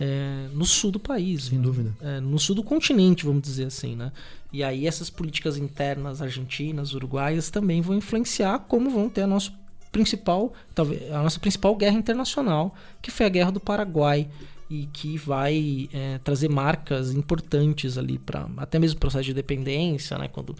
é, 0.00 0.48
no 0.52 0.64
sul 0.64 0.90
do 0.90 1.00
país, 1.00 1.44
Sem 1.44 1.58
né? 1.58 1.64
dúvida. 1.64 1.96
É, 2.00 2.20
no 2.20 2.38
sul 2.38 2.54
do 2.54 2.62
continente, 2.62 3.24
vamos 3.24 3.42
dizer 3.42 3.64
assim, 3.64 3.96
né? 3.96 4.12
E 4.52 4.62
aí 4.62 4.86
essas 4.86 5.10
políticas 5.10 5.56
internas 5.56 6.22
argentinas, 6.22 6.94
uruguaias 6.94 7.50
também 7.50 7.80
vão 7.80 7.96
influenciar 7.96 8.60
como 8.60 8.90
vão 8.90 9.08
ter 9.08 9.22
a 9.22 9.26
nossa 9.26 9.52
principal, 9.90 10.52
talvez 10.74 11.10
a 11.10 11.22
nossa 11.22 11.40
principal 11.40 11.74
guerra 11.74 11.96
internacional, 11.96 12.74
que 13.02 13.10
foi 13.10 13.26
a 13.26 13.28
guerra 13.28 13.50
do 13.50 13.60
Paraguai 13.60 14.28
e 14.70 14.86
que 14.92 15.16
vai 15.16 15.88
é, 15.92 16.18
trazer 16.18 16.48
marcas 16.48 17.12
importantes 17.12 17.96
ali 17.96 18.18
para 18.18 18.48
até 18.58 18.78
mesmo 18.78 18.98
o 18.98 19.00
processo 19.00 19.24
de 19.24 19.30
independência, 19.32 20.16
né? 20.18 20.28
Quando 20.28 20.54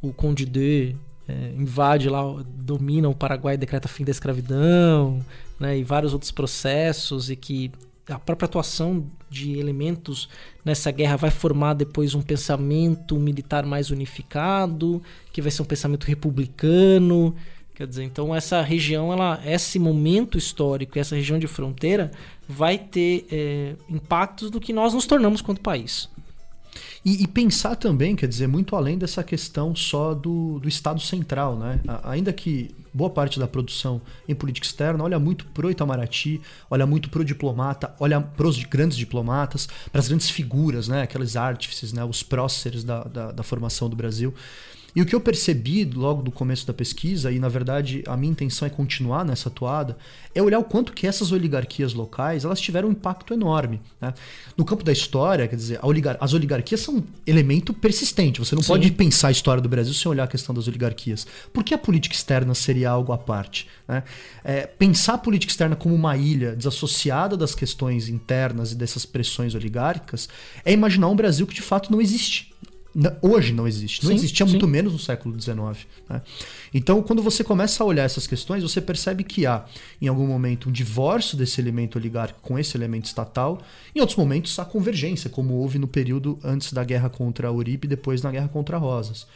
o 0.00 0.12
Conde 0.12 0.44
de 0.44 0.96
é, 1.28 1.52
invade 1.56 2.08
lá, 2.08 2.22
domina 2.46 3.08
o 3.08 3.14
Paraguai, 3.14 3.56
decreta 3.56 3.88
fim 3.88 4.04
da 4.04 4.10
escravidão, 4.10 5.24
né? 5.58 5.78
E 5.78 5.84
vários 5.84 6.12
outros 6.12 6.30
processos 6.30 7.30
e 7.30 7.36
que 7.36 7.70
a 8.08 8.18
própria 8.18 8.46
atuação 8.46 9.06
de 9.30 9.58
elementos 9.58 10.28
nessa 10.64 10.90
guerra 10.90 11.16
vai 11.16 11.30
formar 11.30 11.74
depois 11.74 12.14
um 12.14 12.22
pensamento 12.22 13.16
militar 13.16 13.64
mais 13.64 13.90
unificado, 13.90 15.02
que 15.32 15.40
vai 15.40 15.50
ser 15.50 15.62
um 15.62 15.66
pensamento 15.66 16.04
republicano. 16.04 17.34
Quer 17.74 17.86
dizer, 17.86 18.04
então 18.04 18.34
essa 18.34 18.60
região, 18.60 19.12
ela, 19.12 19.40
esse 19.44 19.78
momento 19.78 20.36
histórico, 20.36 20.98
essa 20.98 21.16
região 21.16 21.38
de 21.38 21.46
fronteira, 21.46 22.10
vai 22.46 22.76
ter 22.76 23.26
é, 23.30 23.74
impactos 23.88 24.50
do 24.50 24.60
que 24.60 24.72
nós 24.72 24.92
nos 24.92 25.06
tornamos 25.06 25.40
quanto 25.40 25.60
país. 25.60 26.10
E, 27.04 27.24
e 27.24 27.26
pensar 27.26 27.74
também, 27.74 28.14
quer 28.14 28.28
dizer, 28.28 28.46
muito 28.46 28.76
além 28.76 28.96
dessa 28.96 29.24
questão 29.24 29.74
só 29.74 30.14
do, 30.14 30.60
do 30.60 30.68
Estado 30.68 31.00
central, 31.00 31.56
né? 31.56 31.80
Ainda 32.04 32.32
que 32.32 32.70
boa 32.94 33.10
parte 33.10 33.40
da 33.40 33.48
produção 33.48 34.00
em 34.28 34.34
política 34.34 34.66
externa 34.66 35.02
olha 35.02 35.18
muito 35.18 35.46
pro 35.46 35.70
Itamaraty, 35.70 36.40
olha 36.70 36.86
muito 36.86 37.08
pro 37.10 37.24
diplomata, 37.24 37.92
olha 37.98 38.20
pros 38.20 38.54
de- 38.54 38.66
grandes 38.66 38.96
diplomatas, 38.96 39.66
para 39.90 39.98
as 39.98 40.06
grandes 40.08 40.30
figuras, 40.30 40.86
né? 40.86 41.02
Aqueles 41.02 41.34
artífices, 41.34 41.92
né? 41.92 42.04
Os 42.04 42.22
próceres 42.22 42.84
da, 42.84 43.02
da, 43.04 43.32
da 43.32 43.42
formação 43.42 43.88
do 43.88 43.96
Brasil. 43.96 44.32
E 44.94 45.00
o 45.00 45.06
que 45.06 45.14
eu 45.14 45.20
percebi 45.20 45.84
logo 45.84 46.22
do 46.22 46.30
começo 46.30 46.66
da 46.66 46.74
pesquisa, 46.74 47.32
e 47.32 47.38
na 47.38 47.48
verdade 47.48 48.02
a 48.06 48.16
minha 48.16 48.30
intenção 48.30 48.66
é 48.66 48.70
continuar 48.70 49.24
nessa 49.24 49.48
toada, 49.48 49.96
é 50.34 50.42
olhar 50.42 50.58
o 50.58 50.64
quanto 50.64 50.92
que 50.92 51.06
essas 51.06 51.32
oligarquias 51.32 51.94
locais 51.94 52.44
elas 52.44 52.60
tiveram 52.60 52.88
um 52.88 52.92
impacto 52.92 53.32
enorme. 53.32 53.80
né? 54.00 54.12
No 54.56 54.64
campo 54.64 54.84
da 54.84 54.92
história, 54.92 55.48
quer 55.48 55.56
dizer, 55.56 55.78
oligar- 55.82 56.18
as 56.20 56.34
oligarquias 56.34 56.80
são 56.80 56.96
um 56.96 57.02
elemento 57.26 57.72
persistente. 57.72 58.38
Você 58.38 58.54
não 58.54 58.62
Sim. 58.62 58.68
pode 58.68 58.92
pensar 58.92 59.28
a 59.28 59.30
história 59.30 59.62
do 59.62 59.68
Brasil 59.68 59.94
sem 59.94 60.10
olhar 60.10 60.24
a 60.24 60.28
questão 60.28 60.54
das 60.54 60.68
oligarquias. 60.68 61.26
Por 61.52 61.64
que 61.64 61.72
a 61.72 61.78
política 61.78 62.14
externa 62.14 62.54
seria 62.54 62.90
algo 62.90 63.12
à 63.12 63.18
parte? 63.18 63.66
né? 63.88 64.02
É, 64.44 64.66
pensar 64.66 65.14
a 65.14 65.18
política 65.18 65.50
externa 65.50 65.74
como 65.74 65.94
uma 65.94 66.16
ilha 66.16 66.54
desassociada 66.54 67.36
das 67.36 67.54
questões 67.54 68.08
internas 68.08 68.72
e 68.72 68.74
dessas 68.74 69.06
pressões 69.06 69.54
oligárquicas 69.54 70.28
é 70.64 70.72
imaginar 70.72 71.08
um 71.08 71.16
Brasil 71.16 71.46
que 71.46 71.54
de 71.54 71.62
fato 71.62 71.90
não 71.90 72.00
existe. 72.00 72.51
Hoje 73.22 73.52
não 73.54 73.66
existe. 73.66 74.02
Não 74.02 74.10
Sim, 74.10 74.16
existia 74.16 74.44
sim. 74.44 74.52
muito 74.52 74.68
menos 74.68 74.92
no 74.92 74.98
século 74.98 75.38
XIX. 75.40 75.86
né? 76.08 76.20
Então, 76.74 77.02
quando 77.02 77.22
você 77.22 77.42
começa 77.42 77.82
a 77.82 77.86
olhar 77.86 78.04
essas 78.04 78.26
questões, 78.26 78.62
você 78.62 78.80
percebe 78.80 79.24
que 79.24 79.46
há, 79.46 79.64
em 80.00 80.08
algum 80.08 80.26
momento, 80.26 80.68
um 80.68 80.72
divórcio 80.72 81.36
desse 81.36 81.60
elemento 81.60 81.98
oligárquico 81.98 82.40
com 82.42 82.58
esse 82.58 82.76
elemento 82.76 83.06
estatal. 83.06 83.62
Em 83.94 84.00
outros 84.00 84.16
momentos, 84.18 84.58
há 84.58 84.64
convergência, 84.64 85.30
como 85.30 85.54
houve 85.54 85.78
no 85.78 85.88
período 85.88 86.38
antes 86.44 86.72
da 86.72 86.84
guerra 86.84 87.08
contra 87.08 87.48
a 87.48 87.52
Uribe 87.52 87.86
e 87.86 87.88
depois 87.88 88.20
na 88.20 88.30
guerra 88.30 88.48
contra 88.48 88.76
Rosas. 88.76 89.26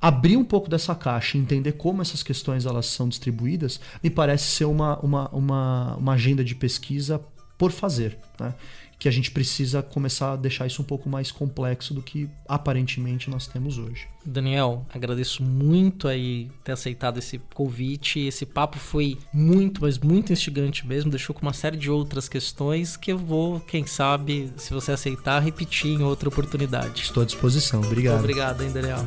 Abrir 0.00 0.36
um 0.36 0.44
pouco 0.44 0.68
dessa 0.68 0.94
caixa 0.94 1.36
e 1.36 1.40
entender 1.40 1.72
como 1.72 2.02
essas 2.02 2.22
questões 2.22 2.66
elas 2.66 2.86
são 2.86 3.08
distribuídas, 3.08 3.80
me 4.02 4.10
parece 4.10 4.44
ser 4.44 4.64
uma, 4.64 4.98
uma, 5.00 5.28
uma, 5.30 5.96
uma 5.96 6.12
agenda 6.12 6.44
de 6.44 6.54
pesquisa 6.54 7.20
por 7.56 7.72
fazer. 7.72 8.16
Né? 8.38 8.54
Que 8.98 9.08
a 9.08 9.12
gente 9.12 9.30
precisa 9.30 9.82
começar 9.82 10.32
a 10.32 10.36
deixar 10.36 10.66
isso 10.66 10.82
um 10.82 10.84
pouco 10.84 11.08
mais 11.08 11.30
complexo 11.30 11.94
do 11.94 12.02
que 12.02 12.28
aparentemente 12.48 13.30
nós 13.30 13.46
temos 13.46 13.78
hoje. 13.78 14.08
Daniel, 14.24 14.84
agradeço 14.92 15.42
muito 15.42 16.08
aí 16.08 16.50
ter 16.64 16.72
aceitado 16.72 17.18
esse 17.18 17.38
convite. 17.54 18.20
Esse 18.20 18.44
papo 18.44 18.78
foi 18.78 19.16
muito, 19.32 19.82
mas 19.82 19.98
muito 19.98 20.32
instigante 20.32 20.86
mesmo. 20.86 21.10
Deixou 21.10 21.34
com 21.34 21.42
uma 21.42 21.52
série 21.52 21.76
de 21.76 21.90
outras 21.90 22.28
questões 22.28 22.96
que 22.96 23.12
eu 23.12 23.18
vou, 23.18 23.60
quem 23.60 23.86
sabe, 23.86 24.52
se 24.56 24.74
você 24.74 24.92
aceitar, 24.92 25.40
repetir 25.40 25.92
em 25.92 26.02
outra 26.02 26.28
oportunidade. 26.28 27.02
Estou 27.02 27.22
à 27.22 27.26
disposição. 27.26 27.80
Obrigado. 27.80 28.18
Obrigado, 28.18 28.62
hein, 28.62 28.72
Daniel. 28.72 29.06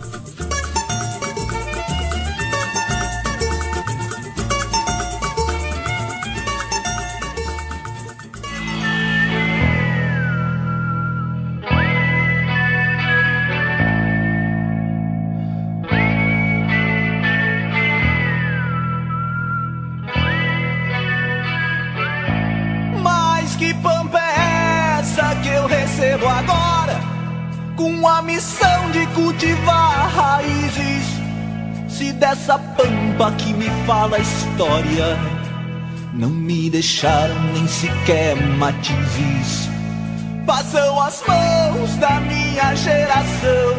Se 32.41 32.47
dessa 32.47 32.57
pampa 32.57 33.31
que 33.37 33.53
me 33.53 33.69
fala 33.85 34.17
a 34.17 34.19
história, 34.19 35.15
não 36.11 36.29
me 36.29 36.71
deixaram 36.71 37.39
nem 37.53 37.67
sequer 37.67 38.35
matizes. 38.35 39.69
Passam 40.43 40.99
as 41.01 41.23
mãos 41.27 41.95
da 41.97 42.19
minha 42.21 42.73
geração. 42.73 43.75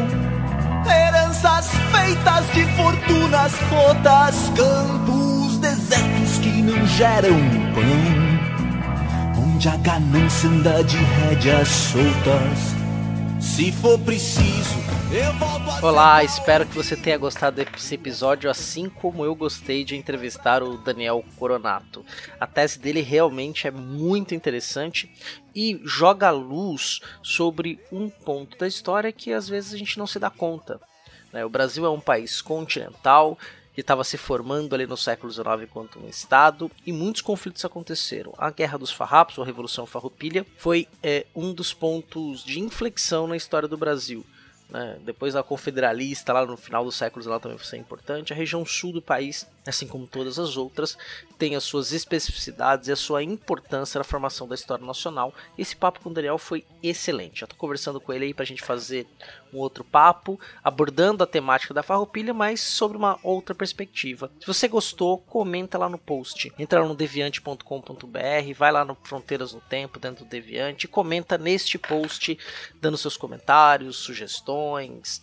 Heranças 0.86 1.70
feitas 1.90 2.52
de 2.54 2.64
fortunas 2.76 3.52
rotas, 3.68 4.52
campos 4.54 5.58
desertos 5.58 6.38
que 6.40 6.62
não 6.62 6.86
geram 6.86 7.40
pão 7.74 9.42
onde 9.44 9.68
a 9.68 9.76
ganância 9.78 10.48
anda 10.48 10.84
de 10.84 10.98
rédeas 10.98 11.68
soltas. 11.68 12.81
Se 13.42 13.72
for 13.72 13.98
preciso, 13.98 14.78
eu 15.12 15.32
volto 15.34 15.68
a 15.68 15.86
Olá, 15.86 16.24
espero 16.24 16.64
que 16.64 16.76
você 16.76 16.96
tenha 16.96 17.18
gostado 17.18 17.56
desse 17.56 17.94
episódio 17.96 18.48
assim 18.48 18.88
como 18.88 19.24
eu 19.24 19.34
gostei 19.34 19.82
de 19.84 19.96
entrevistar 19.96 20.62
o 20.62 20.78
Daniel 20.78 21.24
Coronato. 21.36 22.06
A 22.38 22.46
tese 22.46 22.78
dele 22.78 23.00
realmente 23.00 23.66
é 23.66 23.70
muito 23.72 24.32
interessante 24.32 25.12
e 25.54 25.80
joga 25.84 26.30
luz 26.30 27.00
sobre 27.20 27.80
um 27.90 28.08
ponto 28.08 28.56
da 28.56 28.68
história 28.68 29.10
que 29.10 29.32
às 29.32 29.48
vezes 29.48 29.74
a 29.74 29.76
gente 29.76 29.98
não 29.98 30.06
se 30.06 30.20
dá 30.20 30.30
conta. 30.30 30.80
né? 31.32 31.44
O 31.44 31.50
Brasil 31.50 31.84
é 31.84 31.90
um 31.90 32.00
país 32.00 32.40
continental 32.40 33.36
que 33.74 33.80
estava 33.80 34.04
se 34.04 34.18
formando 34.18 34.74
ali 34.74 34.86
no 34.86 34.96
século 34.96 35.32
XIX 35.32 35.62
enquanto 35.62 35.98
um 35.98 36.08
estado 36.08 36.70
e 36.86 36.92
muitos 36.92 37.22
conflitos 37.22 37.64
aconteceram. 37.64 38.34
A 38.36 38.50
Guerra 38.50 38.78
dos 38.78 38.92
Farrapos, 38.92 39.38
ou 39.38 39.44
a 39.44 39.46
Revolução 39.46 39.86
Farroupilha, 39.86 40.46
foi 40.58 40.86
é, 41.02 41.26
um 41.34 41.52
dos 41.52 41.72
pontos 41.72 42.44
de 42.44 42.60
inflexão 42.60 43.26
na 43.26 43.36
história 43.36 43.68
do 43.68 43.76
Brasil. 43.76 44.24
né? 44.68 44.98
Depois 45.04 45.34
da 45.34 45.42
Confederalista, 45.42 46.32
lá 46.32 46.44
no 46.44 46.56
final 46.56 46.84
do 46.84 46.92
século 46.92 47.22
XIX 47.22 47.40
também 47.40 47.58
foi 47.58 47.78
importante. 47.78 48.32
A 48.32 48.36
região 48.36 48.64
sul 48.66 48.92
do 48.92 49.02
país, 49.02 49.46
assim 49.66 49.86
como 49.86 50.06
todas 50.06 50.38
as 50.38 50.56
outras, 50.56 50.98
tem 51.38 51.54
as 51.54 51.64
suas 51.64 51.92
especificidades 51.92 52.88
e 52.88 52.92
a 52.92 52.96
sua 52.96 53.22
importância 53.22 53.98
na 53.98 54.04
formação 54.04 54.48
da 54.48 54.54
história 54.54 54.84
nacional. 54.84 55.32
Esse 55.56 55.76
papo 55.76 56.00
com 56.00 56.10
o 56.10 56.12
Daniel 56.12 56.38
foi 56.38 56.64
excelente. 56.82 57.40
Já 57.40 57.44
estou 57.44 57.58
conversando 57.58 58.00
com 58.00 58.12
ele 58.12 58.26
aí 58.26 58.34
para 58.34 58.42
a 58.42 58.46
gente 58.46 58.62
fazer 58.62 59.06
um 59.52 59.58
outro 59.58 59.84
papo, 59.84 60.40
abordando 60.64 61.22
a 61.22 61.26
temática 61.26 61.74
da 61.74 61.82
farroupilha, 61.82 62.34
mas 62.34 62.60
sobre 62.60 62.96
uma 62.96 63.18
outra 63.22 63.54
perspectiva. 63.54 64.30
Se 64.40 64.46
você 64.46 64.66
gostou, 64.66 65.18
comenta 65.18 65.78
lá 65.78 65.88
no 65.88 65.98
post. 65.98 66.52
Entra 66.58 66.80
lá 66.80 66.88
no 66.88 66.94
deviante.com.br, 66.94 68.54
vai 68.56 68.72
lá 68.72 68.84
no 68.84 68.96
Fronteiras 69.02 69.52
no 69.52 69.60
Tempo, 69.60 69.98
dentro 69.98 70.24
do 70.24 70.28
Deviante, 70.28 70.88
comenta 70.88 71.38
neste 71.38 71.78
post, 71.78 72.38
dando 72.80 72.96
seus 72.96 73.16
comentários, 73.16 73.96
sugestões, 73.96 75.22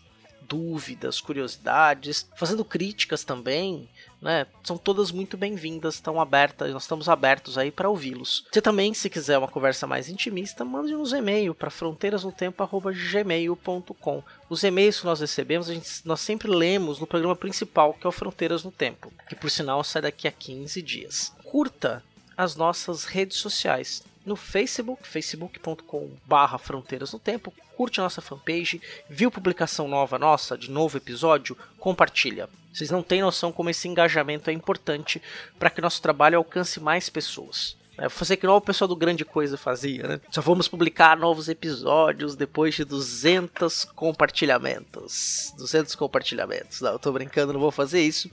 dúvidas, 0.50 1.22
curiosidades, 1.22 2.28
fazendo 2.36 2.66
críticas 2.66 3.24
também, 3.24 3.88
né? 4.22 4.46
São 4.64 4.78
todas 4.78 5.12
muito 5.12 5.36
bem-vindas, 5.38 5.96
estão 5.96 6.20
abertas, 6.20 6.74
nós 6.74 6.84
estamos 6.84 7.08
abertos 7.10 7.58
aí 7.58 7.72
para 7.72 7.90
ouvi-los. 7.90 8.46
Você 8.52 8.62
também, 8.62 8.94
se 8.94 9.10
quiser 9.10 9.38
uma 9.38 9.48
conversa 9.48 9.88
mais 9.88 10.10
intimista, 10.10 10.66
mande-nos 10.66 11.14
e-mail 11.14 11.56
para 11.56 11.70
fronteirasnotempo@gmail.com. 11.70 14.24
Os 14.50 14.64
e-mails 14.64 15.00
que 15.00 15.06
nós 15.06 15.22
recebemos, 15.22 15.70
a 15.70 15.74
gente, 15.74 15.90
nós 16.06 16.20
sempre 16.20 16.50
lemos 16.50 17.00
no 17.00 17.08
programa 17.08 17.36
principal, 17.36 17.94
que 17.94 18.06
é 18.06 18.10
o 18.10 18.12
Fronteiras 18.12 18.64
no 18.64 18.72
Tempo, 18.72 19.12
que 19.28 19.36
por 19.36 19.50
sinal 19.50 19.84
sai 19.84 20.02
daqui 20.02 20.28
a 20.28 20.32
15 20.32 20.82
dias. 20.82 21.34
Curta 21.44 22.04
as 22.36 22.56
nossas 22.56 23.06
redes 23.06 23.38
sociais 23.38 24.04
no 24.30 24.36
Facebook, 24.36 25.08
facebook.com 25.08 26.12
barra 26.24 26.60
Fronteiras 26.60 27.12
no 27.12 27.18
Tempo, 27.18 27.52
curte 27.76 28.00
a 28.00 28.04
nossa 28.04 28.22
fanpage, 28.22 28.80
viu 29.10 29.32
publicação 29.32 29.88
nova 29.88 30.20
nossa, 30.20 30.56
de 30.56 30.70
novo 30.70 30.98
episódio, 30.98 31.58
compartilha. 31.80 32.48
Vocês 32.72 32.92
não 32.92 33.02
têm 33.02 33.24
noção 33.24 33.52
como 33.52 33.72
esse 33.72 33.88
engajamento 33.88 34.52
é 34.52 34.54
importante 34.54 35.20
para 35.58 35.72
que 35.72 35.82
nosso 35.82 36.00
trabalho 36.00 36.38
alcance 36.38 36.80
mais 36.80 37.10
pessoas. 37.10 37.76
É, 37.98 38.08
fazer 38.08 38.38
que 38.38 38.46
igual 38.46 38.60
o 38.60 38.62
pessoal 38.62 38.88
do 38.88 38.96
Grande 38.96 39.26
Coisa 39.26 39.58
fazia, 39.58 40.08
né? 40.08 40.22
Só 40.30 40.42
vamos 40.42 40.68
publicar 40.68 41.18
novos 41.18 41.50
episódios 41.50 42.36
depois 42.36 42.76
de 42.76 42.86
200 42.86 43.84
compartilhamentos. 43.96 45.52
200 45.58 45.96
compartilhamentos. 45.96 46.82
Não, 46.82 46.92
eu 46.92 47.00
tô 47.00 47.12
brincando, 47.12 47.52
não 47.52 47.60
vou 47.60 47.72
fazer 47.72 48.02
isso. 48.02 48.30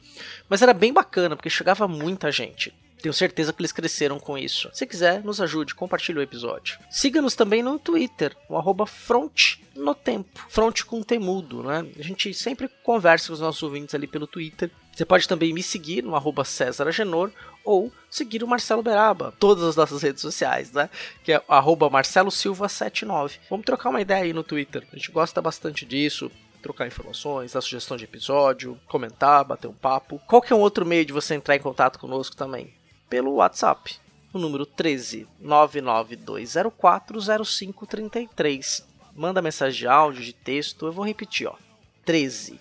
Mas 0.46 0.60
era 0.60 0.74
bem 0.74 0.92
bacana, 0.92 1.34
porque 1.34 1.48
chegava 1.48 1.88
muita 1.88 2.30
gente. 2.30 2.72
Tenho 3.00 3.12
certeza 3.12 3.52
que 3.52 3.60
eles 3.60 3.72
cresceram 3.72 4.18
com 4.18 4.38
isso. 4.38 4.70
Se 4.72 4.86
quiser, 4.86 5.22
nos 5.22 5.40
ajude, 5.40 5.74
compartilhe 5.74 6.18
o 6.18 6.22
episódio. 6.22 6.78
Siga-nos 6.90 7.34
também 7.34 7.62
no 7.62 7.78
Twitter, 7.78 8.36
o 8.48 8.56
arroba 8.56 8.86
Front 8.86 9.58
no. 9.74 9.96
Front 10.48 10.82
com 10.84 11.02
temudo, 11.02 11.62
né? 11.62 11.86
A 11.98 12.02
gente 12.02 12.32
sempre 12.32 12.68
conversa 12.82 13.28
com 13.28 13.34
os 13.34 13.40
nossos 13.40 13.62
ouvintes 13.62 13.94
ali 13.94 14.06
pelo 14.06 14.26
Twitter. 14.26 14.70
Você 14.92 15.04
pode 15.04 15.28
também 15.28 15.52
me 15.52 15.62
seguir 15.62 16.02
no 16.02 16.16
arroba 16.16 16.44
César 16.44 16.88
Agenor 16.88 17.30
ou 17.62 17.92
seguir 18.10 18.42
o 18.42 18.48
Marcelo 18.48 18.82
Beraba, 18.82 19.34
todas 19.38 19.64
as 19.64 19.76
nossas 19.76 20.02
redes 20.02 20.22
sociais, 20.22 20.72
né? 20.72 20.88
Que 21.22 21.32
é 21.32 21.42
arroba 21.48 21.90
Marcelo 21.90 22.30
Silva79. 22.30 23.32
Vamos 23.50 23.66
trocar 23.66 23.90
uma 23.90 24.00
ideia 24.00 24.24
aí 24.24 24.32
no 24.32 24.42
Twitter. 24.42 24.86
A 24.92 24.96
gente 24.96 25.10
gosta 25.10 25.42
bastante 25.42 25.84
disso 25.84 26.30
trocar 26.62 26.86
informações, 26.86 27.52
dar 27.52 27.60
sugestão 27.60 27.96
de 27.96 28.04
episódio, 28.04 28.78
comentar, 28.88 29.44
bater 29.44 29.68
um 29.68 29.72
papo. 29.72 30.20
Qual 30.26 30.42
que 30.42 30.52
é 30.52 30.56
um 30.56 30.60
outro 30.60 30.84
meio 30.84 31.04
de 31.04 31.12
você 31.12 31.34
entrar 31.34 31.54
em 31.54 31.60
contato 31.60 31.98
conosco 31.98 32.34
também? 32.34 32.74
Pelo 33.08 33.34
WhatsApp, 33.34 33.96
o 34.32 34.38
número 34.38 34.66
13 34.66 35.28
99204 35.40 37.20
0533. 37.44 38.86
Manda 39.14 39.40
mensagem 39.40 39.78
de 39.78 39.86
áudio, 39.86 40.22
de 40.22 40.32
texto, 40.32 40.86
eu 40.86 40.92
vou 40.92 41.04
repetir, 41.04 41.46
ó. 41.46 41.54
13 42.04 42.60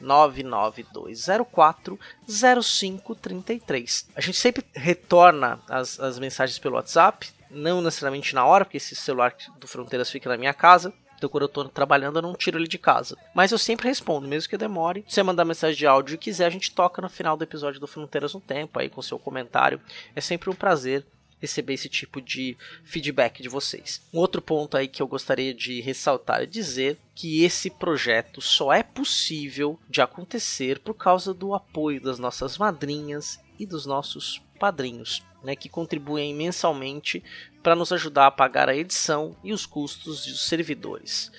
99204 0.00 1.98
0533. 2.26 4.08
A 4.16 4.20
gente 4.20 4.38
sempre 4.38 4.64
retorna 4.74 5.60
as, 5.68 6.00
as 6.00 6.18
mensagens 6.18 6.58
pelo 6.58 6.76
WhatsApp, 6.76 7.30
não 7.50 7.82
necessariamente 7.82 8.34
na 8.34 8.46
hora, 8.46 8.64
porque 8.64 8.78
esse 8.78 8.96
celular 8.96 9.34
do 9.58 9.68
Fronteiras 9.68 10.10
fica 10.10 10.28
na 10.28 10.36
minha 10.36 10.54
casa. 10.54 10.92
Então, 11.20 11.28
quando 11.28 11.42
eu 11.42 11.48
tô 11.48 11.68
trabalhando, 11.68 12.16
eu 12.16 12.22
não 12.22 12.32
tiro 12.32 12.58
ele 12.58 12.66
de 12.66 12.78
casa. 12.78 13.14
Mas 13.34 13.52
eu 13.52 13.58
sempre 13.58 13.86
respondo, 13.86 14.26
mesmo 14.26 14.48
que 14.48 14.56
demore. 14.56 15.04
Se 15.06 15.16
você 15.16 15.22
mandar 15.22 15.44
mensagem 15.44 15.76
de 15.76 15.86
áudio 15.86 16.14
e 16.14 16.18
quiser, 16.18 16.46
a 16.46 16.50
gente 16.50 16.72
toca 16.72 17.02
no 17.02 17.10
final 17.10 17.36
do 17.36 17.44
episódio 17.44 17.78
do 17.78 17.86
Fronteiras 17.86 18.32
no 18.32 18.40
Tempo, 18.40 18.78
aí 18.78 18.88
com 18.88 19.02
seu 19.02 19.18
comentário. 19.18 19.78
É 20.16 20.20
sempre 20.22 20.48
um 20.48 20.54
prazer 20.54 21.04
receber 21.38 21.74
esse 21.74 21.90
tipo 21.90 22.22
de 22.22 22.56
feedback 22.84 23.42
de 23.42 23.50
vocês. 23.50 24.00
Um 24.14 24.18
outro 24.18 24.40
ponto 24.40 24.78
aí 24.78 24.88
que 24.88 25.02
eu 25.02 25.06
gostaria 25.06 25.52
de 25.52 25.82
ressaltar 25.82 26.40
é 26.40 26.46
dizer 26.46 26.98
que 27.14 27.44
esse 27.44 27.68
projeto 27.68 28.40
só 28.40 28.72
é 28.72 28.82
possível 28.82 29.78
de 29.90 30.00
acontecer 30.00 30.78
por 30.78 30.94
causa 30.94 31.34
do 31.34 31.54
apoio 31.54 32.00
das 32.00 32.18
nossas 32.18 32.56
madrinhas 32.56 33.38
e 33.58 33.66
dos 33.66 33.84
nossos 33.84 34.40
padrinhos, 34.58 35.22
né, 35.42 35.56
que 35.56 35.68
contribuem 35.68 36.34
mensalmente 36.34 37.22
para 37.62 37.74
nos 37.74 37.92
ajudar 37.92 38.26
a 38.26 38.30
pagar 38.30 38.68
a 38.68 38.76
edição 38.76 39.36
e 39.44 39.52
os 39.52 39.66
custos 39.66 40.26
dos 40.26 40.46
servidores. 40.46 41.30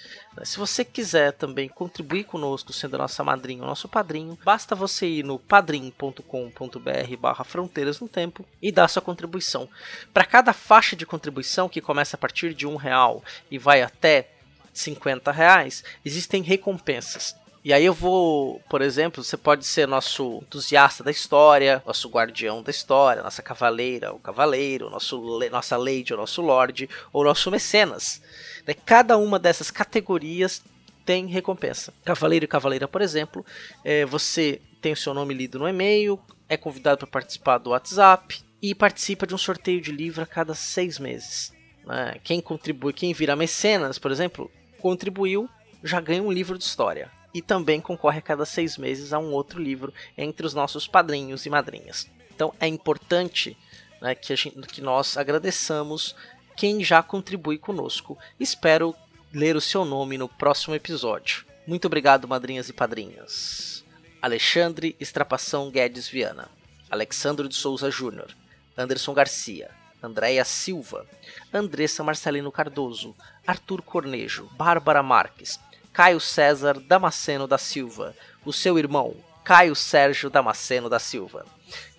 Se 0.44 0.58
você 0.58 0.86
quiser 0.86 1.34
também 1.34 1.68
contribuir 1.68 2.24
conosco, 2.24 2.72
sendo 2.72 2.98
nossa 2.98 3.24
madrinha 3.24 3.62
ou 3.62 3.68
nosso 3.68 3.90
padrinho, 3.90 4.38
basta 4.44 4.74
você 4.74 5.06
ir 5.06 5.26
no 5.26 5.38
padrim.com.br 5.38 7.18
barra 7.20 7.44
fronteiras 7.44 8.00
no 8.00 8.08
tempo 8.08 8.46
e 8.62 8.72
dar 8.72 8.88
sua 8.88 9.02
contribuição. 9.02 9.68
Para 10.14 10.26
cada 10.26 10.54
faixa 10.54 10.96
de 10.96 11.06
contribuição, 11.06 11.68
que 11.68 11.82
começa 11.82 12.16
a 12.16 12.20
partir 12.20 12.54
de 12.54 12.66
um 12.66 12.78
real 12.78 13.24
e 13.50 13.58
vai 13.58 13.82
até 13.82 14.30
50 14.74 15.32
reais, 15.32 15.84
existem 16.06 16.42
recompensas. 16.42 17.36
E 17.64 17.72
aí 17.72 17.86
eu 17.86 17.94
vou, 17.94 18.60
por 18.68 18.82
exemplo, 18.82 19.24
você 19.24 19.38
pode 19.38 19.68
ser 19.68 19.88
nosso 19.88 20.40
entusiasta 20.42 21.04
da 21.04 21.12
história, 21.12 21.82
nosso 21.86 22.10
guardião 22.10 22.64
da 22.64 22.72
história, 22.72 23.22
nossa 23.22 23.44
cavaleira, 23.44 24.12
o 24.12 24.18
cavaleiro, 24.18 24.90
nosso, 24.90 25.40
nossa 25.52 25.78
lady, 25.78 26.12
o 26.12 26.18
nosso 26.18 26.42
lord, 26.42 26.90
ou 27.14 27.24
nosso 27.24 27.52
mecenas. 27.52 28.20
Né? 28.66 28.74
Cada 28.74 29.16
uma 29.16 29.38
dessas 29.38 29.70
categorias 29.70 30.64
tem 31.06 31.28
recompensa. 31.28 31.94
Cavaleiro 32.04 32.46
e 32.46 32.48
cavaleira, 32.48 32.88
por 32.88 33.00
exemplo, 33.00 33.46
é, 33.86 34.06
você 34.06 34.60
tem 34.82 34.94
o 34.94 34.98
seu 34.98 35.14
nome 35.14 35.36
lido 35.36 35.60
no 35.60 35.70
e-mail, 35.70 36.20
é 36.50 36.58
convidado 36.58 36.98
para 36.98 37.08
participar 37.08 37.60
do 37.60 37.70
WhatsApp 37.70 38.42
e 38.60 38.74
participa 38.74 39.28
de 39.28 39.36
um 39.36 39.38
sorteio 39.38 39.80
de 39.80 39.92
livro 39.92 40.24
a 40.24 40.26
cada 40.26 40.56
seis 40.56 40.98
meses. 40.98 41.54
Né? 41.86 42.20
Quem 42.24 42.42
contribui, 42.42 42.92
quem 42.92 43.14
vira 43.14 43.36
mecenas, 43.36 44.00
por 44.00 44.12
exemplo, 44.12 44.50
contribuiu, 44.80 45.48
já 45.84 46.02
ganha 46.02 46.24
um 46.24 46.32
livro 46.32 46.58
de 46.58 46.64
história 46.64 47.21
e 47.34 47.42
também 47.42 47.80
concorre 47.80 48.20
a 48.20 48.22
cada 48.22 48.46
seis 48.46 48.78
meses 48.78 49.14
a 49.14 49.20
um 49.20 49.32
outro 49.32 49.62
livro 49.62 49.94
entre 50.18 50.46
os 50.46 50.54
nossos 50.54 50.88
padrinhos 50.88 51.46
e 51.46 51.50
madrinhas. 51.50 52.10
Então 52.34 52.54
é 52.60 52.68
importante 52.68 53.58
né, 54.02 54.16
que, 54.16 54.36
gente, 54.36 54.60
que 54.62 54.82
nós 54.82 55.18
agradeçamos 55.18 56.16
quem 56.58 56.84
já 56.84 57.02
contribui 57.02 57.58
conosco. 57.58 58.18
Espero 58.40 58.96
ler 59.34 59.56
o 59.56 59.62
seu 59.62 59.86
nome 59.86 60.18
no 60.18 60.28
próximo 60.28 60.76
episódio. 60.76 61.46
Muito 61.66 61.86
obrigado, 61.86 62.28
madrinhas 62.28 62.68
e 62.70 62.74
padrinhas. 62.74 63.84
Alexandre 64.22 64.96
Estrapação 65.00 65.72
Guedes 65.72 66.08
Viana, 66.08 66.50
Alexandro 66.90 67.48
de 67.48 67.56
Souza 67.56 67.90
Júnior, 67.90 68.36
Anderson 68.78 69.14
Garcia, 69.14 69.72
Andréia 70.04 70.44
Silva, 70.44 71.06
Andressa 71.54 72.04
Marcelino 72.04 72.52
Cardoso, 72.52 73.16
Arthur 73.46 73.82
Cornejo, 73.82 74.50
Bárbara 74.58 75.02
Marques, 75.04 75.60
Caio 75.94 76.20
César 76.20 76.80
Damasceno 76.80 77.48
da 77.48 77.58
Silva, 77.58 78.16
o 78.46 78.54
seu 78.54 78.80
irmão, 78.80 79.16
Caio 79.44 79.76
Sérgio 79.76 80.30
Damasceno 80.30 80.90
da 80.90 81.00
Silva, 81.00 81.46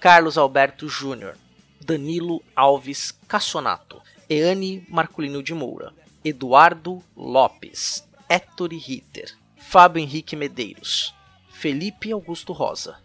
Carlos 0.00 0.38
Alberto 0.38 0.88
Júnior, 0.88 1.36
Danilo 1.80 2.42
Alves 2.56 3.12
Cassonato, 3.28 4.00
Eane 4.30 4.86
Marculino 4.88 5.42
de 5.42 5.52
Moura, 5.52 5.92
Eduardo 6.24 7.02
Lopes, 7.16 8.08
Ettore 8.28 8.78
Ritter, 8.78 9.34
Fábio 9.56 10.02
Henrique 10.02 10.36
Medeiros, 10.36 11.14
Felipe 11.50 12.10
Augusto 12.12 12.52
Rosa, 12.52 12.98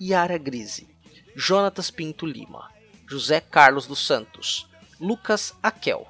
Yara 0.00 0.38
Grise, 0.38 0.88
Jonatas 1.36 1.90
Pinto 1.90 2.26
Lima, 2.26 2.70
José 3.08 3.40
Carlos 3.40 3.86
dos 3.86 4.04
Santos, 4.04 4.66
Lucas 4.98 5.54
Aquel, 5.62 6.06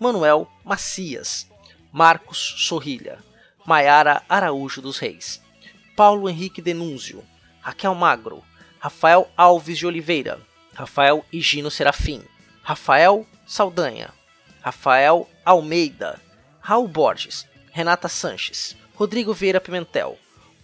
Manuel 0.00 0.50
Macias, 0.64 1.48
Marcos 1.92 2.54
Sorrilha, 2.58 3.18
Maiara 3.66 4.22
Araújo 4.28 4.80
dos 4.80 4.98
Reis, 4.98 5.42
Paulo 5.96 6.28
Henrique 6.28 6.62
Denúnzio, 6.62 7.24
Raquel 7.60 7.94
Magro, 7.94 8.44
Rafael 8.78 9.28
Alves 9.36 9.78
de 9.78 9.86
Oliveira, 9.86 10.38
Rafael 10.72 11.24
Higino 11.32 11.70
Serafim, 11.70 12.22
Rafael 12.62 13.26
Saldanha, 13.44 14.14
Rafael 14.62 15.28
Almeida, 15.44 16.20
Raul 16.60 16.86
Borges, 16.86 17.46
Renata 17.72 18.08
Sanches, 18.08 18.76
Rodrigo 18.94 19.32
Vieira 19.32 19.60
Pimentel, 19.60 20.16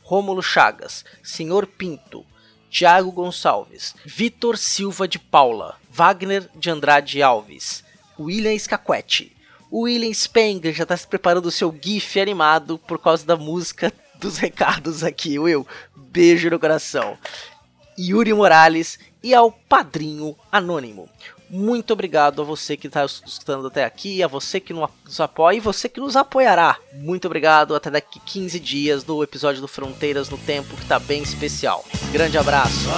Rômulo 0.05 0.42
Chagas, 0.42 1.05
Senhor 1.22 1.66
Pinto, 1.66 2.24
Tiago 2.70 3.11
Gonçalves, 3.11 3.94
Vitor 4.05 4.57
Silva 4.57 5.09
de 5.09 5.18
Paula, 5.18 5.76
Wagner 5.90 6.48
de 6.55 6.70
Andrade 6.70 7.22
Alves, 7.22 7.84
William 8.18 8.55
Scaquetti, 9.73 9.83
William 9.83 10.12
Spengler 10.12 10.75
já 10.75 10.83
está 10.83 10.97
se 10.97 11.07
preparando 11.07 11.47
o 11.47 11.51
seu 11.51 11.75
GIF 11.81 12.20
animado 12.20 12.79
por 12.79 12.99
causa 12.99 13.25
da 13.25 13.37
música 13.37 13.93
dos 14.20 14.37
recados 14.39 15.03
aqui, 15.03 15.39
Will. 15.39 15.66
Beijo 15.97 16.51
no 16.51 16.61
coração. 16.61 17.16
Yuri 17.99 18.33
Morales 18.33 18.99
e 19.23 19.35
ao 19.35 19.51
Padrinho 19.51 20.37
Anônimo. 20.51 21.09
Muito 21.51 21.93
obrigado 21.93 22.41
a 22.41 22.45
você 22.45 22.79
que 22.79 22.87
está 22.87 23.05
escutando 23.05 23.66
até 23.66 23.85
aqui, 23.85 24.23
a 24.23 24.27
você 24.27 24.59
que 24.59 24.73
nos 24.73 25.20
apoia 25.20 25.59
e 25.59 25.61
você 25.61 25.87
que 25.87 26.01
nos 26.01 26.16
apoiará. 26.16 26.79
Muito 26.95 27.27
obrigado, 27.27 27.75
até 27.75 27.91
daqui 27.91 28.18
15 28.20 28.59
dias 28.59 29.05
do 29.05 29.23
episódio 29.23 29.61
do 29.61 29.68
Fronteiras 29.68 30.31
no 30.31 30.39
Tempo, 30.39 30.75
que 30.75 30.83
está 30.83 30.99
bem 30.99 31.23
especial. 31.23 31.85
Grande 32.11 32.39
abraço. 32.39 32.89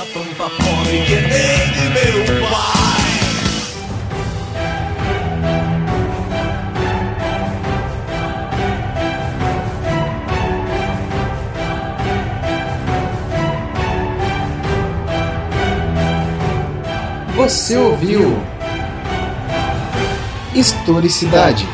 Você 17.45 17.77
ouviu 17.77 18.21
Historicidade. 20.57 21.67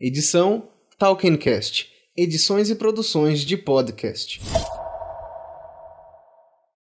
Edição 0.00 0.70
Talkencast. 0.98 1.86
Edições 2.16 2.68
e 2.68 2.74
produções 2.74 3.42
de 3.42 3.56
podcast. 3.56 4.40